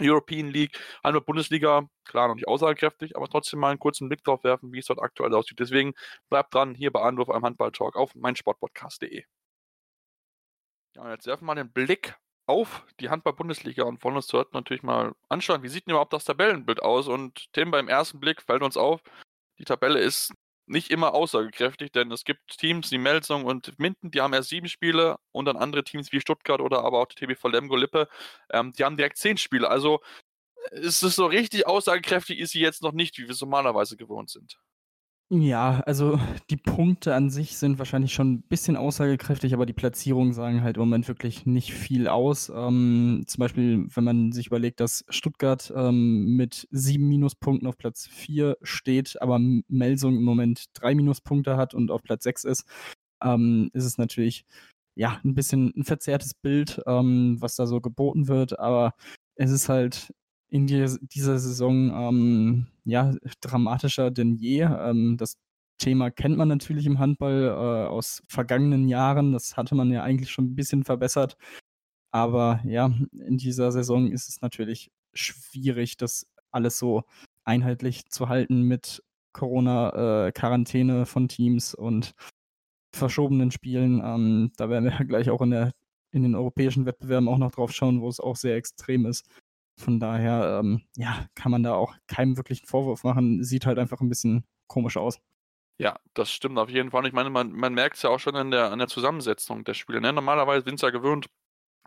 European 0.01 0.47
League, 0.47 0.77
einmal 1.03 1.21
Bundesliga, 1.21 1.88
klar 2.05 2.27
noch 2.27 2.35
nicht 2.35 2.47
aussagekräftig, 2.47 3.15
aber 3.15 3.27
trotzdem 3.27 3.59
mal 3.59 3.69
einen 3.69 3.79
kurzen 3.79 4.07
Blick 4.09 4.23
drauf 4.23 4.43
werfen, 4.43 4.71
wie 4.73 4.79
es 4.79 4.85
dort 4.85 5.01
aktuell 5.01 5.33
aussieht. 5.33 5.59
Deswegen 5.59 5.93
bleibt 6.29 6.53
dran 6.53 6.75
hier 6.75 6.91
bei 6.91 7.01
Anruf 7.01 7.29
am 7.29 7.43
Handball-Talk 7.43 7.95
auf 7.95 8.15
meinsportpodcast.de. 8.15 9.23
Ja, 10.95 11.12
jetzt 11.12 11.27
werfen 11.27 11.43
wir 11.43 11.47
mal 11.47 11.55
den 11.55 11.71
Blick 11.71 12.15
auf 12.45 12.83
die 12.99 13.09
Handball-Bundesliga 13.09 13.83
und 13.83 14.03
wollen 14.03 14.15
uns 14.15 14.27
dort 14.27 14.53
natürlich 14.53 14.81
mal 14.81 15.13
anschauen, 15.29 15.62
wie 15.62 15.69
sieht 15.69 15.85
denn 15.85 15.91
überhaupt 15.91 16.13
das 16.13 16.25
Tabellenbild 16.25 16.81
aus? 16.81 17.07
Und 17.07 17.53
Tim, 17.53 17.69
beim 17.69 17.88
ersten 17.88 18.19
Blick 18.19 18.41
fällt 18.41 18.63
uns 18.63 18.75
auf, 18.75 19.01
die 19.59 19.65
Tabelle 19.65 19.99
ist 19.99 20.33
nicht 20.69 20.91
immer 20.91 21.13
aussagekräftig, 21.13 21.91
denn 21.91 22.12
es 22.12 22.23
gibt 22.23 22.58
Teams 22.58 22.91
wie 22.91 22.97
Melsung 22.97 23.45
und 23.45 23.77
Minden, 23.79 24.12
die 24.12 24.21
haben 24.21 24.34
erst 24.34 24.49
sieben 24.49 24.67
Spiele 24.69 25.17
und 25.32 25.45
dann 25.45 25.58
andere 25.58 25.84
Teams 25.84 26.12
wie 26.12 26.21
Stuttgart 26.21 26.62
oder 26.62 26.84
aber 26.84 26.99
auch 26.99 27.08
die 27.08 27.15
TBV 27.25 27.47
Lemgo 27.47 27.75
Lippe, 27.75 28.08
ähm, 28.51 28.73
die 28.73 28.84
haben 28.84 28.97
direkt 28.97 29.17
zehn 29.17 29.38
Spiele. 29.38 29.69
Also 29.69 30.01
ist 30.71 31.03
es 31.03 31.15
so 31.15 31.25
richtig 31.25 31.67
aussagekräftig, 31.67 32.39
ist 32.39 32.51
sie 32.51 32.62
jetzt 32.62 32.82
noch 32.84 32.91
nicht, 32.91 33.17
wie 33.17 33.23
wir 33.23 33.32
es 33.32 33.41
normalerweise 33.41 33.97
gewohnt 33.97 34.29
sind. 34.29 34.60
Ja, 35.31 35.81
also 35.85 36.19
die 36.49 36.57
Punkte 36.57 37.13
an 37.13 37.29
sich 37.29 37.55
sind 37.57 37.77
wahrscheinlich 37.77 38.13
schon 38.15 38.33
ein 38.33 38.41
bisschen 38.41 38.75
aussagekräftig, 38.75 39.53
aber 39.53 39.67
die 39.67 39.73
Platzierungen 39.73 40.33
sagen 40.33 40.63
halt 40.63 40.77
im 40.77 40.81
Moment 40.81 41.07
wirklich 41.07 41.45
nicht 41.45 41.71
viel 41.71 42.07
aus. 42.07 42.49
Ähm, 42.49 43.25
zum 43.27 43.39
Beispiel, 43.39 43.85
wenn 43.93 44.03
man 44.03 44.31
sich 44.31 44.47
überlegt, 44.47 44.79
dass 44.79 45.05
Stuttgart 45.09 45.71
ähm, 45.75 46.35
mit 46.35 46.67
sieben 46.71 47.07
Minuspunkten 47.09 47.67
auf 47.67 47.77
Platz 47.77 48.07
vier 48.07 48.57
steht, 48.63 49.21
aber 49.21 49.37
Melsung 49.67 50.15
im 50.17 50.23
Moment 50.23 50.65
drei 50.73 50.95
Minuspunkte 50.95 51.57
hat 51.57 51.75
und 51.75 51.91
auf 51.91 52.01
Platz 52.01 52.23
sechs 52.23 52.43
ist, 52.43 52.65
ähm, 53.23 53.69
ist 53.73 53.85
es 53.85 53.99
natürlich 53.99 54.45
ja 54.95 55.19
ein 55.23 55.35
bisschen 55.35 55.71
ein 55.77 55.83
verzerrtes 55.83 56.33
Bild, 56.33 56.81
ähm, 56.87 57.37
was 57.39 57.55
da 57.55 57.67
so 57.67 57.81
geboten 57.81 58.27
wird, 58.27 58.57
aber 58.57 58.95
es 59.35 59.51
ist 59.51 59.69
halt 59.69 60.11
in 60.49 60.65
die, 60.67 60.85
dieser 61.01 61.37
Saison 61.37 61.91
ähm, 61.93 62.67
ja, 62.89 63.13
dramatischer 63.41 64.12
denn 64.12 64.36
je. 64.36 64.62
Ähm, 64.63 65.17
das 65.17 65.38
Thema 65.80 66.12
kennt 66.12 66.38
man 66.38 66.47
natürlich 66.49 66.86
im 66.86 66.99
Handball 66.99 67.45
äh, 67.45 67.88
aus 67.88 68.21
vergangenen 68.28 68.88
Jahren. 68.88 69.32
Das 69.34 69.58
hatte 69.58 69.75
man 69.75 69.91
ja 69.91 70.04
eigentlich 70.04 70.32
schon 70.32 70.45
ein 70.45 70.56
bisschen 70.56 70.84
verbessert. 70.84 71.38
Aber 72.12 72.62
ja, 72.65 72.91
in 73.12 73.38
dieser 73.38 73.71
Saison 73.71 74.12
ist 74.12 74.30
es 74.30 74.41
natürlich 74.41 74.91
schwierig, 75.13 75.97
das 75.97 76.28
alles 76.52 76.78
so 76.80 77.04
einheitlich 77.45 78.10
zu 78.10 78.30
halten 78.30 78.63
mit 78.63 79.04
Corona-Quarantäne 79.34 81.02
äh, 81.02 81.06
von 81.06 81.28
Teams 81.28 81.73
und 81.75 82.13
verschobenen 82.93 83.52
Spielen. 83.52 84.02
Ähm, 84.04 84.52
da 84.58 84.69
werden 84.69 84.86
wir 84.86 84.91
gleich 85.08 85.30
auch 85.30 85.41
in, 85.41 85.52
der, 85.52 85.71
in 86.12 86.23
den 86.23 86.36
europäischen 86.36 86.86
Wettbewerben 86.86 87.30
auch 87.30 87.38
noch 87.38 87.52
drauf 87.52 87.71
schauen, 87.71 88.02
wo 88.02 88.10
es 88.10 88.19
auch 88.19 88.36
sehr 88.36 88.56
extrem 88.56 89.06
ist. 89.06 89.28
Von 89.79 89.99
daher, 89.99 90.59
ähm, 90.59 90.81
ja, 90.97 91.25
kann 91.35 91.51
man 91.51 91.63
da 91.63 91.73
auch 91.73 91.95
keinem 92.07 92.35
wirklichen 92.35 92.65
Vorwurf 92.65 93.03
machen. 93.03 93.43
Sieht 93.43 93.65
halt 93.65 93.79
einfach 93.79 94.01
ein 94.01 94.09
bisschen 94.09 94.45
komisch 94.67 94.97
aus. 94.97 95.19
Ja, 95.77 95.97
das 96.13 96.29
stimmt 96.29 96.59
auf 96.59 96.69
jeden 96.69 96.91
Fall. 96.91 97.07
Ich 97.07 97.13
meine, 97.13 97.29
man, 97.29 97.53
man 97.53 97.73
merkt 97.73 97.95
es 97.95 98.01
ja 98.01 98.09
auch 98.09 98.19
schon 98.19 98.35
an 98.35 98.51
der, 98.51 98.71
an 98.71 98.79
der 98.79 98.89
Zusammensetzung 98.89 99.63
der 99.63 99.73
Spiele. 99.73 100.01
Ne? 100.01 100.11
Normalerweise 100.11 100.65
sind 100.65 100.75
es 100.75 100.81
ja 100.81 100.89
gewöhnt, 100.89 101.27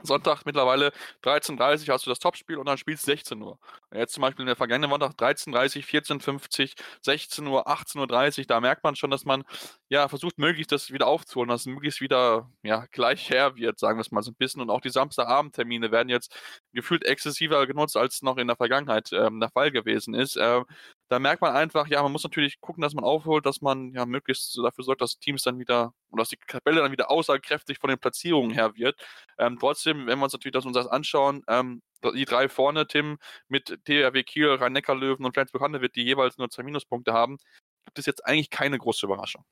Sonntag 0.03 0.45
mittlerweile 0.45 0.93
13.30 1.23 1.89
Uhr 1.89 1.95
hast 1.95 2.07
du 2.07 2.11
das 2.11 2.19
Topspiel 2.19 2.57
und 2.57 2.67
dann 2.67 2.79
spielst 2.79 3.07
du 3.07 3.13
16 3.13 3.41
Uhr. 3.43 3.59
Jetzt 3.95 4.15
zum 4.15 4.23
Beispiel 4.23 4.43
in 4.43 4.47
der 4.47 4.57
vergangenen 4.57 4.91
Woche 4.91 5.13
13.30 5.13 5.85
14.50 5.87 6.75
16 7.03 7.47
Uhr, 7.47 7.69
18.30 7.69 8.41
Uhr, 8.41 8.45
da 8.47 8.61
merkt 8.61 8.83
man 8.85 8.97
schon, 8.97 9.11
dass 9.11 9.25
man 9.25 9.45
ja 9.89 10.09
versucht, 10.09 10.39
möglichst 10.39 10.73
das 10.73 10.91
wieder 10.91 11.07
aufzuholen, 11.07 11.49
dass 11.49 11.63
es 11.63 11.67
möglichst 11.67 12.01
wieder 12.01 12.51
ja, 12.63 12.87
gleich 12.91 13.31
her 13.31 13.57
wird, 13.57 13.79
sagen 13.79 13.99
wir 13.99 14.03
es 14.03 14.11
mal 14.11 14.23
so 14.23 14.31
ein 14.31 14.37
bisschen. 14.37 14.61
Und 14.61 14.71
auch 14.71 14.81
die 14.81 14.91
Samstagabendtermine 14.91 15.93
werden 15.93 16.09
jetzt 16.09 16.35
gefühlt 16.73 17.05
exzessiver 17.05 17.67
genutzt, 17.67 17.97
als 17.97 18.23
noch 18.23 18.39
in 18.39 18.49
der 18.49 18.57
Vergangenheit 18.57 19.11
ähm, 19.13 19.41
der 19.41 19.51
Fall 19.51 19.71
gewesen 19.71 20.15
ist. 20.15 20.37
Ähm, 20.37 20.65
da 21.13 21.19
merkt 21.19 21.43
man 21.43 21.55
einfach, 21.55 21.87
ja, 21.89 22.03
man 22.03 22.11
muss 22.11 22.23
natürlich 22.23 22.59
gucken, 22.63 22.81
dass 22.81 22.95
man 22.95 23.05
aufholt, 23.05 23.45
dass 23.45 23.61
man 23.61 23.93
ja 23.93 24.07
möglichst 24.07 24.57
dafür 24.57 24.83
sorgt, 24.83 25.03
dass 25.03 25.19
Teams 25.19 25.43
dann 25.43 25.59
wieder 25.59 25.93
und 26.09 26.19
dass 26.19 26.31
die 26.31 26.39
Tabelle 26.49 26.81
dann 26.81 26.91
wieder 26.91 27.11
aussagekräftig 27.11 27.79
von 27.79 27.91
den 27.91 27.99
Platzierungen 27.99 28.51
her 28.51 28.75
wird. 28.77 28.99
Ähm, 29.39 29.59
trotzdem, 29.61 30.07
wenn 30.07 30.19
wir 30.19 30.25
uns 30.25 30.33
natürlich 30.33 30.55
das 30.55 30.65
uns 30.65 30.75
das 30.75 30.87
anschauen, 30.87 31.43
ähm, 31.49 31.83
die 32.15 32.25
drei 32.25 32.49
vorne, 32.49 32.87
Tim, 32.87 33.19
mit 33.49 33.79
THW 33.85 34.23
Kiel, 34.23 34.55
Rhein-Neckar-Löwen 34.55 35.27
und 35.27 35.35
Flensburg-Handewitt, 35.35 35.97
die 35.97 36.03
jeweils 36.03 36.39
nur 36.39 36.49
zwei 36.49 36.63
Minuspunkte 36.63 37.13
haben, 37.13 37.37
gibt 37.85 37.99
es 37.99 38.07
jetzt 38.07 38.25
eigentlich 38.25 38.49
keine 38.49 38.79
große 38.79 39.05
Überraschung. 39.05 39.45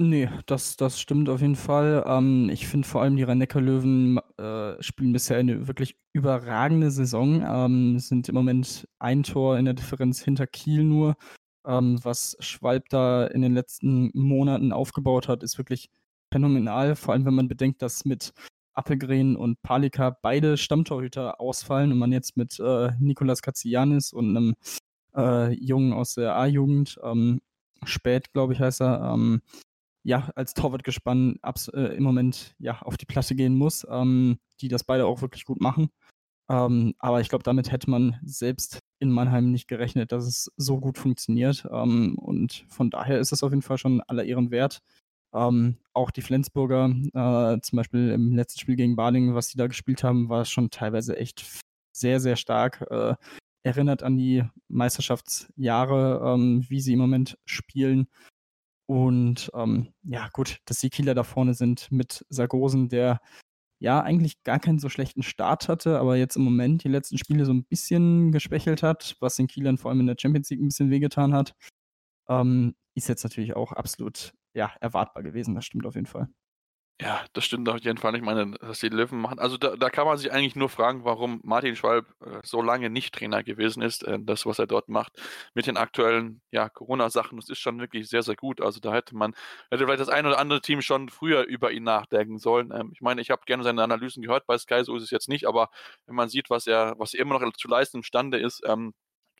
Nee, 0.00 0.28
das 0.46 0.76
das 0.76 1.00
stimmt 1.00 1.28
auf 1.28 1.40
jeden 1.40 1.56
Fall. 1.56 2.04
Ähm, 2.06 2.48
ich 2.50 2.68
finde 2.68 2.86
vor 2.86 3.02
allem 3.02 3.16
die 3.16 3.24
Rhein-Neckar-Löwen, 3.24 4.18
äh, 4.38 4.80
spielen 4.80 5.12
bisher 5.12 5.38
eine 5.38 5.66
wirklich 5.66 5.96
überragende 6.12 6.92
Saison, 6.92 7.42
ähm, 7.44 7.98
sind 7.98 8.28
im 8.28 8.34
Moment 8.36 8.86
ein 9.00 9.24
Tor 9.24 9.58
in 9.58 9.64
der 9.64 9.74
Differenz 9.74 10.20
hinter 10.22 10.46
Kiel 10.46 10.84
nur. 10.84 11.16
Ähm, 11.66 11.98
was 12.04 12.36
Schwalb 12.38 12.88
da 12.90 13.26
in 13.26 13.42
den 13.42 13.54
letzten 13.54 14.10
Monaten 14.14 14.70
aufgebaut 14.72 15.26
hat, 15.26 15.42
ist 15.42 15.58
wirklich 15.58 15.90
phänomenal, 16.32 16.94
vor 16.94 17.14
allem 17.14 17.24
wenn 17.24 17.34
man 17.34 17.48
bedenkt, 17.48 17.82
dass 17.82 18.04
mit 18.04 18.32
Appelgren 18.74 19.34
und 19.36 19.60
Palika 19.62 20.10
beide 20.22 20.56
Stammtorhüter 20.56 21.40
ausfallen 21.40 21.90
und 21.90 21.98
man 21.98 22.12
jetzt 22.12 22.36
mit 22.36 22.60
äh, 22.60 22.92
Nicolas 23.00 23.42
Katzianis 23.42 24.12
und 24.12 24.36
einem 24.36 24.54
äh, 25.16 25.52
Jungen 25.54 25.92
aus 25.92 26.14
der 26.14 26.36
A-Jugend, 26.36 26.98
ähm, 27.02 27.40
Spät, 27.84 28.32
glaube 28.32 28.52
ich, 28.54 28.60
heißt 28.60 28.80
er, 28.82 29.12
ähm, 29.14 29.40
ja, 30.04 30.30
als 30.34 30.54
Torwartgespann 30.54 31.38
äh, 31.74 31.96
im 31.96 32.02
Moment 32.02 32.54
ja 32.58 32.80
auf 32.82 32.96
die 32.96 33.06
Platte 33.06 33.34
gehen 33.34 33.56
muss, 33.56 33.86
ähm, 33.90 34.38
die 34.60 34.68
das 34.68 34.84
beide 34.84 35.06
auch 35.06 35.22
wirklich 35.22 35.44
gut 35.44 35.60
machen. 35.60 35.90
Ähm, 36.50 36.94
aber 36.98 37.20
ich 37.20 37.28
glaube, 37.28 37.44
damit 37.44 37.70
hätte 37.70 37.90
man 37.90 38.18
selbst 38.24 38.78
in 39.00 39.10
Mannheim 39.10 39.50
nicht 39.50 39.68
gerechnet, 39.68 40.12
dass 40.12 40.26
es 40.26 40.50
so 40.56 40.80
gut 40.80 40.98
funktioniert. 40.98 41.66
Ähm, 41.70 42.16
und 42.18 42.64
von 42.68 42.90
daher 42.90 43.18
ist 43.18 43.32
es 43.32 43.42
auf 43.42 43.50
jeden 43.50 43.62
Fall 43.62 43.78
schon 43.78 44.00
aller 44.02 44.24
Ehren 44.24 44.50
wert. 44.50 44.80
Ähm, 45.34 45.76
auch 45.92 46.10
die 46.10 46.22
Flensburger, 46.22 46.86
äh, 46.86 47.60
zum 47.60 47.76
Beispiel 47.76 48.10
im 48.10 48.34
letzten 48.34 48.60
Spiel 48.60 48.76
gegen 48.76 48.96
Balingen, 48.96 49.34
was 49.34 49.50
sie 49.50 49.58
da 49.58 49.66
gespielt 49.66 50.02
haben, 50.02 50.30
war 50.30 50.46
schon 50.46 50.70
teilweise 50.70 51.18
echt 51.18 51.44
sehr, 51.92 52.18
sehr 52.20 52.36
stark. 52.36 52.86
Äh, 52.90 53.14
erinnert 53.62 54.02
an 54.02 54.16
die 54.16 54.44
Meisterschaftsjahre, 54.68 56.22
ähm, 56.24 56.64
wie 56.68 56.80
sie 56.80 56.94
im 56.94 57.00
Moment 57.00 57.36
spielen. 57.44 58.08
Und 58.88 59.50
ähm, 59.54 59.92
ja, 60.02 60.28
gut, 60.32 60.60
dass 60.64 60.78
die 60.78 60.88
Kieler 60.88 61.14
da 61.14 61.22
vorne 61.22 61.52
sind 61.52 61.92
mit 61.92 62.24
Sargosen, 62.30 62.88
der 62.88 63.20
ja 63.80 64.00
eigentlich 64.00 64.42
gar 64.44 64.58
keinen 64.58 64.78
so 64.78 64.88
schlechten 64.88 65.22
Start 65.22 65.68
hatte, 65.68 65.98
aber 65.98 66.16
jetzt 66.16 66.36
im 66.36 66.42
Moment 66.42 66.84
die 66.84 66.88
letzten 66.88 67.18
Spiele 67.18 67.44
so 67.44 67.52
ein 67.52 67.64
bisschen 67.64 68.32
geschwächelt 68.32 68.82
hat, 68.82 69.16
was 69.20 69.36
den 69.36 69.46
Kielern 69.46 69.76
vor 69.76 69.90
allem 69.90 70.00
in 70.00 70.06
der 70.06 70.16
Champions 70.18 70.48
League 70.50 70.60
ein 70.60 70.68
bisschen 70.68 70.90
wehgetan 70.90 71.34
hat, 71.34 71.54
ähm, 72.28 72.74
ist 72.94 73.08
jetzt 73.08 73.24
natürlich 73.24 73.54
auch 73.54 73.72
absolut 73.72 74.32
ja, 74.54 74.72
erwartbar 74.80 75.22
gewesen. 75.22 75.54
Das 75.54 75.66
stimmt 75.66 75.86
auf 75.86 75.94
jeden 75.94 76.06
Fall. 76.06 76.28
Ja, 77.00 77.24
das 77.32 77.44
stimmt 77.44 77.68
auf 77.68 77.78
jeden 77.84 77.96
Fall. 77.96 78.16
Ich 78.16 78.22
meine, 78.22 78.56
dass 78.58 78.80
die 78.80 78.88
Löwen 78.88 79.20
machen. 79.20 79.38
Also 79.38 79.56
da, 79.56 79.76
da 79.76 79.88
kann 79.88 80.04
man 80.04 80.18
sich 80.18 80.32
eigentlich 80.32 80.56
nur 80.56 80.68
fragen, 80.68 81.04
warum 81.04 81.40
Martin 81.44 81.76
Schwalb 81.76 82.06
äh, 82.26 82.40
so 82.42 82.60
lange 82.60 82.90
nicht 82.90 83.14
Trainer 83.14 83.44
gewesen 83.44 83.82
ist. 83.82 84.02
Äh, 84.02 84.18
das, 84.20 84.46
was 84.46 84.58
er 84.58 84.66
dort 84.66 84.88
macht 84.88 85.12
mit 85.54 85.68
den 85.68 85.76
aktuellen 85.76 86.40
ja, 86.50 86.68
Corona-Sachen, 86.68 87.38
das 87.38 87.50
ist 87.50 87.60
schon 87.60 87.78
wirklich 87.78 88.08
sehr, 88.08 88.24
sehr 88.24 88.34
gut. 88.34 88.60
Also 88.60 88.80
da 88.80 88.92
hätte 88.92 89.14
man, 89.16 89.32
hätte 89.70 89.84
vielleicht 89.84 90.00
das 90.00 90.08
ein 90.08 90.26
oder 90.26 90.38
andere 90.40 90.60
Team 90.60 90.82
schon 90.82 91.08
früher 91.08 91.44
über 91.44 91.70
ihn 91.70 91.84
nachdenken 91.84 92.38
sollen. 92.38 92.72
Ähm, 92.72 92.90
ich 92.92 93.00
meine, 93.00 93.20
ich 93.20 93.30
habe 93.30 93.42
gerne 93.46 93.62
seine 93.62 93.84
Analysen 93.84 94.20
gehört 94.24 94.46
bei 94.46 94.58
Sky, 94.58 94.82
so 94.82 94.96
ist 94.96 95.04
es 95.04 95.10
jetzt 95.12 95.28
nicht, 95.28 95.46
aber 95.46 95.70
wenn 96.06 96.16
man 96.16 96.28
sieht, 96.28 96.50
was 96.50 96.66
er, 96.66 96.94
was 96.98 97.14
er 97.14 97.20
immer 97.20 97.38
noch 97.38 97.52
zu 97.52 97.68
leisten 97.68 97.98
imstande 97.98 98.38
ist, 98.38 98.60
ähm, 98.66 98.92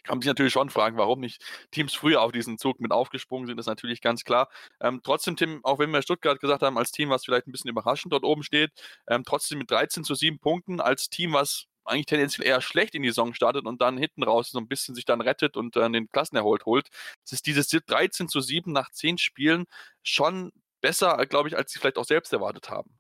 kann 0.08 0.16
man 0.16 0.22
sich 0.22 0.28
natürlich 0.28 0.54
schon 0.54 0.70
fragen, 0.70 0.96
warum 0.96 1.20
nicht 1.20 1.44
Teams 1.70 1.94
früher 1.94 2.22
auf 2.22 2.32
diesen 2.32 2.56
Zug 2.56 2.80
mit 2.80 2.92
aufgesprungen 2.92 3.46
sind, 3.46 3.58
ist 3.58 3.66
natürlich 3.66 4.00
ganz 4.00 4.24
klar. 4.24 4.48
Ähm, 4.80 5.00
trotzdem, 5.04 5.36
Tim, 5.36 5.60
auch 5.64 5.78
wenn 5.78 5.90
wir 5.90 6.00
Stuttgart 6.00 6.40
gesagt 6.40 6.62
haben, 6.62 6.78
als 6.78 6.92
Team, 6.92 7.10
was 7.10 7.26
vielleicht 7.26 7.46
ein 7.46 7.52
bisschen 7.52 7.70
überraschend 7.70 8.12
dort 8.12 8.24
oben 8.24 8.42
steht, 8.42 8.70
ähm, 9.06 9.22
trotzdem 9.24 9.58
mit 9.58 9.70
13 9.70 10.04
zu 10.04 10.14
7 10.14 10.38
Punkten, 10.38 10.80
als 10.80 11.10
Team, 11.10 11.34
was 11.34 11.66
eigentlich 11.84 12.06
tendenziell 12.06 12.46
eher 12.46 12.62
schlecht 12.62 12.94
in 12.94 13.02
die 13.02 13.10
Saison 13.10 13.34
startet 13.34 13.66
und 13.66 13.82
dann 13.82 13.98
hinten 13.98 14.22
raus 14.22 14.50
so 14.50 14.58
ein 14.58 14.68
bisschen 14.68 14.94
sich 14.94 15.04
dann 15.04 15.20
rettet 15.20 15.56
und 15.56 15.76
äh, 15.76 15.90
den 15.90 16.08
Klassenerhalt 16.08 16.64
holt. 16.64 16.88
Es 17.24 17.32
ist 17.32 17.46
dieses 17.46 17.68
13 17.68 18.28
zu 18.28 18.40
7 18.40 18.72
nach 18.72 18.90
10 18.90 19.18
Spielen 19.18 19.66
schon 20.02 20.52
besser, 20.80 21.18
glaube 21.26 21.48
ich, 21.48 21.56
als 21.56 21.72
sie 21.72 21.78
vielleicht 21.78 21.98
auch 21.98 22.04
selbst 22.04 22.32
erwartet 22.32 22.70
haben. 22.70 22.98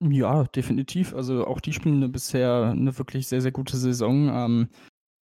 Ja, 0.00 0.44
definitiv. 0.44 1.14
Also 1.14 1.46
auch 1.46 1.60
die 1.60 1.72
spielen 1.72 2.10
bisher 2.10 2.72
eine 2.72 2.98
wirklich 2.98 3.28
sehr, 3.28 3.40
sehr 3.40 3.52
gute 3.52 3.76
Saison. 3.76 4.28
Ähm, 4.28 4.68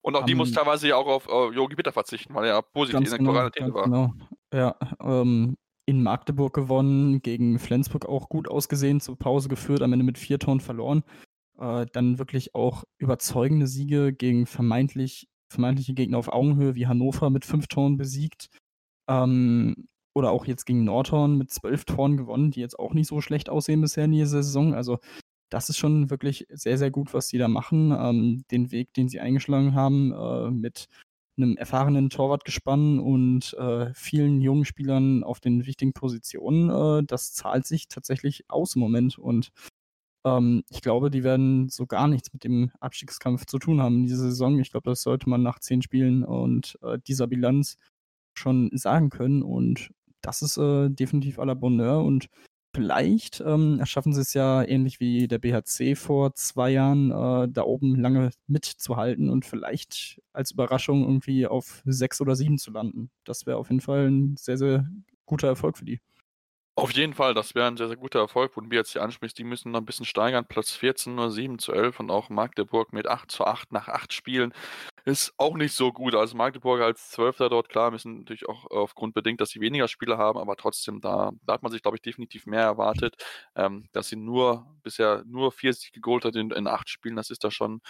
und 0.03 0.17
auch 0.17 0.25
die 0.25 0.35
muss 0.35 0.53
teilweise 0.53 0.89
ja 0.89 0.97
auch 0.97 1.07
auf 1.07 1.29
äh, 1.29 1.55
Jogi 1.55 1.77
Bitter 1.77 1.93
verzichten, 1.93 2.35
weil 2.35 2.45
er 2.45 2.55
ja 2.55 2.63
positiv 2.63 2.99
in 2.99 3.05
der 3.05 3.19
genau, 3.19 3.33
Quarantäne 3.33 3.75
war. 3.75 3.85
Genau. 3.85 4.13
Ja, 4.53 4.77
ähm, 5.01 5.57
in 5.87 6.03
Magdeburg 6.03 6.55
gewonnen, 6.55 7.23
gegen 7.23 7.59
Flensburg 7.59 8.07
auch 8.07 8.29
gut 8.29 8.49
ausgesehen, 8.49 9.01
zur 9.01 9.17
Pause 9.17 9.49
geführt, 9.49 9.83
am 9.83 9.93
Ende 9.93 10.05
mit 10.05 10.19
vier 10.19 10.39
Toren 10.39 10.61
verloren. 10.61 11.03
Äh, 11.59 11.87
dann 11.93 12.19
wirklich 12.19 12.55
auch 12.55 12.85
überzeugende 12.99 13.67
Siege 13.67 14.13
gegen 14.13 14.47
vermeintlich, 14.47 15.29
vermeintliche 15.49 15.95
Gegner 15.95 16.19
auf 16.19 16.29
Augenhöhe 16.29 16.75
wie 16.75 16.87
Hannover 16.87 17.31
mit 17.31 17.45
fünf 17.45 17.69
Toren 17.69 17.97
besiegt. 17.97 18.49
Ähm, 19.09 19.89
oder 20.15 20.31
auch 20.31 20.47
jetzt 20.47 20.67
gegen 20.67 20.85
Nordhorn 20.85 21.39
mit 21.39 21.51
zwölf 21.51 21.85
Toren 21.85 22.17
gewonnen, 22.17 22.51
die 22.51 22.61
jetzt 22.61 22.79
auch 22.79 22.93
nicht 22.93 23.09
so 23.09 23.21
schlecht 23.21 23.49
aussehen 23.49 23.81
bisher 23.81 24.05
in 24.05 24.13
dieser 24.13 24.43
Saison. 24.43 24.75
Also 24.75 24.99
das 25.53 25.69
ist 25.69 25.77
schon 25.77 26.09
wirklich 26.09 26.47
sehr, 26.49 26.79
sehr 26.79 26.91
gut, 26.91 27.13
was 27.13 27.29
sie 27.29 27.37
da 27.37 27.47
machen. 27.47 27.93
Ähm, 27.93 28.45
den 28.51 28.73
Weg, 28.73 28.95
den 28.95 29.09
sie 29.09 29.21
eingeschlagen 29.21 29.75
haben, 29.75 30.13
äh, 30.13 30.51
mit 30.51 30.89
einem 31.37 31.57
erfahrenen 31.57 32.09
Torwartgespann 32.11 32.99
und 32.99 33.55
äh, 33.55 33.93
vielen 33.95 34.41
jungen 34.41 34.65
Spielern 34.65 35.25
auf 35.25 35.41
den 35.41 35.67
wichtigen 35.67 35.93
Positionen, 35.93 36.71
äh, 36.71 37.05
das 37.07 37.35
zahlt 37.35 37.67
sich 37.67 37.89
tatsächlich 37.89 38.45
aus 38.49 38.77
im 38.77 38.81
Moment. 38.81 39.19
Und 39.19 39.51
ähm, 40.25 40.63
ich 40.71 40.81
glaube, 40.81 41.11
die 41.11 41.23
werden 41.23 41.69
so 41.69 41.87
gar 41.87 42.09
nichts 42.09 42.33
mit 42.33 42.45
dem 42.45 42.71
Abstiegskampf 42.81 43.45
zu 43.47 43.59
tun 43.59 43.83
haben 43.83 43.97
in 43.97 44.07
dieser 44.07 44.31
Saison. 44.31 44.59
Ich 44.59 44.71
glaube, 44.71 44.89
das 44.91 45.03
sollte 45.03 45.29
man 45.29 45.43
nach 45.43 45.59
zehn 45.59 45.83
Spielen 45.83 46.25
und 46.25 46.79
äh, 46.83 46.99
dieser 47.07 47.27
Bilanz 47.27 47.77
schon 48.35 48.71
sagen 48.73 49.11
können. 49.11 49.43
Und 49.43 49.91
das 50.23 50.41
ist 50.41 50.57
äh, 50.57 50.89
definitiv 50.89 51.39
à 51.39 51.45
la 51.45 51.55
Bonheur. 51.55 52.03
Und 52.03 52.29
Vielleicht 52.75 53.43
ähm, 53.45 53.81
schaffen 53.85 54.15
sie 54.15 54.23
es 54.23 54.33
ja 54.33 54.63
ähnlich 54.63 54.99
wie 54.99 55.29
der 55.29 55.39
BHC 55.39 55.95
vor 55.95 56.35
zwei 56.35 56.71
Jahren, 56.71 57.11
äh, 57.11 57.49
da 57.53 57.65
oben 57.65 57.97
lange 57.97 58.31
mitzuhalten 58.47 59.29
und 59.29 59.45
vielleicht 59.45 60.23
als 60.33 60.53
Überraschung 60.53 61.03
irgendwie 61.03 61.47
auf 61.47 61.83
sechs 61.85 62.23
oder 62.23 62.35
sieben 62.35 62.57
zu 62.57 62.71
landen. 62.71 63.11
Das 63.25 63.45
wäre 63.45 63.59
auf 63.59 63.69
jeden 63.69 63.83
Fall 63.83 64.09
ein 64.11 64.37
sehr, 64.39 64.57
sehr 64.57 64.87
guter 65.27 65.49
Erfolg 65.49 65.77
für 65.77 65.85
die. 65.85 66.01
Auf 66.75 66.93
jeden 66.93 67.13
Fall, 67.13 67.35
das 67.35 67.55
wäre 67.55 67.67
ein 67.67 67.77
sehr, 67.77 67.89
sehr 67.89 67.99
guter 67.99 68.21
Erfolg, 68.21 68.53
wo 68.57 68.61
du 68.63 68.69
BHC 68.69 68.99
ansprichst. 68.99 69.39
Die 69.39 69.45
müssen 69.45 69.73
noch 69.73 69.81
ein 69.81 69.85
bisschen 69.85 70.07
steigern. 70.07 70.47
Platz 70.47 70.73
14 70.73 71.15
nur 71.15 71.31
7 71.31 71.59
zu 71.59 71.73
11 71.73 72.01
und 72.01 72.11
auch 72.11 72.31
Magdeburg 72.31 72.95
mit 72.95 73.07
8 73.09 73.31
zu 73.31 73.45
8 73.45 73.73
nach 73.73 73.89
8 73.89 74.13
Spielen 74.13 74.55
ist 75.05 75.35
auch 75.37 75.57
nicht 75.57 75.75
so 75.75 75.93
gut. 75.93 76.15
Also 76.15 76.37
Magdeburg 76.37 76.81
als 76.81 77.11
Zwölfter 77.11 77.49
dort, 77.49 77.69
klar, 77.69 77.91
müssen 77.91 78.19
natürlich 78.21 78.49
auch 78.49 78.71
aufgrund 78.71 79.15
bedingt, 79.15 79.41
dass 79.41 79.51
sie 79.51 79.61
weniger 79.61 79.89
Spieler 79.89 80.19
haben, 80.19 80.39
aber 80.39 80.57
trotzdem, 80.57 81.01
da, 81.01 81.33
da 81.45 81.55
hat 81.55 81.63
man 81.63 81.73
sich, 81.73 81.83
glaube 81.83 81.97
ich, 81.97 82.03
definitiv 82.03 82.47
mehr 82.47 82.63
erwartet. 82.63 83.17
Ähm, 83.57 83.89
dass 83.93 84.09
sie 84.09 84.17
nur 84.17 84.67
bisher 84.83 85.25
nur 85.27 85.53
40 85.53 85.93
geholt 86.01 86.25
hat 86.25 86.37
in, 86.37 86.51
in 86.51 86.67
acht 86.67 86.89
Spielen, 86.89 87.17
das 87.17 87.31
ist 87.31 87.45
da 87.45 87.51
schon, 87.51 87.81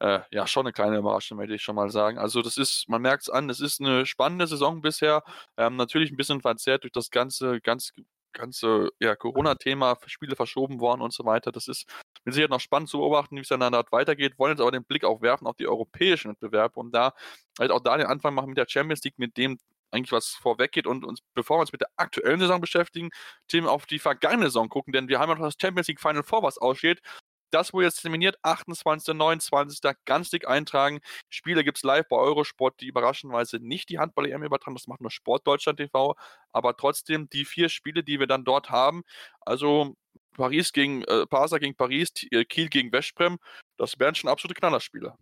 äh, 0.00 0.20
ja, 0.30 0.46
schon 0.46 0.66
eine 0.66 0.72
kleine 0.72 0.98
Überraschung, 0.98 1.38
würde 1.38 1.54
ich 1.54 1.62
schon 1.62 1.76
mal 1.76 1.90
sagen. 1.90 2.18
Also 2.18 2.42
das 2.42 2.56
ist, 2.56 2.88
man 2.88 3.02
merkt 3.02 3.24
es 3.24 3.30
an, 3.30 3.50
es 3.50 3.60
ist 3.60 3.80
eine 3.80 4.06
spannende 4.06 4.46
Saison 4.46 4.80
bisher. 4.80 5.22
Ähm, 5.56 5.76
natürlich 5.76 6.10
ein 6.10 6.16
bisschen 6.16 6.40
verzerrt 6.40 6.84
durch 6.84 6.92
das 6.92 7.10
ganze, 7.10 7.60
ganz 7.60 7.92
ganze 8.32 8.90
ja, 9.00 9.16
Corona-Thema, 9.16 9.98
Spiele 10.06 10.36
verschoben 10.36 10.80
worden 10.80 11.00
und 11.02 11.12
so 11.12 11.24
weiter. 11.24 11.52
Das 11.52 11.68
ist 11.68 11.86
mit 12.24 12.34
Sicherheit 12.34 12.50
noch 12.50 12.60
spannend 12.60 12.88
zu 12.88 12.98
beobachten, 12.98 13.36
wie 13.36 13.40
es 13.40 13.48
dann 13.48 13.60
dort 13.60 13.92
weitergeht. 13.92 14.38
Wollen 14.38 14.52
jetzt 14.52 14.60
aber 14.60 14.72
den 14.72 14.84
Blick 14.84 15.04
auch 15.04 15.22
werfen 15.22 15.46
auf 15.46 15.56
die 15.56 15.68
europäischen 15.68 16.30
Wettbewerbe 16.32 16.78
und 16.80 16.92
da 16.92 17.12
halt 17.58 17.70
auch 17.70 17.80
da 17.80 17.96
den 17.96 18.06
Anfang 18.06 18.34
machen 18.34 18.50
mit 18.50 18.58
der 18.58 18.66
Champions 18.68 19.02
League, 19.04 19.18
mit 19.18 19.36
dem 19.36 19.58
eigentlich 19.90 20.12
was 20.12 20.28
vorweggeht 20.28 20.86
und 20.86 21.04
uns, 21.04 21.20
bevor 21.34 21.56
wir 21.56 21.62
uns 21.62 21.72
mit 21.72 21.80
der 21.80 21.90
aktuellen 21.96 22.40
Saison 22.40 22.60
beschäftigen, 22.60 23.10
Themen 23.48 23.66
auf 23.66 23.86
die 23.86 23.98
vergangene 23.98 24.46
Saison 24.46 24.68
gucken, 24.68 24.92
denn 24.92 25.08
wir 25.08 25.18
haben 25.18 25.30
ja 25.30 25.34
noch 25.34 25.46
das 25.46 25.56
Champions 25.60 25.88
League 25.88 26.00
Final 26.00 26.22
Four, 26.22 26.42
was 26.42 26.58
aussteht 26.58 27.00
das 27.50 27.72
wurde 27.72 27.86
jetzt 27.86 28.02
terminiert, 28.02 28.36
28. 28.42 29.14
29. 29.14 29.80
ganz 30.04 30.30
dick 30.30 30.48
eintragen. 30.48 31.00
Spiele 31.28 31.64
gibt 31.64 31.78
es 31.78 31.84
live 31.84 32.06
bei 32.08 32.16
Eurosport, 32.16 32.80
die 32.80 32.86
überraschenderweise 32.86 33.58
nicht 33.58 33.88
die 33.88 33.98
Handball-EM 33.98 34.42
übertragen, 34.42 34.76
das 34.76 34.86
macht 34.86 35.00
nur 35.00 35.10
Sport 35.10 35.46
Deutschland 35.46 35.78
TV, 35.78 36.14
aber 36.52 36.76
trotzdem 36.76 37.28
die 37.30 37.44
vier 37.44 37.68
Spiele, 37.68 38.02
die 38.02 38.18
wir 38.18 38.26
dann 38.26 38.44
dort 38.44 38.70
haben, 38.70 39.02
also 39.40 39.94
Paris 40.36 40.72
gegen, 40.72 41.02
äh, 41.04 41.26
Parsa 41.26 41.58
gegen 41.58 41.76
Paris, 41.76 42.12
äh, 42.30 42.44
Kiel 42.44 42.68
gegen 42.68 42.92
Westbrem, 42.92 43.38
das 43.76 43.98
wären 43.98 44.14
schon 44.14 44.30
absolute 44.30 44.54
Knallerspiele. 44.54 45.14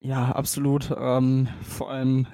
Ja, 0.00 0.32
absolut. 0.32 0.90
Ähm, 0.96 1.48
vor 1.62 1.90
allem 1.90 2.26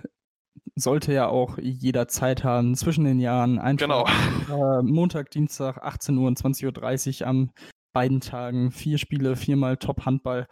sollte 0.76 1.12
ja 1.12 1.28
auch 1.28 1.58
jeder 1.58 2.06
Zeit 2.06 2.44
haben 2.44 2.74
zwischen 2.74 3.04
den 3.04 3.18
Jahren. 3.18 3.58
Einfach 3.58 3.86
genau. 3.86 4.78
Äh, 4.78 4.82
Montag, 4.82 5.30
Dienstag, 5.30 5.78
18 5.78 6.16
Uhr 6.18 6.28
und 6.28 6.38
20.30 6.38 7.22
Uhr 7.22 7.26
am 7.26 7.50
beiden 7.96 8.20
Tagen 8.20 8.72
vier 8.72 8.98
Spiele, 8.98 9.36
viermal 9.36 9.78
Top-Handball. 9.78 10.48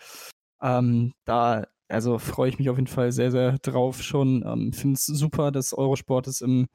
Ähm, 0.63 1.13
da 1.27 1.67
also 1.89 2.19
freue 2.19 2.49
ich 2.49 2.59
mich 2.59 2.71
auf 2.71 2.79
jeden 2.79 2.87
Fall 2.87 3.13
sehr, 3.13 3.31
sehr 3.31 3.59
drauf 3.59 4.03
schon. 4.03 4.43
Ähm, 4.47 4.73
Finde 4.73 4.95
es 4.95 5.05
super, 5.05 5.53
dass 5.53 5.75
Eurosport 5.75 6.27
es 6.27 6.41
im 6.41 6.69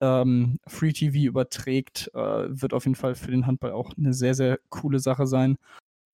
ähm, 0.00 0.58
Free 0.66 0.94
TV 0.94 1.28
überträgt. 1.28 2.10
Äh, 2.14 2.46
wird 2.48 2.72
auf 2.72 2.86
jeden 2.86 2.94
Fall 2.94 3.14
für 3.14 3.30
den 3.30 3.46
Handball 3.46 3.72
auch 3.72 3.92
eine 3.94 4.14
sehr, 4.14 4.34
sehr 4.34 4.58
coole 4.70 5.00
Sache 5.00 5.26
sein. 5.26 5.58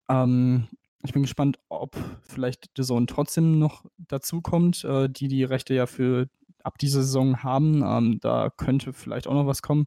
Ähm, 0.09 0.67
ich 1.05 1.13
bin 1.13 1.23
gespannt, 1.23 1.61
ob 1.69 1.95
vielleicht 2.25 2.71
The 2.77 2.83
Zone 2.83 3.07
trotzdem 3.07 3.61
noch 3.61 3.85
dazukommt, 3.99 4.83
äh, 4.83 5.09
die 5.09 5.29
die 5.29 5.45
Rechte 5.45 5.75
ja 5.75 5.87
für 5.87 6.29
ab 6.65 6.77
dieser 6.79 7.03
Saison 7.03 7.45
haben. 7.45 7.85
Ähm, 7.87 8.19
da 8.21 8.51
könnte 8.51 8.93
vielleicht 8.93 9.29
auch 9.29 9.35
noch 9.35 9.47
was 9.47 9.63
kommen. 9.63 9.87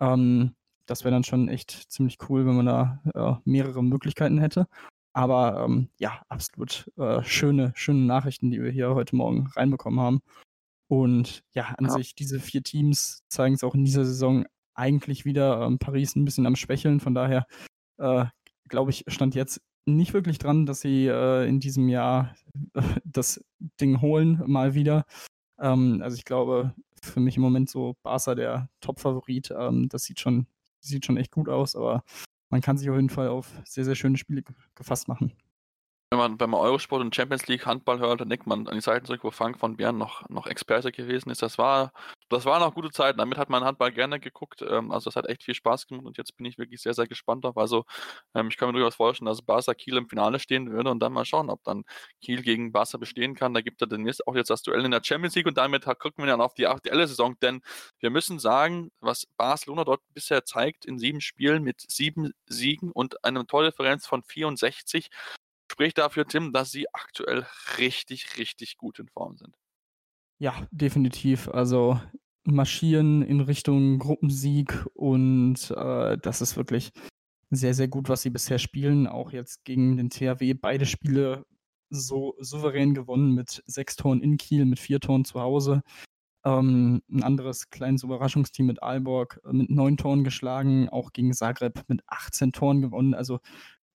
Ähm, 0.00 0.56
das 0.88 1.04
wäre 1.04 1.12
dann 1.12 1.24
schon 1.24 1.48
echt 1.48 1.70
ziemlich 1.70 2.18
cool, 2.28 2.46
wenn 2.46 2.56
man 2.56 2.66
da 2.66 3.02
äh, 3.14 3.40
mehrere 3.44 3.82
Möglichkeiten 3.82 4.38
hätte. 4.38 4.66
Aber 5.12 5.64
ähm, 5.64 5.88
ja, 5.98 6.22
absolut 6.28 6.90
äh, 6.96 7.22
schöne, 7.22 7.72
schöne 7.74 8.00
Nachrichten, 8.00 8.50
die 8.50 8.62
wir 8.62 8.70
hier 8.70 8.94
heute 8.94 9.16
Morgen 9.16 9.48
reinbekommen 9.48 10.00
haben. 10.00 10.20
Und 10.88 11.42
ja, 11.52 11.74
an 11.76 11.86
ja. 11.86 11.90
sich, 11.90 12.14
diese 12.14 12.40
vier 12.40 12.62
Teams 12.62 13.22
zeigen 13.28 13.54
es 13.54 13.64
auch 13.64 13.74
in 13.74 13.84
dieser 13.84 14.04
Saison 14.04 14.46
eigentlich 14.74 15.24
wieder. 15.24 15.62
Ähm, 15.62 15.78
Paris 15.78 16.16
ein 16.16 16.24
bisschen 16.24 16.46
am 16.46 16.56
Schwächeln, 16.56 17.00
von 17.00 17.14
daher 17.14 17.46
äh, 17.98 18.24
glaube 18.68 18.90
ich, 18.90 19.04
stand 19.08 19.34
jetzt 19.34 19.60
nicht 19.86 20.14
wirklich 20.14 20.38
dran, 20.38 20.66
dass 20.66 20.80
sie 20.80 21.06
äh, 21.06 21.48
in 21.48 21.60
diesem 21.60 21.88
Jahr 21.88 22.34
äh, 22.74 22.82
das 23.04 23.44
Ding 23.80 24.00
holen, 24.00 24.42
mal 24.46 24.74
wieder. 24.74 25.04
Ähm, 25.58 26.00
also 26.02 26.16
ich 26.16 26.24
glaube, 26.24 26.74
für 27.02 27.20
mich 27.20 27.36
im 27.36 27.42
Moment 27.42 27.68
so 27.68 27.96
Barca 28.02 28.34
der 28.34 28.68
Top-Favorit. 28.80 29.52
Ähm, 29.56 29.88
das 29.88 30.04
sieht 30.04 30.20
schon, 30.20 30.46
sieht 30.80 31.06
schon 31.06 31.16
echt 31.16 31.32
gut 31.32 31.48
aus, 31.48 31.76
aber 31.76 32.04
man 32.50 32.60
kann 32.60 32.78
sich 32.78 32.88
auf 32.88 32.96
jeden 32.96 33.10
Fall 33.10 33.28
auf 33.28 33.50
sehr, 33.64 33.84
sehr 33.84 33.94
schöne 33.94 34.16
Spiele 34.16 34.42
gefasst 34.74 35.08
machen 35.08 35.32
wenn 36.10 36.18
man, 36.18 36.36
man 36.38 36.54
Eurosport 36.54 37.02
und 37.02 37.14
Champions 37.14 37.48
League 37.48 37.66
Handball 37.66 37.98
hört, 37.98 38.22
dann 38.22 38.30
denkt 38.30 38.46
man 38.46 38.66
an 38.66 38.74
die 38.74 38.80
Zeiten 38.80 39.04
zurück, 39.04 39.24
wo 39.24 39.30
Frank 39.30 39.58
von 39.58 39.76
Bern 39.76 39.98
noch, 39.98 40.26
noch 40.30 40.46
Experte 40.46 40.90
gewesen 40.90 41.28
ist. 41.28 41.42
Das 41.42 41.58
war, 41.58 41.92
das 42.30 42.46
waren 42.46 42.62
auch 42.62 42.74
gute 42.74 42.90
Zeiten. 42.90 43.18
Damit 43.18 43.36
hat 43.36 43.50
man 43.50 43.62
Handball 43.62 43.92
gerne 43.92 44.18
geguckt. 44.18 44.62
Ähm, 44.62 44.90
also 44.90 45.10
das 45.10 45.16
hat 45.16 45.28
echt 45.28 45.42
viel 45.42 45.54
Spaß 45.54 45.86
gemacht 45.86 46.06
und 46.06 46.16
jetzt 46.16 46.34
bin 46.38 46.46
ich 46.46 46.56
wirklich 46.56 46.80
sehr, 46.80 46.94
sehr 46.94 47.06
gespannt 47.06 47.44
darauf. 47.44 47.58
Also 47.58 47.84
ähm, 48.34 48.48
ich 48.48 48.56
kann 48.56 48.68
mir 48.68 48.72
durchaus 48.72 48.94
vorstellen, 48.94 49.26
dass 49.26 49.42
Barca 49.42 49.74
Kiel 49.74 49.98
im 49.98 50.08
Finale 50.08 50.38
stehen 50.38 50.70
würde 50.70 50.90
und 50.90 51.00
dann 51.00 51.12
mal 51.12 51.26
schauen, 51.26 51.50
ob 51.50 51.62
dann 51.64 51.84
Kiel 52.22 52.40
gegen 52.40 52.72
Barca 52.72 52.96
bestehen 52.96 53.34
kann. 53.34 53.52
Da 53.52 53.60
gibt 53.60 53.82
es 53.82 53.88
dann 53.88 54.06
jetzt 54.06 54.26
auch 54.26 54.34
jetzt 54.34 54.48
das 54.48 54.62
Duell 54.62 54.84
in 54.86 54.90
der 54.90 55.02
Champions 55.04 55.34
League 55.34 55.46
und 55.46 55.58
damit 55.58 55.84
gucken 55.98 56.24
wir 56.24 56.26
dann 56.26 56.40
auf 56.40 56.54
die 56.54 56.66
aktuelle 56.66 57.06
Saison, 57.06 57.36
denn 57.42 57.60
wir 58.00 58.10
müssen 58.10 58.38
sagen, 58.38 58.90
was 59.00 59.26
Barcelona 59.36 59.84
dort 59.84 60.00
bisher 60.14 60.44
zeigt 60.44 60.86
in 60.86 60.98
sieben 60.98 61.20
Spielen 61.20 61.62
mit 61.62 61.84
sieben 61.88 62.32
Siegen 62.46 62.92
und 62.92 63.24
einer 63.24 63.46
Tordifferenz 63.46 64.06
von 64.06 64.22
64 64.22 65.10
spricht 65.78 65.98
dafür, 65.98 66.26
Tim, 66.26 66.52
dass 66.52 66.72
sie 66.72 66.92
aktuell 66.92 67.46
richtig, 67.78 68.36
richtig 68.36 68.78
gut 68.78 68.98
in 68.98 69.06
Form 69.06 69.36
sind. 69.36 69.54
Ja, 70.40 70.66
definitiv. 70.72 71.46
Also 71.46 72.00
marschieren 72.42 73.22
in 73.22 73.40
Richtung 73.40 74.00
Gruppensieg 74.00 74.86
und 74.94 75.70
äh, 75.70 76.18
das 76.18 76.40
ist 76.40 76.56
wirklich 76.56 76.90
sehr, 77.50 77.74
sehr 77.74 77.86
gut, 77.86 78.08
was 78.08 78.22
sie 78.22 78.30
bisher 78.30 78.58
spielen. 78.58 79.06
Auch 79.06 79.30
jetzt 79.30 79.64
gegen 79.64 79.96
den 79.96 80.10
THW 80.10 80.54
beide 80.54 80.84
Spiele 80.84 81.46
so 81.90 82.34
souverän 82.40 82.92
gewonnen 82.92 83.36
mit 83.36 83.62
sechs 83.66 83.94
Toren 83.94 84.20
in 84.20 84.36
Kiel, 84.36 84.64
mit 84.64 84.80
vier 84.80 84.98
Toren 84.98 85.24
zu 85.24 85.40
Hause. 85.40 85.82
Ähm, 86.44 87.02
ein 87.08 87.22
anderes 87.22 87.70
kleines 87.70 88.02
Überraschungsteam 88.02 88.66
mit 88.66 88.82
Aalborg 88.82 89.40
äh, 89.44 89.52
mit 89.52 89.70
neun 89.70 89.96
Toren 89.96 90.24
geschlagen, 90.24 90.88
auch 90.88 91.12
gegen 91.12 91.32
Zagreb 91.32 91.84
mit 91.86 92.02
18 92.08 92.50
Toren 92.50 92.82
gewonnen. 92.82 93.14
Also 93.14 93.38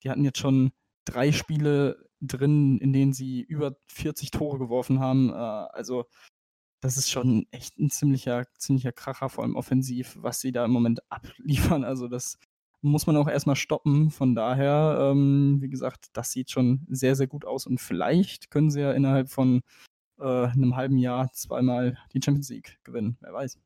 die 0.01 0.09
hatten 0.09 0.23
jetzt 0.23 0.39
schon 0.39 0.71
drei 1.05 1.31
Spiele 1.31 2.05
drin, 2.21 2.77
in 2.79 2.93
denen 2.93 3.13
sie 3.13 3.41
über 3.41 3.75
40 3.87 4.31
Tore 4.31 4.57
geworfen 4.57 4.99
haben. 4.99 5.29
Äh, 5.29 5.33
also 5.33 6.05
das 6.81 6.97
ist 6.97 7.09
schon 7.09 7.47
echt 7.51 7.79
ein 7.79 7.89
ziemlicher, 7.89 8.45
ziemlicher 8.57 8.91
Kracher, 8.91 9.29
vor 9.29 9.43
allem 9.43 9.55
offensiv, 9.55 10.17
was 10.19 10.41
sie 10.41 10.51
da 10.51 10.65
im 10.65 10.71
Moment 10.71 11.01
abliefern. 11.09 11.83
Also 11.83 12.07
das 12.07 12.37
muss 12.81 13.07
man 13.07 13.15
auch 13.15 13.29
erstmal 13.29 13.55
stoppen. 13.55 14.11
Von 14.11 14.35
daher, 14.35 14.97
ähm, 15.11 15.61
wie 15.61 15.69
gesagt, 15.69 16.07
das 16.13 16.31
sieht 16.31 16.51
schon 16.51 16.85
sehr, 16.89 17.15
sehr 17.15 17.27
gut 17.27 17.45
aus. 17.45 17.65
Und 17.65 17.79
vielleicht 17.79 18.51
können 18.51 18.69
sie 18.69 18.81
ja 18.81 18.91
innerhalb 18.91 19.29
von 19.29 19.61
äh, 20.19 20.47
einem 20.47 20.75
halben 20.75 20.97
Jahr 20.97 21.31
zweimal 21.31 21.97
die 22.13 22.21
Champions 22.23 22.49
League 22.49 22.79
gewinnen. 22.83 23.17
Wer 23.21 23.33
weiß. 23.33 23.59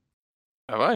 Wer 0.70 0.80
weiß. 0.80 0.96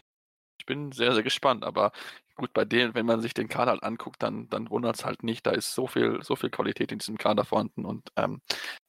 Ich 0.60 0.66
bin 0.66 0.92
sehr, 0.92 1.12
sehr 1.14 1.24
gespannt, 1.24 1.64
aber 1.64 1.90
gut, 2.36 2.52
bei 2.52 2.64
denen, 2.64 2.94
wenn 2.94 3.06
man 3.06 3.20
sich 3.20 3.34
den 3.34 3.48
Kader 3.48 3.72
halt 3.72 3.82
anguckt, 3.82 4.22
dann, 4.22 4.48
dann 4.48 4.70
wundert 4.70 4.96
es 4.96 5.04
halt 5.04 5.22
nicht. 5.22 5.46
Da 5.46 5.50
ist 5.50 5.74
so 5.74 5.86
viel, 5.86 6.22
so 6.22 6.36
viel 6.36 6.50
Qualität 6.50 6.92
in 6.92 6.98
diesem 6.98 7.18
Kader 7.18 7.44
vorhanden. 7.44 7.84
Und 7.84 8.08
ähm, 8.16 8.40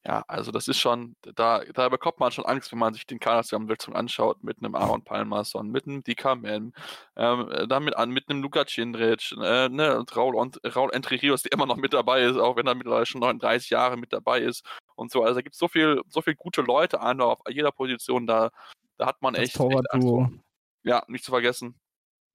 ja, 0.06 0.24
also 0.28 0.52
das 0.52 0.68
ist 0.68 0.80
schon, 0.80 1.16
da, 1.36 1.64
da 1.74 1.90
bekommt 1.90 2.20
man 2.20 2.32
schon 2.32 2.46
Angst, 2.46 2.72
wenn 2.72 2.80
man 2.80 2.94
sich 2.94 3.06
den 3.06 3.20
Kader 3.20 3.34
Kaderzusammensetzung 3.34 3.96
anschaut, 3.96 4.44
mit 4.44 4.58
einem 4.60 4.76
Aaron 4.76 5.04
Palmerson, 5.04 5.70
mit 5.70 5.88
einem 5.88 6.04
Dika 6.04 6.34
ähm, 6.34 6.74
damit 7.16 7.96
an, 7.96 8.10
mit 8.10 8.30
einem 8.30 8.42
Luka 8.42 8.66
Cindric, 8.66 9.34
äh, 9.42 9.70
ne, 9.70 9.98
und 9.98 10.16
Raul, 10.16 10.36
und, 10.36 10.60
Raul 10.76 10.92
Entre 10.94 11.22
Rios, 11.22 11.44
der 11.44 11.52
immer 11.52 11.66
noch 11.66 11.78
mit 11.78 11.94
dabei 11.94 12.24
ist, 12.24 12.38
auch 12.38 12.56
wenn 12.56 12.68
er 12.68 12.76
mittlerweile 12.76 13.06
schon 13.06 13.22
39 13.22 13.70
Jahre 13.70 13.98
mit 13.98 14.14
dabei 14.14 14.40
ist 14.40 14.66
und 14.96 15.12
so. 15.12 15.24
Also 15.24 15.36
da 15.36 15.42
gibt 15.42 15.56
es 15.56 15.60
so 15.60 15.68
viel, 15.68 16.02
so 16.08 16.22
viel 16.22 16.36
gute 16.36 16.62
Leute 16.62 17.02
an 17.02 17.22
auf 17.22 17.40
jeder 17.50 17.72
Position, 17.72 18.28
da, 18.28 18.52
da 18.98 19.06
hat 19.06 19.22
man 19.22 19.34
das 19.34 19.44
echt, 19.44 19.60
echt 19.60 19.94
Angst. 19.94 20.40
Ja, 20.84 21.04
nicht 21.08 21.24
zu 21.24 21.32
vergessen. 21.32 21.80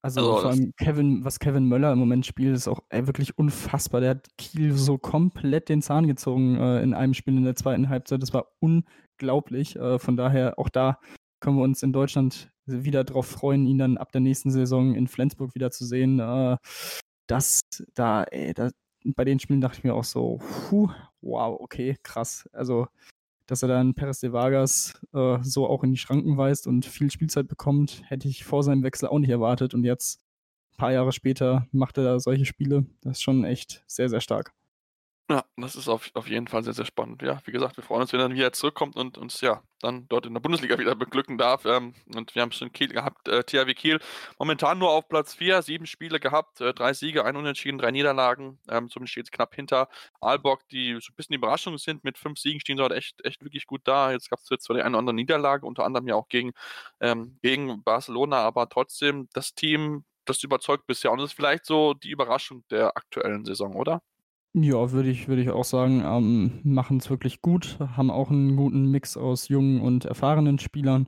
Also, 0.01 0.21
also 0.21 0.41
vor 0.41 0.51
allem 0.51 0.73
Kevin, 0.77 1.25
was 1.25 1.39
Kevin 1.39 1.67
Möller 1.67 1.91
im 1.91 1.99
Moment 1.99 2.25
spielt, 2.25 2.55
ist 2.55 2.67
auch 2.67 2.79
ey, 2.89 3.05
wirklich 3.07 3.37
unfassbar. 3.37 4.01
Der 4.01 4.11
hat 4.11 4.27
Kiel 4.37 4.73
so 4.73 4.97
komplett 4.97 5.67
den 5.67 5.81
Zahn 5.81 6.07
gezogen 6.07 6.55
äh, 6.55 6.81
in 6.81 6.93
einem 6.93 7.13
Spiel 7.13 7.35
in 7.35 7.43
der 7.43 7.55
zweiten 7.55 7.89
Halbzeit. 7.89 8.21
Das 8.21 8.33
war 8.33 8.47
unglaublich. 8.59 9.75
Äh, 9.75 9.99
von 9.99 10.15
daher, 10.15 10.57
auch 10.57 10.69
da 10.69 10.99
können 11.41 11.57
wir 11.57 11.63
uns 11.63 11.83
in 11.83 11.93
Deutschland 11.93 12.49
wieder 12.65 13.03
darauf 13.03 13.25
freuen, 13.25 13.65
ihn 13.65 13.77
dann 13.77 13.97
ab 13.97 14.11
der 14.11 14.21
nächsten 14.21 14.51
Saison 14.51 14.95
in 14.95 15.07
Flensburg 15.07 15.53
wieder 15.55 15.71
zu 15.71 15.85
sehen. 15.85 16.19
Äh, 16.19 16.57
das, 17.27 17.61
da, 17.93 18.23
ey, 18.23 18.53
da, 18.53 18.69
bei 19.03 19.25
den 19.25 19.39
Spielen 19.39 19.61
dachte 19.61 19.79
ich 19.79 19.83
mir 19.83 19.95
auch 19.95 20.03
so, 20.03 20.39
puh, 20.69 20.89
wow, 21.21 21.59
okay, 21.59 21.97
krass. 22.03 22.47
Also 22.53 22.87
dass 23.49 23.63
er 23.63 23.67
dann 23.67 23.95
Perez 23.95 24.19
de 24.19 24.31
Vargas 24.31 24.93
äh, 25.13 25.39
so 25.41 25.67
auch 25.67 25.83
in 25.83 25.91
die 25.91 25.97
Schranken 25.97 26.37
weist 26.37 26.67
und 26.67 26.85
viel 26.85 27.09
Spielzeit 27.09 27.47
bekommt, 27.47 28.03
hätte 28.05 28.27
ich 28.27 28.43
vor 28.43 28.63
seinem 28.63 28.83
Wechsel 28.83 29.09
auch 29.09 29.17
nicht 29.17 29.31
erwartet. 29.31 29.73
Und 29.73 29.83
jetzt, 29.83 30.21
ein 30.73 30.77
paar 30.77 30.91
Jahre 30.91 31.11
später, 31.11 31.67
macht 31.71 31.97
er 31.97 32.03
da 32.03 32.19
solche 32.19 32.45
Spiele. 32.45 32.85
Das 33.01 33.17
ist 33.17 33.23
schon 33.23 33.43
echt 33.45 33.83
sehr, 33.87 34.07
sehr 34.07 34.21
stark. 34.21 34.53
Ja, 35.31 35.45
das 35.57 35.75
ist 35.75 35.87
auf, 35.87 36.09
auf 36.15 36.27
jeden 36.27 36.47
Fall 36.47 36.63
sehr, 36.63 36.73
sehr 36.73 36.85
spannend. 36.85 37.21
Ja, 37.21 37.39
wie 37.45 37.51
gesagt, 37.51 37.77
wir 37.77 37.83
freuen 37.83 38.01
uns, 38.01 38.11
wenn 38.13 38.19
er 38.19 38.31
wieder 38.31 38.51
zurückkommt 38.51 38.95
und 38.95 39.15
uns 39.19 39.41
ja 39.41 39.61
dann 39.79 40.07
dort 40.09 40.25
in 40.25 40.33
der 40.33 40.41
Bundesliga 40.41 40.79
wieder 40.79 40.95
beglücken 40.95 41.37
darf. 41.37 41.65
Ähm, 41.65 41.93
und 42.15 42.33
wir 42.33 42.41
haben 42.41 42.51
schon 42.51 42.71
Kiel 42.71 42.87
gehabt, 42.87 43.27
äh, 43.27 43.43
THW 43.43 43.75
Kiel 43.75 43.99
momentan 44.39 44.79
nur 44.79 44.89
auf 44.89 45.07
Platz 45.07 45.35
4, 45.35 45.61
sieben 45.61 45.85
Spiele 45.85 46.19
gehabt, 46.19 46.61
äh, 46.61 46.73
drei 46.73 46.93
Siege, 46.93 47.25
ein 47.25 47.35
Unentschieden, 47.35 47.77
drei 47.77 47.91
Niederlagen. 47.91 48.57
Ähm, 48.69 48.89
somit 48.89 49.09
steht 49.09 49.25
es 49.25 49.31
knapp 49.31 49.53
hinter 49.53 49.87
Aalborg, 50.19 50.67
die 50.69 50.93
so 50.99 51.11
ein 51.11 51.15
bisschen 51.15 51.33
die 51.33 51.37
Überraschung 51.37 51.77
sind. 51.77 52.03
Mit 52.03 52.17
fünf 52.17 52.39
Siegen 52.39 52.59
stehen 52.59 52.77
sie 52.77 52.81
dort 52.81 52.93
echt, 52.93 53.23
echt 53.23 53.43
wirklich 53.43 53.67
gut 53.67 53.81
da. 53.83 54.11
Jetzt 54.11 54.31
gab 54.31 54.39
es 54.39 54.47
zwar 54.63 54.75
die 54.77 54.81
eine 54.81 54.89
oder 54.95 54.99
andere 54.99 55.13
Niederlage, 55.15 55.63
unter 55.67 55.85
anderem 55.85 56.07
ja 56.07 56.15
auch 56.15 56.27
gegen, 56.27 56.53
ähm, 57.01 57.37
gegen 57.43 57.83
Barcelona, 57.83 58.37
aber 58.39 58.67
trotzdem 58.67 59.29
das 59.33 59.53
Team, 59.53 60.05
das 60.25 60.41
überzeugt 60.43 60.87
bisher. 60.87 61.11
Und 61.11 61.19
das 61.19 61.29
ist 61.31 61.35
vielleicht 61.35 61.65
so 61.67 61.93
die 61.93 62.09
Überraschung 62.09 62.63
der 62.71 62.97
aktuellen 62.97 63.45
Saison, 63.45 63.75
oder? 63.75 64.01
Ja, 64.53 64.91
würde 64.91 65.09
ich, 65.09 65.27
würde 65.27 65.43
ich 65.43 65.49
auch 65.51 65.63
sagen, 65.63 66.01
ähm, 66.03 66.59
machen 66.63 66.97
es 66.97 67.09
wirklich 67.09 67.41
gut, 67.41 67.77
haben 67.79 68.09
auch 68.09 68.31
einen 68.31 68.55
guten 68.55 68.89
Mix 68.89 69.15
aus 69.15 69.47
jungen 69.47 69.79
und 69.79 70.05
erfahrenen 70.05 70.57
Spielern, 70.57 71.07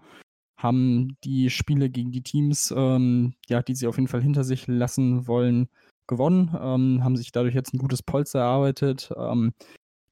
haben 0.57 1.17
die 1.23 1.49
Spiele 1.49 1.89
gegen 1.89 2.11
die 2.11 2.21
Teams, 2.21 2.71
ähm, 2.75 3.33
ja, 3.47 3.63
die 3.63 3.73
sie 3.73 3.87
auf 3.87 3.97
jeden 3.97 4.07
Fall 4.07 4.21
hinter 4.21 4.43
sich 4.43 4.67
lassen 4.67 5.27
wollen, 5.27 5.69
gewonnen, 6.07 6.55
ähm, 6.59 7.03
haben 7.03 7.15
sich 7.17 7.31
dadurch 7.31 7.55
jetzt 7.55 7.73
ein 7.73 7.79
gutes 7.79 8.03
Polster 8.03 8.39
erarbeitet. 8.39 9.11
Ähm, 9.17 9.53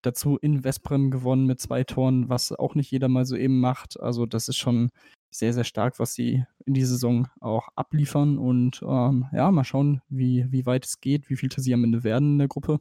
dazu 0.01 0.37
in 0.37 0.63
Vesprem 0.63 1.11
gewonnen 1.11 1.45
mit 1.45 1.59
zwei 1.59 1.83
Toren, 1.83 2.29
was 2.29 2.51
auch 2.51 2.73
nicht 2.73 2.91
jeder 2.91 3.09
mal 3.09 3.25
so 3.25 3.35
eben 3.35 3.59
macht. 3.59 3.99
Also 3.99 4.25
das 4.25 4.47
ist 4.47 4.57
schon 4.57 4.89
sehr, 5.31 5.53
sehr 5.53 5.65
stark, 5.65 5.99
was 5.99 6.13
sie 6.13 6.45
in 6.65 6.73
die 6.73 6.85
Saison 6.85 7.27
auch 7.41 7.69
abliefern. 7.75 8.37
Und 8.37 8.81
ähm, 8.83 9.25
ja, 9.33 9.51
mal 9.51 9.63
schauen, 9.63 10.01
wie, 10.09 10.45
wie 10.51 10.65
weit 10.65 10.85
es 10.85 11.01
geht, 11.01 11.29
wie 11.29 11.35
viele 11.35 11.53
sie 11.59 11.73
am 11.73 11.83
Ende 11.83 12.03
werden 12.03 12.33
in 12.33 12.37
der 12.39 12.47
Gruppe. 12.47 12.79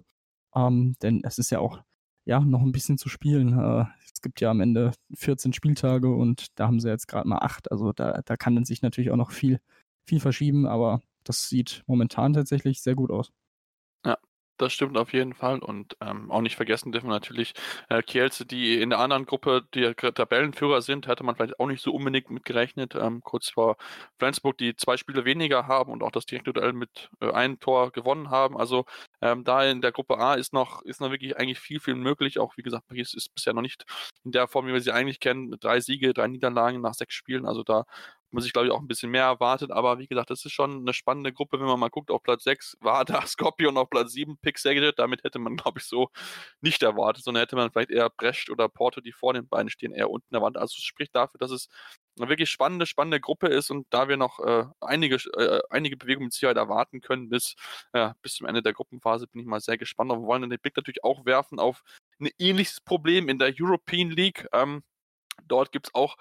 Ähm, 0.54 0.96
denn 1.02 1.22
es 1.24 1.38
ist 1.38 1.50
ja 1.50 1.60
auch 1.60 1.82
ja, 2.24 2.40
noch 2.40 2.60
ein 2.60 2.72
bisschen 2.72 2.98
zu 2.98 3.08
spielen. 3.08 3.58
Äh, 3.58 3.86
es 4.04 4.20
gibt 4.20 4.40
ja 4.40 4.50
am 4.50 4.60
Ende 4.60 4.92
14 5.14 5.54
Spieltage 5.54 6.14
und 6.14 6.46
da 6.56 6.66
haben 6.66 6.78
sie 6.78 6.88
jetzt 6.88 7.08
gerade 7.08 7.26
mal 7.26 7.38
acht. 7.38 7.72
Also 7.72 7.92
da, 7.92 8.20
da 8.24 8.36
kann 8.36 8.54
dann 8.54 8.66
sich 8.66 8.82
natürlich 8.82 9.10
auch 9.10 9.16
noch 9.16 9.30
viel, 9.30 9.60
viel 10.04 10.20
verschieben, 10.20 10.66
aber 10.66 11.00
das 11.24 11.48
sieht 11.48 11.84
momentan 11.86 12.34
tatsächlich 12.34 12.82
sehr 12.82 12.94
gut 12.94 13.10
aus. 13.10 13.32
Das 14.58 14.72
stimmt 14.72 14.98
auf 14.98 15.12
jeden 15.12 15.34
Fall. 15.34 15.60
Und 15.60 15.96
ähm, 16.00 16.32
auch 16.32 16.40
nicht 16.40 16.56
vergessen 16.56 16.90
dürfen 16.90 17.06
wir 17.06 17.12
natürlich 17.12 17.54
äh, 17.88 18.02
Kielce, 18.02 18.44
die 18.44 18.82
in 18.82 18.90
der 18.90 18.98
anderen 18.98 19.24
Gruppe 19.24 19.62
die 19.72 19.94
Tabellenführer 19.94 20.82
sind, 20.82 21.06
hätte 21.06 21.22
man 21.22 21.36
vielleicht 21.36 21.60
auch 21.60 21.68
nicht 21.68 21.80
so 21.80 21.92
unbedingt 21.94 22.28
mitgerechnet. 22.30 22.96
Ähm, 22.96 23.20
kurz 23.22 23.50
vor 23.50 23.76
Flensburg, 24.18 24.58
die 24.58 24.74
zwei 24.74 24.96
Spiele 24.96 25.24
weniger 25.24 25.68
haben 25.68 25.92
und 25.92 26.02
auch 26.02 26.10
das 26.10 26.26
direkte 26.26 26.52
Duell 26.52 26.72
mit 26.72 27.08
äh, 27.20 27.30
einem 27.30 27.60
Tor 27.60 27.92
gewonnen 27.92 28.30
haben. 28.30 28.58
Also 28.58 28.84
ähm, 29.22 29.44
da 29.44 29.64
in 29.64 29.80
der 29.80 29.92
Gruppe 29.92 30.18
A 30.18 30.34
ist 30.34 30.52
noch, 30.52 30.82
ist 30.82 31.00
noch 31.00 31.12
wirklich 31.12 31.36
eigentlich 31.36 31.60
viel, 31.60 31.78
viel 31.78 31.94
möglich. 31.94 32.40
Auch 32.40 32.56
wie 32.56 32.62
gesagt, 32.62 32.88
Paris 32.88 33.14
ist 33.14 33.32
bisher 33.32 33.54
noch 33.54 33.62
nicht 33.62 33.84
in 34.24 34.32
der 34.32 34.48
Form, 34.48 34.66
wie 34.66 34.72
wir 34.72 34.80
sie 34.80 34.92
eigentlich 34.92 35.20
kennen. 35.20 35.52
Drei 35.60 35.78
Siege, 35.78 36.12
drei 36.12 36.26
Niederlagen 36.26 36.80
nach 36.80 36.94
sechs 36.94 37.14
Spielen. 37.14 37.46
Also 37.46 37.62
da 37.62 37.84
man 38.30 38.42
sich, 38.42 38.52
glaube 38.52 38.68
ich, 38.68 38.72
auch 38.72 38.80
ein 38.80 38.88
bisschen 38.88 39.10
mehr 39.10 39.24
erwartet. 39.24 39.70
Aber 39.70 39.98
wie 39.98 40.06
gesagt, 40.06 40.30
das 40.30 40.44
ist 40.44 40.52
schon 40.52 40.80
eine 40.80 40.92
spannende 40.92 41.32
Gruppe, 41.32 41.58
wenn 41.60 41.66
man 41.66 41.80
mal 41.80 41.88
guckt. 41.88 42.10
Auf 42.10 42.22
Platz 42.22 42.44
6 42.44 42.76
war 42.80 43.04
da 43.04 43.22
Scorpion, 43.26 43.76
auf 43.76 43.90
Platz 43.90 44.12
7 44.12 44.38
Pixelated. 44.38 44.98
Damit 44.98 45.24
hätte 45.24 45.38
man, 45.38 45.56
glaube 45.56 45.78
ich, 45.78 45.86
so 45.86 46.10
nicht 46.60 46.82
erwartet, 46.82 47.24
sondern 47.24 47.42
hätte 47.42 47.56
man 47.56 47.70
vielleicht 47.70 47.90
eher 47.90 48.10
Brecht 48.10 48.50
oder 48.50 48.68
Porto, 48.68 49.00
die 49.00 49.12
vor 49.12 49.34
den 49.34 49.48
beiden 49.48 49.70
stehen, 49.70 49.92
eher 49.92 50.10
unten 50.10 50.34
erwartet. 50.34 50.60
Also 50.60 50.76
es 50.78 50.84
spricht 50.84 51.14
dafür, 51.14 51.38
dass 51.38 51.50
es 51.50 51.68
eine 52.18 52.28
wirklich 52.28 52.50
spannende, 52.50 52.86
spannende 52.86 53.20
Gruppe 53.20 53.48
ist 53.48 53.70
und 53.70 53.86
da 53.90 54.08
wir 54.08 54.16
noch 54.16 54.40
äh, 54.40 54.64
einige, 54.80 55.16
äh, 55.36 55.60
einige 55.70 55.96
Bewegungen 55.96 56.26
mit 56.26 56.32
Sicherheit 56.32 56.56
erwarten 56.56 57.00
können 57.00 57.28
bis, 57.28 57.54
äh, 57.92 58.10
bis 58.22 58.34
zum 58.34 58.46
Ende 58.46 58.62
der 58.62 58.72
Gruppenphase, 58.72 59.26
bin 59.28 59.40
ich 59.40 59.46
mal 59.46 59.60
sehr 59.60 59.78
gespannt. 59.78 60.10
Und 60.10 60.22
wir 60.22 60.26
wollen 60.26 60.48
den 60.48 60.60
Blick 60.60 60.76
natürlich 60.76 61.04
auch 61.04 61.24
werfen 61.24 61.58
auf 61.58 61.82
ein 62.20 62.28
ähnliches 62.38 62.80
Problem 62.80 63.28
in 63.28 63.38
der 63.38 63.54
European 63.58 64.10
League. 64.10 64.46
Ähm, 64.52 64.82
dort 65.46 65.72
gibt 65.72 65.88
es 65.88 65.94
auch 65.94 66.16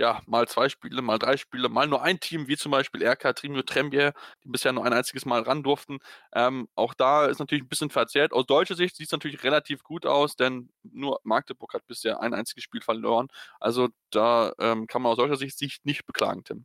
ja, 0.00 0.22
mal 0.26 0.48
zwei 0.48 0.70
Spiele, 0.70 1.02
mal 1.02 1.18
drei 1.18 1.36
Spiele, 1.36 1.68
mal 1.68 1.86
nur 1.86 2.02
ein 2.02 2.18
Team, 2.18 2.48
wie 2.48 2.56
zum 2.56 2.72
Beispiel 2.72 3.06
RK 3.06 3.34
Trimio 3.34 3.60
Trembier, 3.60 4.14
die 4.42 4.48
bisher 4.48 4.72
nur 4.72 4.86
ein 4.86 4.94
einziges 4.94 5.26
Mal 5.26 5.42
ran 5.42 5.62
durften. 5.62 5.98
Ähm, 6.32 6.68
auch 6.74 6.94
da 6.94 7.26
ist 7.26 7.38
natürlich 7.38 7.64
ein 7.64 7.68
bisschen 7.68 7.90
verzerrt. 7.90 8.32
Aus 8.32 8.46
deutscher 8.46 8.76
Sicht 8.76 8.96
sieht 8.96 9.08
es 9.08 9.12
natürlich 9.12 9.44
relativ 9.44 9.82
gut 9.82 10.06
aus, 10.06 10.36
denn 10.36 10.70
nur 10.82 11.20
Magdeburg 11.22 11.74
hat 11.74 11.86
bisher 11.86 12.22
ein 12.22 12.32
einziges 12.32 12.64
Spiel 12.64 12.80
verloren. 12.80 13.28
Also 13.60 13.88
da 14.08 14.54
ähm, 14.58 14.86
kann 14.86 15.02
man 15.02 15.12
aus 15.12 15.18
deutscher 15.18 15.36
Sicht 15.36 15.58
sich 15.58 15.80
nicht 15.84 16.06
beklagen, 16.06 16.44
Tim. 16.44 16.64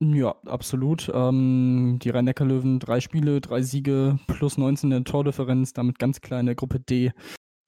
Ja, 0.00 0.34
absolut. 0.44 1.08
Ähm, 1.14 2.00
die 2.02 2.10
Rhein-Neckar-Löwen, 2.10 2.80
drei 2.80 3.00
Spiele, 3.00 3.40
drei 3.40 3.62
Siege, 3.62 4.18
plus 4.26 4.58
19 4.58 4.90
in 4.90 5.04
der 5.04 5.10
Tordifferenz, 5.10 5.72
damit 5.72 6.00
ganz 6.00 6.20
klar 6.20 6.40
in 6.40 6.46
der 6.46 6.56
Gruppe 6.56 6.80
D 6.80 7.12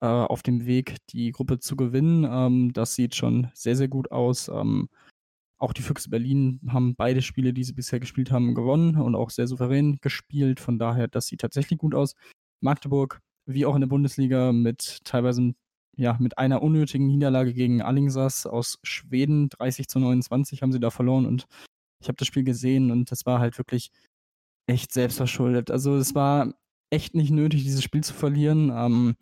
äh, 0.00 0.06
auf 0.06 0.42
dem 0.42 0.66
Weg, 0.66 0.96
die 1.10 1.32
Gruppe 1.32 1.58
zu 1.58 1.76
gewinnen. 1.76 2.26
Ähm, 2.28 2.72
das 2.72 2.94
sieht 2.94 3.14
schon 3.14 3.48
sehr, 3.54 3.76
sehr 3.76 3.88
gut 3.88 4.10
aus. 4.12 4.48
Ähm, 4.48 4.88
auch 5.58 5.72
die 5.72 5.82
Füchse 5.82 6.10
Berlin 6.10 6.60
haben 6.68 6.94
beide 6.94 7.22
Spiele, 7.22 7.52
die 7.52 7.64
sie 7.64 7.72
bisher 7.72 8.00
gespielt 8.00 8.30
haben, 8.30 8.54
gewonnen 8.54 8.96
und 8.96 9.14
auch 9.14 9.30
sehr 9.30 9.48
souverän 9.48 9.98
gespielt. 10.00 10.60
Von 10.60 10.78
daher, 10.78 11.08
das 11.08 11.26
sieht 11.26 11.40
tatsächlich 11.40 11.78
gut 11.78 11.94
aus. 11.94 12.14
Magdeburg, 12.60 13.20
wie 13.46 13.66
auch 13.66 13.74
in 13.74 13.80
der 13.80 13.88
Bundesliga, 13.88 14.52
mit 14.52 15.04
teilweise 15.04 15.54
ja, 15.98 16.16
mit 16.20 16.38
einer 16.38 16.62
unnötigen 16.62 17.08
Niederlage 17.08 17.52
gegen 17.52 17.82
Allingsas 17.82 18.46
aus 18.46 18.78
Schweden, 18.84 19.48
30 19.48 19.88
zu 19.88 19.98
29 19.98 20.62
haben 20.62 20.70
sie 20.72 20.78
da 20.78 20.90
verloren 20.90 21.26
und 21.26 21.48
ich 22.00 22.06
habe 22.08 22.16
das 22.16 22.28
Spiel 22.28 22.44
gesehen 22.44 22.92
und 22.92 23.10
das 23.10 23.26
war 23.26 23.40
halt 23.40 23.58
wirklich 23.58 23.90
echt 24.68 24.92
selbstverschuldet. 24.92 25.72
Also 25.72 25.96
es 25.96 26.14
war 26.14 26.54
echt 26.90 27.16
nicht 27.16 27.30
nötig, 27.32 27.64
dieses 27.64 27.82
Spiel 27.82 28.04
zu 28.04 28.14
verlieren. 28.14 28.70
Ähm, 28.72 29.16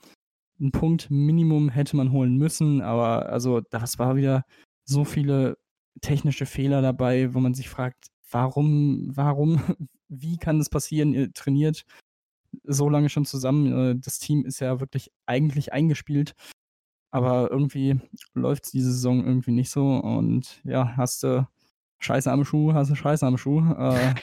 einen 0.61 0.73
Punkt 0.73 1.11
Minimum 1.11 1.69
hätte 1.69 1.97
man 1.97 2.12
holen 2.12 2.37
müssen, 2.37 2.81
aber 2.81 3.29
also 3.29 3.61
das 3.61 3.99
war 3.99 4.16
wieder 4.16 4.45
so 4.85 5.05
viele 5.05 5.59
technische 6.01 6.47
Fehler 6.47 6.83
dabei, 6.83 7.35
wo 7.35 7.40
man 7.40 7.55
sich 7.55 7.69
fragt, 7.69 8.09
warum, 8.31 9.11
warum, 9.14 9.61
wie 10.09 10.37
kann 10.37 10.59
das 10.59 10.71
passieren? 10.71 11.12
Ihr 11.12 11.33
trainiert 11.33 11.85
so 12.64 12.88
lange 12.88 13.09
schon 13.09 13.25
zusammen. 13.25 13.73
Äh, 13.73 13.97
das 13.99 14.19
Team 14.19 14.45
ist 14.45 14.61
ja 14.61 14.81
wirklich 14.81 15.11
eigentlich 15.27 15.73
eingespielt, 15.73 16.35
aber 17.11 17.51
irgendwie 17.51 18.01
läuft 18.35 18.66
es 18.66 18.71
diese 18.71 18.92
Saison 18.92 19.25
irgendwie 19.25 19.53
nicht 19.53 19.71
so 19.71 19.97
und 19.97 20.61
ja, 20.64 20.97
hast 20.97 21.23
du 21.23 21.47
Scheiße 21.99 22.31
am 22.31 22.45
Schuh, 22.45 22.75
hast 22.75 22.90
du 22.90 22.95
Scheiße 22.95 23.27
am 23.27 23.38
Schuh. 23.38 23.61
Äh, 23.61 24.14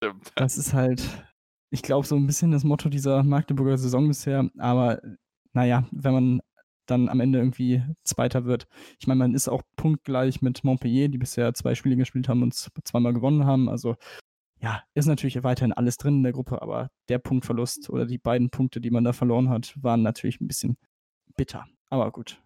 das 0.34 0.58
ist 0.58 0.74
halt, 0.74 1.24
ich 1.70 1.82
glaube, 1.82 2.06
so 2.06 2.16
ein 2.16 2.26
bisschen 2.26 2.50
das 2.50 2.64
Motto 2.64 2.88
dieser 2.88 3.22
Magdeburger 3.22 3.78
Saison 3.78 4.08
bisher, 4.08 4.50
aber 4.58 5.00
naja, 5.52 5.86
wenn 5.90 6.12
man 6.12 6.40
dann 6.86 7.08
am 7.08 7.20
Ende 7.20 7.38
irgendwie 7.38 7.82
Zweiter 8.04 8.44
wird. 8.44 8.66
Ich 8.98 9.06
meine, 9.06 9.18
man 9.18 9.34
ist 9.34 9.48
auch 9.48 9.62
punktgleich 9.76 10.42
mit 10.42 10.64
Montpellier, 10.64 11.08
die 11.08 11.18
bisher 11.18 11.54
zwei 11.54 11.74
Spiele 11.74 11.96
gespielt 11.96 12.28
haben 12.28 12.42
und 12.42 12.54
zweimal 12.54 13.12
gewonnen 13.12 13.46
haben. 13.46 13.68
Also 13.68 13.96
ja, 14.60 14.82
ist 14.94 15.06
natürlich 15.06 15.42
weiterhin 15.42 15.72
alles 15.72 15.96
drin 15.96 16.16
in 16.16 16.22
der 16.22 16.32
Gruppe, 16.32 16.60
aber 16.60 16.90
der 17.08 17.18
Punktverlust 17.18 17.88
oder 17.90 18.06
die 18.06 18.18
beiden 18.18 18.50
Punkte, 18.50 18.80
die 18.80 18.90
man 18.90 19.04
da 19.04 19.12
verloren 19.12 19.48
hat, 19.48 19.74
waren 19.80 20.02
natürlich 20.02 20.40
ein 20.40 20.48
bisschen 20.48 20.76
bitter. 21.36 21.66
Aber 21.88 22.10
gut, 22.10 22.42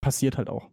passiert 0.00 0.36
halt 0.38 0.48
auch. 0.48 0.70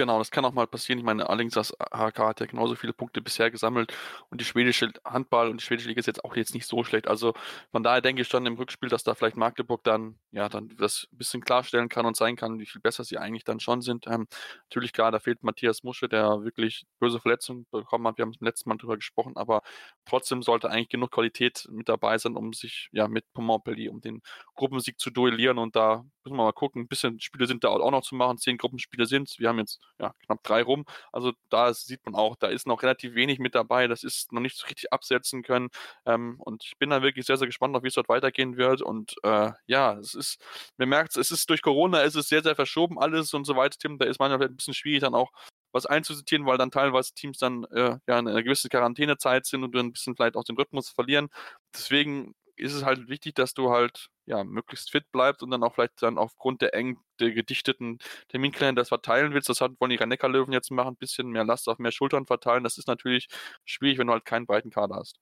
Genau, 0.00 0.16
das 0.18 0.30
kann 0.30 0.46
auch 0.46 0.54
mal 0.54 0.66
passieren. 0.66 0.98
Ich 0.98 1.04
meine, 1.04 1.28
allerdings 1.28 1.52
das 1.52 1.72
HK 1.92 2.18
hat 2.28 2.40
ja 2.40 2.46
genauso 2.46 2.74
viele 2.74 2.94
Punkte 2.94 3.20
bisher 3.20 3.50
gesammelt 3.50 3.92
und 4.30 4.40
die 4.40 4.46
schwedische 4.46 4.90
Handball 5.04 5.50
und 5.50 5.60
die 5.60 5.64
schwedische 5.66 5.88
Liga 5.90 5.98
ist 6.00 6.06
jetzt 6.06 6.24
auch 6.24 6.36
jetzt 6.36 6.54
nicht 6.54 6.66
so 6.66 6.82
schlecht. 6.84 7.06
Also 7.06 7.34
von 7.70 7.82
daher 7.82 8.00
denke 8.00 8.22
ich 8.22 8.28
schon 8.28 8.46
im 8.46 8.54
Rückspiel, 8.54 8.88
dass 8.88 9.04
da 9.04 9.14
vielleicht 9.14 9.36
Magdeburg 9.36 9.84
dann 9.84 10.18
ja 10.30 10.48
dann 10.48 10.68
das 10.78 11.06
ein 11.12 11.18
bisschen 11.18 11.44
klarstellen 11.44 11.90
kann 11.90 12.06
und 12.06 12.16
zeigen 12.16 12.38
kann, 12.38 12.58
wie 12.58 12.64
viel 12.64 12.80
besser 12.80 13.04
sie 13.04 13.18
eigentlich 13.18 13.44
dann 13.44 13.60
schon 13.60 13.82
sind. 13.82 14.06
Ähm, 14.06 14.26
natürlich 14.70 14.94
klar, 14.94 15.12
da 15.12 15.18
fehlt 15.18 15.42
Matthias 15.42 15.82
Musche, 15.82 16.08
der 16.08 16.44
wirklich 16.44 16.86
böse 16.98 17.20
Verletzungen 17.20 17.66
bekommen 17.70 18.06
hat. 18.06 18.16
Wir 18.16 18.22
haben 18.22 18.30
es 18.32 18.40
letzten 18.40 18.70
Mal 18.70 18.78
drüber 18.78 18.96
gesprochen, 18.96 19.36
aber 19.36 19.60
trotzdem 20.06 20.42
sollte 20.42 20.70
eigentlich 20.70 20.88
genug 20.88 21.10
Qualität 21.10 21.66
mit 21.70 21.90
dabei 21.90 22.16
sein, 22.16 22.36
um 22.36 22.54
sich 22.54 22.88
ja 22.92 23.06
mit 23.06 23.26
Montpellier 23.36 23.90
um 23.92 24.00
den 24.00 24.22
Gruppensieg 24.54 24.98
zu 24.98 25.10
duellieren 25.10 25.58
und 25.58 25.76
da 25.76 26.04
müssen 26.24 26.36
wir 26.36 26.44
mal 26.44 26.52
gucken. 26.52 26.82
Ein 26.82 26.88
bisschen 26.88 27.20
Spiele 27.20 27.46
sind 27.46 27.64
da 27.64 27.68
auch 27.68 27.90
noch 27.90 28.02
zu 28.02 28.14
machen. 28.14 28.38
Zehn 28.38 28.56
Gruppenspiele 28.58 29.06
sind 29.06 29.34
Wir 29.38 29.48
haben 29.48 29.58
jetzt 29.58 29.80
ja, 29.98 30.14
knapp 30.26 30.42
drei 30.42 30.62
rum. 30.62 30.84
Also 31.12 31.32
da 31.48 31.72
sieht 31.74 32.04
man 32.04 32.14
auch, 32.14 32.36
da 32.36 32.48
ist 32.48 32.66
noch 32.66 32.82
relativ 32.82 33.14
wenig 33.14 33.38
mit 33.38 33.54
dabei. 33.54 33.86
Das 33.86 34.04
ist 34.04 34.32
noch 34.32 34.40
nicht 34.40 34.56
so 34.56 34.66
richtig 34.66 34.92
absetzen 34.92 35.42
können. 35.42 35.68
Ähm, 36.06 36.36
und 36.40 36.64
ich 36.64 36.78
bin 36.78 36.90
da 36.90 37.02
wirklich 37.02 37.26
sehr, 37.26 37.36
sehr 37.36 37.46
gespannt, 37.46 37.76
auf 37.76 37.82
wie 37.82 37.88
es 37.88 37.94
dort 37.94 38.08
weitergehen 38.08 38.56
wird. 38.56 38.82
Und 38.82 39.14
äh, 39.22 39.52
ja, 39.66 39.94
es 39.98 40.14
ist, 40.14 40.42
man 40.76 40.88
merkt 40.88 41.16
es, 41.16 41.30
ist 41.30 41.48
durch 41.50 41.62
Corona, 41.62 42.02
ist 42.02 42.16
es 42.16 42.28
sehr, 42.28 42.42
sehr 42.42 42.54
verschoben 42.56 42.98
alles 42.98 43.34
und 43.34 43.44
so 43.44 43.56
weiter, 43.56 43.76
Tim. 43.78 43.98
Da 43.98 44.06
ist 44.06 44.18
manchmal 44.20 44.48
ein 44.48 44.56
bisschen 44.56 44.74
schwierig, 44.74 45.00
dann 45.00 45.14
auch 45.14 45.30
was 45.72 45.86
einzusortieren, 45.86 46.46
weil 46.46 46.58
dann 46.58 46.70
teilweise 46.70 47.14
Teams 47.14 47.38
dann 47.38 47.64
äh, 47.64 47.96
ja 48.08 48.18
in 48.18 48.28
einer 48.28 48.42
gewissen 48.42 48.70
Quarantänezeit 48.70 49.46
sind 49.46 49.62
und 49.64 49.74
dann 49.74 49.86
ein 49.86 49.92
bisschen 49.92 50.16
vielleicht 50.16 50.36
auch 50.36 50.44
den 50.44 50.56
Rhythmus 50.56 50.90
verlieren. 50.90 51.28
Deswegen 51.74 52.34
ist 52.56 52.74
es 52.74 52.84
halt 52.84 53.08
wichtig, 53.08 53.34
dass 53.34 53.54
du 53.54 53.70
halt 53.70 54.08
ja 54.30 54.44
möglichst 54.44 54.90
fit 54.90 55.10
bleibst 55.12 55.42
und 55.42 55.50
dann 55.50 55.62
auch 55.62 55.74
vielleicht 55.74 56.00
dann 56.02 56.16
aufgrund 56.16 56.62
der 56.62 56.74
eng 56.74 56.98
der 57.18 57.32
gedichteten 57.32 57.98
Terminkalender 58.28 58.80
das 58.80 58.88
verteilen 58.88 59.34
willst. 59.34 59.48
Das 59.48 59.60
hat, 59.60 59.72
wollen 59.78 59.90
die 59.90 59.96
rhein 59.96 60.10
löwen 60.32 60.52
jetzt 60.52 60.70
machen, 60.70 60.94
ein 60.94 60.96
bisschen 60.96 61.28
mehr 61.28 61.44
Last 61.44 61.68
auf 61.68 61.78
mehr 61.78 61.92
Schultern 61.92 62.26
verteilen. 62.26 62.64
Das 62.64 62.78
ist 62.78 62.88
natürlich 62.88 63.28
schwierig, 63.64 63.98
wenn 63.98 64.06
du 64.06 64.12
halt 64.12 64.24
keinen 64.24 64.46
breiten 64.46 64.70
Kader 64.70 64.96
hast. 64.96 65.18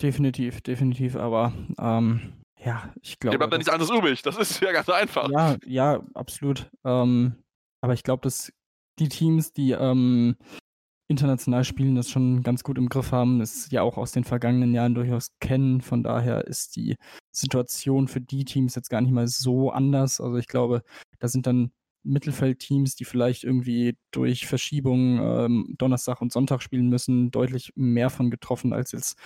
Definitiv, 0.00 0.60
definitiv, 0.60 1.16
aber 1.16 1.52
ähm, 1.78 2.42
ja, 2.58 2.92
ich 3.00 3.18
glaube. 3.18 3.34
Dir 3.34 3.38
bleibt 3.38 3.52
da 3.52 3.58
nichts 3.58 3.72
anderes 3.72 3.90
übrig, 3.90 4.22
das 4.22 4.36
ist 4.36 4.60
ja 4.60 4.72
ganz 4.72 4.88
einfach. 4.88 5.30
Ja, 5.30 5.56
ja, 5.64 6.02
absolut. 6.14 6.70
Ähm, 6.84 7.42
aber 7.80 7.94
ich 7.94 8.02
glaube, 8.02 8.22
dass 8.22 8.52
die 8.98 9.08
Teams, 9.08 9.52
die 9.52 9.72
ähm, 9.72 10.36
international 11.08 11.64
spielen, 11.64 11.94
das 11.94 12.10
schon 12.10 12.42
ganz 12.42 12.64
gut 12.64 12.78
im 12.78 12.88
Griff 12.88 13.12
haben, 13.12 13.40
es 13.40 13.70
ja 13.70 13.82
auch 13.82 13.96
aus 13.96 14.12
den 14.12 14.24
vergangenen 14.24 14.74
Jahren 14.74 14.94
durchaus 14.94 15.28
kennen. 15.40 15.80
Von 15.80 16.02
daher 16.02 16.46
ist 16.46 16.76
die 16.76 16.96
Situation 17.32 18.08
für 18.08 18.20
die 18.20 18.44
Teams 18.44 18.74
jetzt 18.74 18.90
gar 18.90 19.00
nicht 19.00 19.12
mal 19.12 19.28
so 19.28 19.70
anders. 19.70 20.20
Also 20.20 20.36
ich 20.36 20.48
glaube, 20.48 20.82
da 21.18 21.28
sind 21.28 21.46
dann 21.46 21.70
Mittelfeldteams, 22.02 22.96
die 22.96 23.04
vielleicht 23.04 23.44
irgendwie 23.44 23.96
durch 24.10 24.46
Verschiebungen 24.46 25.20
ähm, 25.20 25.74
Donnerstag 25.78 26.20
und 26.20 26.32
Sonntag 26.32 26.62
spielen 26.62 26.88
müssen, 26.88 27.30
deutlich 27.30 27.72
mehr 27.74 28.10
von 28.10 28.30
getroffen 28.30 28.72
als 28.72 28.92
jetzt 28.92 29.16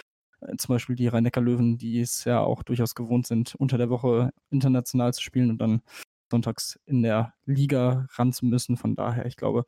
äh, 0.40 0.56
zum 0.56 0.74
Beispiel 0.74 0.96
die 0.96 1.08
Rhein-Neckar-Löwen, 1.08 1.78
die 1.78 2.00
es 2.00 2.24
ja 2.24 2.40
auch 2.40 2.62
durchaus 2.62 2.94
gewohnt 2.94 3.26
sind, 3.26 3.54
unter 3.56 3.78
der 3.78 3.90
Woche 3.90 4.30
international 4.50 5.12
zu 5.14 5.22
spielen 5.22 5.50
und 5.50 5.58
dann 5.58 5.82
sonntags 6.30 6.78
in 6.86 7.02
der 7.02 7.34
Liga 7.44 8.06
ran 8.12 8.32
zu 8.32 8.46
müssen. 8.46 8.76
Von 8.76 8.94
daher, 8.94 9.26
ich 9.26 9.36
glaube, 9.36 9.66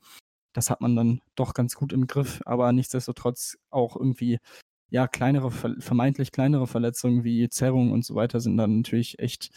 das 0.53 0.71
hat 0.71 0.81
man 0.81 0.97
dann 0.97 1.21
doch 1.35 1.55
ganz 1.55 1.75
gut 1.75 1.93
im 1.93 2.07
Griff, 2.07 2.41
aber 2.45 2.73
nichtsdestotrotz 2.73 3.59
auch 3.71 3.97
irgendwie, 3.97 4.39
ja, 4.91 5.09
kleinere, 5.09 5.51
vermeintlich 5.51 6.33
kleinere 6.33 6.67
Verletzungen 6.67 7.25
wie 7.25 7.49
Zerrungen 7.49 7.93
und 7.93 8.05
so 8.05 8.15
weiter 8.15 8.41
sind 8.41 8.57
dann 8.57 8.79
natürlich 8.79 9.19
echt, 9.19 9.51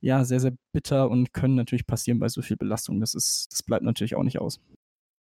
ja, 0.00 0.24
sehr, 0.24 0.40
sehr 0.40 0.52
bitter 0.72 1.10
und 1.10 1.32
können 1.32 1.54
natürlich 1.54 1.86
passieren 1.86 2.18
bei 2.18 2.28
so 2.28 2.42
viel 2.42 2.56
Belastung. 2.56 3.00
Das 3.00 3.14
ist, 3.14 3.48
das 3.52 3.62
bleibt 3.62 3.84
natürlich 3.84 4.16
auch 4.16 4.24
nicht 4.24 4.40
aus. 4.40 4.60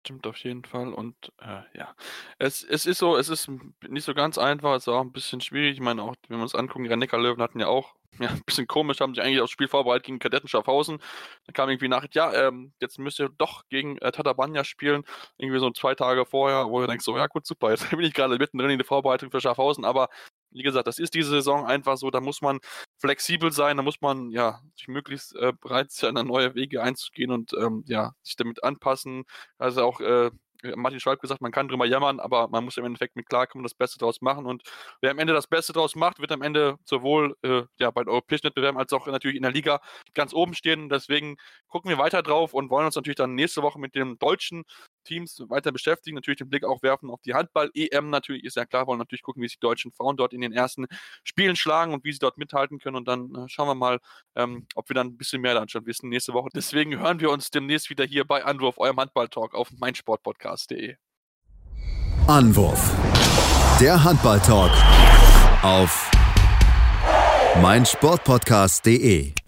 Stimmt 0.04 0.26
auf 0.26 0.36
jeden 0.38 0.64
Fall. 0.64 0.92
Und 0.92 1.16
äh, 1.40 1.62
ja, 1.78 1.94
es, 2.38 2.62
es 2.62 2.84
ist 2.84 2.98
so, 2.98 3.16
es 3.16 3.30
ist 3.30 3.50
nicht 3.88 4.04
so 4.04 4.12
ganz 4.12 4.36
einfach, 4.36 4.74
es 4.74 4.82
ist 4.82 4.88
auch 4.88 5.00
ein 5.00 5.12
bisschen 5.12 5.40
schwierig. 5.40 5.74
Ich 5.74 5.80
meine, 5.80 6.02
auch 6.02 6.14
wenn 6.28 6.36
wir 6.36 6.42
uns 6.42 6.54
angucken, 6.54 6.84
die 6.84 6.90
rhein 6.90 7.00
löwen 7.00 7.40
hatten 7.40 7.60
ja 7.60 7.68
auch 7.68 7.94
ja, 8.20 8.28
ein 8.30 8.42
bisschen 8.46 8.66
komisch, 8.66 9.00
haben 9.00 9.14
sich 9.14 9.22
eigentlich 9.22 9.40
aufs 9.40 9.52
Spiel 9.52 9.68
vorbereitet 9.68 10.06
gegen 10.06 10.18
Kadetten 10.18 10.48
Schaffhausen. 10.48 10.98
Dann 11.46 11.54
kam 11.54 11.68
irgendwie 11.68 11.88
Nachricht, 11.88 12.14
ja, 12.14 12.32
ähm, 12.32 12.72
jetzt 12.80 12.98
müsst 12.98 13.20
ihr 13.20 13.30
doch 13.38 13.62
gegen 13.68 13.98
äh, 13.98 14.12
Tatabanya 14.12 14.64
spielen. 14.64 15.04
Irgendwie 15.36 15.58
so 15.58 15.70
zwei 15.70 15.94
Tage 15.94 16.26
vorher, 16.26 16.68
wo 16.68 16.80
ihr 16.80 16.86
denkt, 16.86 17.02
so, 17.04 17.16
ja 17.16 17.26
gut, 17.26 17.46
super, 17.46 17.70
jetzt 17.70 17.90
bin 17.90 18.00
ich 18.00 18.14
gerade 18.14 18.38
mittendrin 18.38 18.70
in 18.70 18.78
der 18.78 18.86
Vorbereitung 18.86 19.30
für 19.30 19.40
Schaffhausen, 19.40 19.84
aber 19.84 20.08
wie 20.54 20.62
gesagt, 20.62 20.86
das 20.86 20.98
ist 20.98 21.14
diese 21.14 21.30
Saison 21.30 21.66
einfach 21.66 21.96
so, 21.96 22.10
da 22.10 22.20
muss 22.20 22.40
man 22.40 22.60
flexibel 22.98 23.50
sein, 23.52 23.76
da 23.76 23.82
muss 23.82 24.00
man 24.00 24.30
ja 24.30 24.60
sich 24.76 24.88
möglichst 24.88 25.34
äh, 25.36 25.52
bereit 25.60 25.90
sein, 25.90 26.14
neue 26.14 26.54
Wege 26.54 26.82
einzugehen 26.82 27.32
und 27.32 27.52
ähm, 27.54 27.82
ja, 27.86 28.12
sich 28.22 28.36
damit 28.36 28.62
anpassen. 28.62 29.24
Also 29.58 29.82
auch 29.84 30.00
äh, 30.00 30.30
Martin 30.76 31.00
Schwalb 31.00 31.20
gesagt, 31.20 31.40
man 31.40 31.52
kann 31.52 31.68
drüber 31.68 31.86
jammern, 31.86 32.20
aber 32.20 32.48
man 32.48 32.64
muss 32.64 32.76
im 32.76 32.84
Endeffekt 32.84 33.16
mit 33.16 33.28
klarkommen, 33.28 33.62
das 33.62 33.74
Beste 33.74 33.98
draus 33.98 34.20
machen. 34.20 34.46
Und 34.46 34.62
wer 35.00 35.10
am 35.10 35.18
Ende 35.18 35.32
das 35.32 35.46
Beste 35.46 35.72
draus 35.72 35.94
macht, 35.94 36.18
wird 36.20 36.32
am 36.32 36.42
Ende 36.42 36.76
sowohl 36.84 37.36
äh, 37.42 37.62
ja, 37.78 37.90
bei 37.90 38.02
den 38.02 38.08
europäischen 38.08 38.44
Wettbewerben 38.44 38.78
als 38.78 38.92
auch 38.92 39.06
natürlich 39.06 39.36
in 39.36 39.42
der 39.42 39.52
Liga 39.52 39.80
ganz 40.14 40.32
oben 40.32 40.54
stehen. 40.54 40.88
Deswegen 40.88 41.36
gucken 41.68 41.90
wir 41.90 41.98
weiter 41.98 42.22
drauf 42.22 42.54
und 42.54 42.70
wollen 42.70 42.86
uns 42.86 42.96
natürlich 42.96 43.16
dann 43.16 43.34
nächste 43.34 43.62
Woche 43.62 43.78
mit 43.78 43.94
dem 43.94 44.18
deutschen 44.18 44.64
Teams 45.04 45.42
weiter 45.48 45.72
beschäftigen. 45.72 46.14
Natürlich 46.16 46.38
den 46.38 46.48
Blick 46.48 46.64
auch 46.64 46.82
werfen 46.82 47.10
auf 47.10 47.20
die 47.22 47.34
Handball-EM. 47.34 48.10
Natürlich 48.10 48.44
ist 48.44 48.56
ja 48.56 48.64
klar, 48.66 48.86
wollen 48.86 48.98
natürlich 48.98 49.22
gucken, 49.22 49.42
wie 49.42 49.48
sich 49.48 49.58
die 49.58 49.66
deutschen 49.66 49.92
Frauen 49.92 50.16
dort 50.16 50.32
in 50.32 50.40
den 50.40 50.52
ersten 50.52 50.86
Spielen 51.22 51.56
schlagen 51.56 51.92
und 51.92 52.04
wie 52.04 52.12
sie 52.12 52.18
dort 52.18 52.38
mithalten 52.38 52.78
können. 52.78 52.96
Und 52.96 53.06
dann 53.06 53.34
äh, 53.34 53.48
schauen 53.48 53.68
wir 53.68 53.74
mal, 53.74 54.00
ähm, 54.34 54.66
ob 54.74 54.88
wir 54.88 54.94
dann 54.94 55.08
ein 55.08 55.16
bisschen 55.16 55.40
mehr 55.40 55.54
dann 55.54 55.68
schon 55.68 55.86
wissen 55.86 56.08
nächste 56.08 56.32
Woche. 56.32 56.48
Deswegen 56.54 56.98
hören 56.98 57.20
wir 57.20 57.30
uns 57.30 57.50
demnächst 57.50 57.90
wieder 57.90 58.04
hier 58.04 58.24
bei 58.24 58.44
Anruf, 58.44 58.78
eurem 58.78 58.98
Handball-Talk 58.98 59.54
auf 59.54 59.70
meinsportpodcast.de. 59.78 60.96
Anwurf. 62.26 62.90
Der 63.80 64.02
Handball-Talk 64.02 64.70
auf 65.62 66.10
meinsportpodcast.de. 67.60 69.43